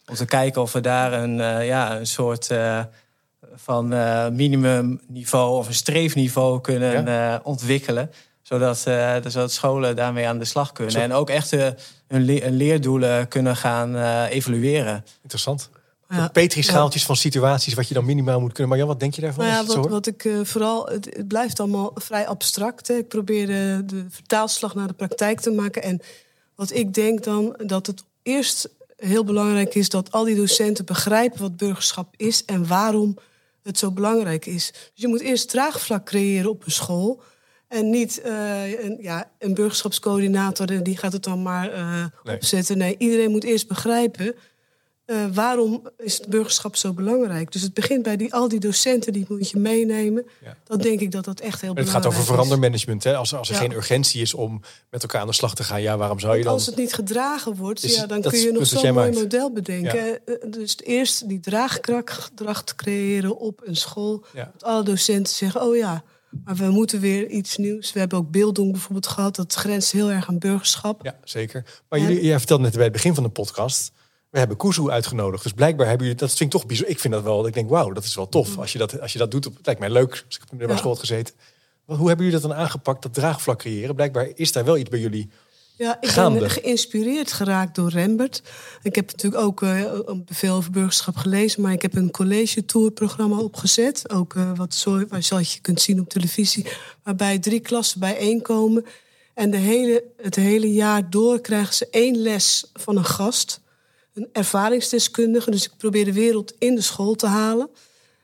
Om 0.05 0.15
te 0.15 0.25
kijken 0.25 0.61
of 0.61 0.71
we 0.71 0.81
daar 0.81 1.13
een, 1.13 1.63
ja, 1.65 1.97
een 1.97 2.07
soort 2.07 2.49
van 3.57 3.93
uh, 3.93 4.29
minimumniveau 4.29 5.57
of 5.57 5.67
een 5.67 5.73
streefniveau 5.73 6.61
kunnen 6.61 7.07
uh, 7.07 7.35
ontwikkelen. 7.43 8.11
Zodat, 8.41 8.83
uh, 8.87 9.15
zodat 9.27 9.51
scholen 9.51 9.95
daarmee 9.95 10.27
aan 10.27 10.39
de 10.39 10.45
slag 10.45 10.71
kunnen. 10.71 10.95
En 10.95 11.13
ook 11.13 11.29
echt 11.29 11.51
hun, 11.51 11.75
le 12.25 12.51
leerdoelen 12.51 13.27
kunnen 13.27 13.55
gaan 13.55 13.95
evalueren. 14.25 15.05
Interessant. 15.21 15.69
Ja. 16.09 16.27
Petri-schaaltjes 16.27 17.05
van 17.05 17.15
situaties 17.15 17.73
wat 17.73 17.87
je 17.87 17.93
dan 17.93 18.05
minimaal 18.05 18.39
moet 18.39 18.51
kunnen. 18.51 18.69
Maar 18.69 18.77
Jan, 18.77 18.87
wat 18.87 18.99
denk 18.99 19.13
je 19.13 19.21
daarvan? 19.21 19.45
Nou 19.45 19.67
ja, 19.67 19.75
wat, 19.75 19.89
wat, 19.89 20.07
ik 20.07 20.29
vooral, 20.43 20.85
het, 20.85 21.05
het, 21.05 21.27
blijft 21.27 21.59
allemaal 21.59 21.91
vrij 21.95 22.27
abstract. 22.27 22.87
Hè. 22.87 22.93
Ik 22.93 23.07
probeer 23.07 23.47
de, 23.47 23.83
de 23.85 24.05
vertaalslag 24.09 24.75
naar 24.75 24.87
de 24.87 24.93
praktijk 24.93 25.39
te 25.39 25.51
maken. 25.51 25.83
En 25.83 26.01
wat 26.55 26.71
ik 26.71 26.93
denk 26.93 27.23
dan, 27.23 27.55
dat 27.65 27.87
het 27.87 28.03
eerst 28.23 28.69
heel 28.97 29.23
belangrijk 29.23 29.75
is 29.75 29.89
dat 29.89 30.11
al 30.11 30.23
die 30.23 30.35
docenten 30.35 30.85
begrijpen 30.85 31.41
wat 31.41 31.57
burgerschap 31.57 32.13
is 32.15 32.45
en 32.45 32.67
waarom 32.67 33.17
het 33.67 33.77
zo 33.77 33.91
belangrijk 33.91 34.45
is. 34.45 34.71
Dus 34.71 34.89
je 34.93 35.07
moet 35.07 35.21
eerst 35.21 35.49
draagvlak 35.49 36.05
creëren 36.05 36.49
op 36.49 36.65
een 36.65 36.71
school. 36.71 37.21
En 37.67 37.89
niet 37.89 38.21
uh, 38.25 38.83
een, 38.83 38.97
ja, 39.01 39.31
een 39.39 39.53
burgerschapscoördinator 39.53 40.83
die 40.83 40.97
gaat 40.97 41.13
het 41.13 41.23
dan 41.23 41.41
maar 41.41 41.73
uh, 41.73 42.05
nee. 42.23 42.35
opzetten. 42.35 42.77
Nee, 42.77 42.95
iedereen 42.97 43.31
moet 43.31 43.43
eerst 43.43 43.67
begrijpen 43.67 44.35
uh, 45.07 45.25
waarom 45.33 45.89
is 45.97 46.17
het 46.17 46.27
burgerschap 46.27 46.75
zo 46.75 46.93
belangrijk. 46.93 47.51
Dus 47.51 47.61
het 47.61 47.73
begint 47.73 48.03
bij 48.03 48.17
die, 48.17 48.33
al 48.33 48.47
die 48.47 48.59
docenten, 48.59 49.13
die 49.13 49.25
moet 49.29 49.49
je 49.49 49.59
meenemen. 49.59 50.25
Ja. 50.43 50.57
Dan 50.63 50.77
denk 50.77 50.99
ik 50.99 51.11
dat 51.11 51.25
dat 51.25 51.39
echt 51.39 51.61
heel 51.61 51.73
belangrijk 51.73 51.87
is. 51.87 51.93
Het 51.93 52.03
gaat 52.03 52.13
over 52.13 52.33
verandermanagement. 52.33 53.03
Hè? 53.03 53.15
Als, 53.15 53.33
als 53.33 53.49
er 53.49 53.55
ja. 53.55 53.61
geen 53.61 53.71
urgentie 53.71 54.21
is 54.21 54.33
om 54.33 54.61
met 54.89 55.01
elkaar 55.01 55.21
aan 55.21 55.27
de 55.27 55.33
slag 55.33 55.55
te 55.55 55.63
gaan, 55.63 55.81
ja, 55.81 55.97
waarom 55.97 56.19
zou 56.19 56.37
je 56.37 56.43
dan... 56.43 56.53
Als 56.53 56.65
het 56.65 56.75
niet 56.75 56.93
gedragen 56.93 57.55
wordt, 57.55 57.83
is, 57.83 57.95
ja, 57.95 58.05
dan 58.05 58.21
kun 58.21 58.39
je 58.39 58.51
nog 58.51 58.65
zo'n 58.65 58.93
mooi 58.93 59.11
model 59.11 59.51
bedenken. 59.51 60.19
Dus 60.49 60.77
eerst 60.83 61.29
die 61.29 61.39
draagkracht 61.39 62.75
creëren 62.75 63.37
op 63.37 63.61
een 63.65 63.75
school. 63.75 64.25
Dat 64.33 64.63
alle 64.63 64.83
docenten 64.83 65.33
zeggen, 65.33 65.61
oh 65.61 65.75
ja, 65.75 66.03
maar 66.45 66.55
we 66.55 66.69
moeten 66.69 66.99
weer 66.99 67.27
iets 67.27 67.57
nieuws. 67.57 67.93
We 67.93 67.99
hebben 67.99 68.17
ook 68.17 68.31
beelddoen 68.31 68.71
bijvoorbeeld 68.71 69.07
gehad. 69.07 69.35
Dat 69.35 69.53
grenst 69.53 69.91
heel 69.91 70.11
erg 70.11 70.27
aan 70.27 70.39
burgerschap. 70.39 71.03
Ja, 71.03 71.15
zeker. 71.23 71.65
Maar 71.89 71.99
jullie, 71.99 72.25
jij 72.25 72.37
vertelde 72.37 72.63
net 72.63 72.73
bij 72.73 72.83
het 72.83 72.91
begin 72.91 73.15
van 73.15 73.23
de 73.23 73.29
podcast 73.29 73.91
we 74.29 74.39
hebben 74.39 74.57
Kuzu 74.57 74.89
uitgenodigd. 74.89 75.43
Dus 75.43 75.51
blijkbaar 75.51 75.87
hebben 75.87 76.05
jullie, 76.05 76.21
dat 76.21 76.29
vind 76.29 76.53
ik 76.53 76.59
toch 76.59 76.65
bijzonder. 76.65 76.93
Ik 76.95 76.99
vind 76.99 77.13
dat 77.13 77.23
wel, 77.23 77.47
ik 77.47 77.53
denk, 77.53 77.69
wauw, 77.69 77.91
dat 77.91 78.03
is 78.03 78.15
wel 78.15 78.29
tof. 78.29 78.53
Mm. 78.53 78.59
Als 78.59 78.71
je 78.71 78.77
dat, 78.77 79.01
als 79.01 79.13
je 79.13 79.19
dat 79.19 79.31
doet, 79.31 79.43
het 79.43 79.65
lijkt 79.65 79.79
mij 79.79 79.89
leuk. 79.89 80.23
Als 80.27 80.37
ik 80.37 80.43
op 80.51 80.59
de 80.59 80.67
ja. 80.67 80.77
school 80.77 80.95
gezeten. 80.95 81.33
Hoe 81.85 82.07
hebben 82.07 82.25
jullie 82.25 82.41
dat 82.41 82.49
dan 82.49 82.59
aangepakt, 82.59 83.01
dat 83.01 83.13
draagvlak 83.13 83.59
creëren? 83.59 83.95
Blijkbaar 83.95 84.29
is 84.35 84.51
daar 84.51 84.65
wel 84.65 84.77
iets 84.77 84.89
bij 84.89 84.99
jullie 84.99 85.29
ja, 85.77 85.97
ik 86.01 86.09
gaande. 86.09 86.39
ben 86.39 86.49
geïnspireerd 86.49 87.31
geraakt 87.31 87.75
door 87.75 87.89
Rembert. 87.89 88.41
Ik 88.81 88.95
heb 88.95 89.11
natuurlijk 89.11 89.43
ook 89.43 89.61
uh, 89.61 89.93
veel 90.25 90.55
over 90.55 90.71
burgerschap 90.71 91.15
gelezen, 91.15 91.61
maar 91.61 91.71
ik 91.71 91.81
heb 91.81 91.95
een 91.95 92.11
college 92.11 92.65
tour 92.65 92.91
programma 92.91 93.37
opgezet. 93.37 94.09
Ook 94.09 94.33
uh, 94.33 94.51
wat 94.55 94.73
zo, 94.73 95.05
wat 95.07 95.51
je 95.51 95.59
kunt 95.61 95.81
zien 95.81 95.99
op 95.99 96.09
televisie, 96.09 96.65
waarbij 97.03 97.39
drie 97.39 97.59
klassen 97.59 97.99
bijeenkomen. 97.99 98.85
En 99.33 99.51
de 99.51 99.57
hele, 99.57 100.03
het 100.21 100.35
hele 100.35 100.73
jaar 100.73 101.09
door 101.09 101.41
krijgen 101.41 101.73
ze 101.73 101.87
één 101.89 102.17
les 102.17 102.69
van 102.73 102.97
een 102.97 103.05
gast 103.05 103.61
een 104.17 104.29
ervaringsdeskundige. 104.31 105.51
Dus 105.51 105.65
ik 105.65 105.71
probeer 105.77 106.05
de 106.05 106.13
wereld 106.13 106.53
in 106.59 106.75
de 106.75 106.81
school 106.81 107.15
te 107.15 107.27
halen. 107.27 107.69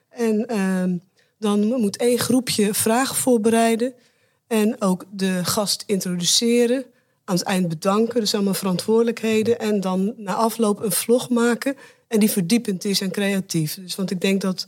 En 0.09 0.45
ehm, 0.47 0.97
dan 1.39 1.59
moet 1.67 1.97
één 1.97 2.19
groepje 2.19 2.73
vragen 2.73 3.15
voorbereiden. 3.15 3.93
En 4.47 4.81
ook 4.81 5.05
de 5.11 5.45
gast 5.45 5.83
introduceren. 5.85 6.85
Aan 7.25 7.35
het 7.35 7.45
eind 7.45 7.67
bedanken, 7.67 8.19
dus 8.19 8.33
allemaal 8.33 8.53
verantwoordelijkheden. 8.53 9.59
En 9.59 9.79
dan 9.79 10.13
na 10.17 10.33
afloop 10.33 10.79
een 10.79 10.91
vlog 10.91 11.29
maken. 11.29 11.75
En 12.07 12.19
die 12.19 12.29
verdiepend 12.29 12.85
is 12.85 13.01
en 13.01 13.11
creatief. 13.11 13.75
Dus, 13.75 13.95
want 13.95 14.11
ik 14.11 14.21
denk 14.21 14.41
dat 14.41 14.67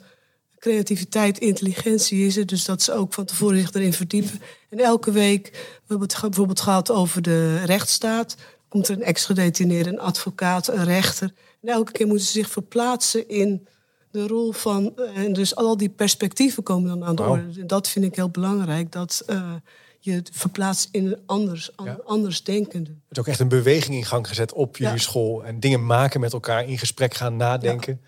creativiteit 0.59 1.39
intelligentie 1.39 2.25
is. 2.25 2.33
Dus 2.33 2.65
dat 2.65 2.81
ze 2.81 2.93
ook 2.93 3.13
van 3.13 3.25
tevoren 3.25 3.59
zich 3.59 3.73
erin 3.73 3.93
verdiepen. 3.93 4.41
En 4.69 4.79
elke 4.79 5.11
week, 5.11 5.49
we 5.51 5.87
hebben 5.87 6.07
het 6.07 6.21
bijvoorbeeld 6.21 6.61
gehad 6.61 6.91
over 6.91 7.21
de 7.21 7.65
rechtsstaat. 7.65 8.35
Komt 8.67 8.87
er 8.87 8.95
een 8.95 9.03
ex-gedetineerde, 9.03 9.89
een 9.89 9.99
advocaat, 9.99 10.67
een 10.67 10.83
rechter. 10.83 11.33
En 11.61 11.69
elke 11.69 11.91
keer 11.91 12.07
moeten 12.07 12.25
ze 12.25 12.31
zich 12.31 12.49
verplaatsen 12.49 13.29
in 13.29 13.67
de 14.11 14.27
rol 14.27 14.51
van. 14.51 14.95
En 15.15 15.33
dus 15.33 15.55
al 15.55 15.77
die 15.77 15.89
perspectieven 15.89 16.63
komen 16.63 16.89
dan 16.89 17.07
aan 17.07 17.15
de 17.15 17.23
orde. 17.23 17.59
En 17.61 17.67
dat 17.67 17.87
vind 17.87 18.05
ik 18.05 18.15
heel 18.15 18.29
belangrijk. 18.29 18.91
Dat 18.91 19.23
uh, 19.27 19.53
je 19.99 20.21
verplaatst 20.31 20.89
in 20.91 21.05
een 21.05 21.19
anders, 21.25 21.71
ja. 21.83 21.99
anders 22.05 22.43
denkende. 22.43 22.89
Het 22.89 22.99
is 23.09 23.19
ook 23.19 23.27
echt 23.27 23.39
een 23.39 23.47
beweging 23.47 23.95
in 23.95 24.05
gang 24.05 24.27
gezet 24.27 24.53
op 24.53 24.77
jullie 24.77 24.99
school. 24.99 25.43
En 25.43 25.59
dingen 25.59 25.85
maken 25.85 26.19
met 26.19 26.33
elkaar, 26.33 26.67
in 26.67 26.77
gesprek 26.77 27.13
gaan 27.13 27.35
nadenken. 27.35 28.01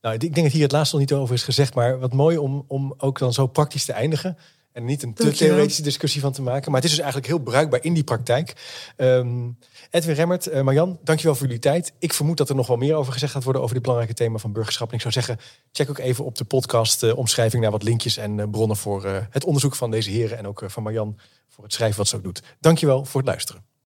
Nou, 0.00 0.14
ik 0.14 0.20
denk 0.20 0.34
dat 0.34 0.52
hier 0.52 0.62
het 0.62 0.72
laatste 0.72 0.96
nog 0.96 1.08
niet 1.08 1.18
over 1.18 1.34
is 1.34 1.42
gezegd. 1.42 1.74
Maar 1.74 1.98
wat 1.98 2.12
mooi 2.12 2.36
om, 2.36 2.64
om 2.68 2.94
ook 2.98 3.18
dan 3.18 3.32
zo 3.32 3.46
praktisch 3.46 3.84
te 3.84 3.92
eindigen. 3.92 4.36
En 4.74 4.84
niet 4.84 5.02
een 5.02 5.14
te 5.14 5.30
theoretische 5.30 5.82
discussie 5.82 6.20
van 6.20 6.32
te 6.32 6.42
maken. 6.42 6.70
Maar 6.70 6.80
het 6.80 6.90
is 6.90 6.96
dus 6.96 7.04
eigenlijk 7.04 7.32
heel 7.32 7.42
bruikbaar 7.42 7.84
in 7.84 7.94
die 7.94 8.04
praktijk. 8.04 8.52
Um, 8.96 9.58
Edwin 9.90 10.14
Remmert, 10.14 10.48
uh, 10.48 10.60
Marjan, 10.60 10.98
dankjewel 11.02 11.34
voor 11.34 11.46
jullie 11.46 11.60
tijd. 11.60 11.92
Ik 11.98 12.12
vermoed 12.12 12.36
dat 12.36 12.48
er 12.48 12.54
nog 12.54 12.66
wel 12.66 12.76
meer 12.76 12.94
over 12.94 13.12
gezegd 13.12 13.32
gaat 13.32 13.44
worden 13.44 13.62
over 13.62 13.74
dit 13.74 13.82
belangrijke 13.82 14.16
thema 14.16 14.38
van 14.38 14.52
burgerschap. 14.52 14.88
En 14.88 14.94
ik 14.94 15.00
zou 15.00 15.12
zeggen, 15.12 15.38
check 15.72 15.90
ook 15.90 15.98
even 15.98 16.24
op 16.24 16.34
de 16.34 16.44
podcast 16.44 17.02
uh, 17.02 17.16
omschrijving 17.16 17.62
naar 17.62 17.70
wat 17.70 17.82
linkjes 17.82 18.16
en 18.16 18.38
uh, 18.38 18.44
bronnen 18.50 18.76
voor 18.76 19.26
het 19.30 19.44
onderzoek 19.44 19.74
van 19.74 19.90
deze 19.90 20.10
heren. 20.10 20.38
En 20.38 20.46
ook 20.46 20.62
van 20.66 20.82
Marjan 20.82 21.18
voor 21.48 21.64
het 21.64 21.72
schrijven 21.72 21.98
wat 21.98 22.08
ze 22.08 22.16
ook 22.16 22.24
doet. 22.24 22.42
Dankjewel 22.60 23.04
voor 23.04 23.20
het 23.20 23.28
luisteren. 23.28 23.73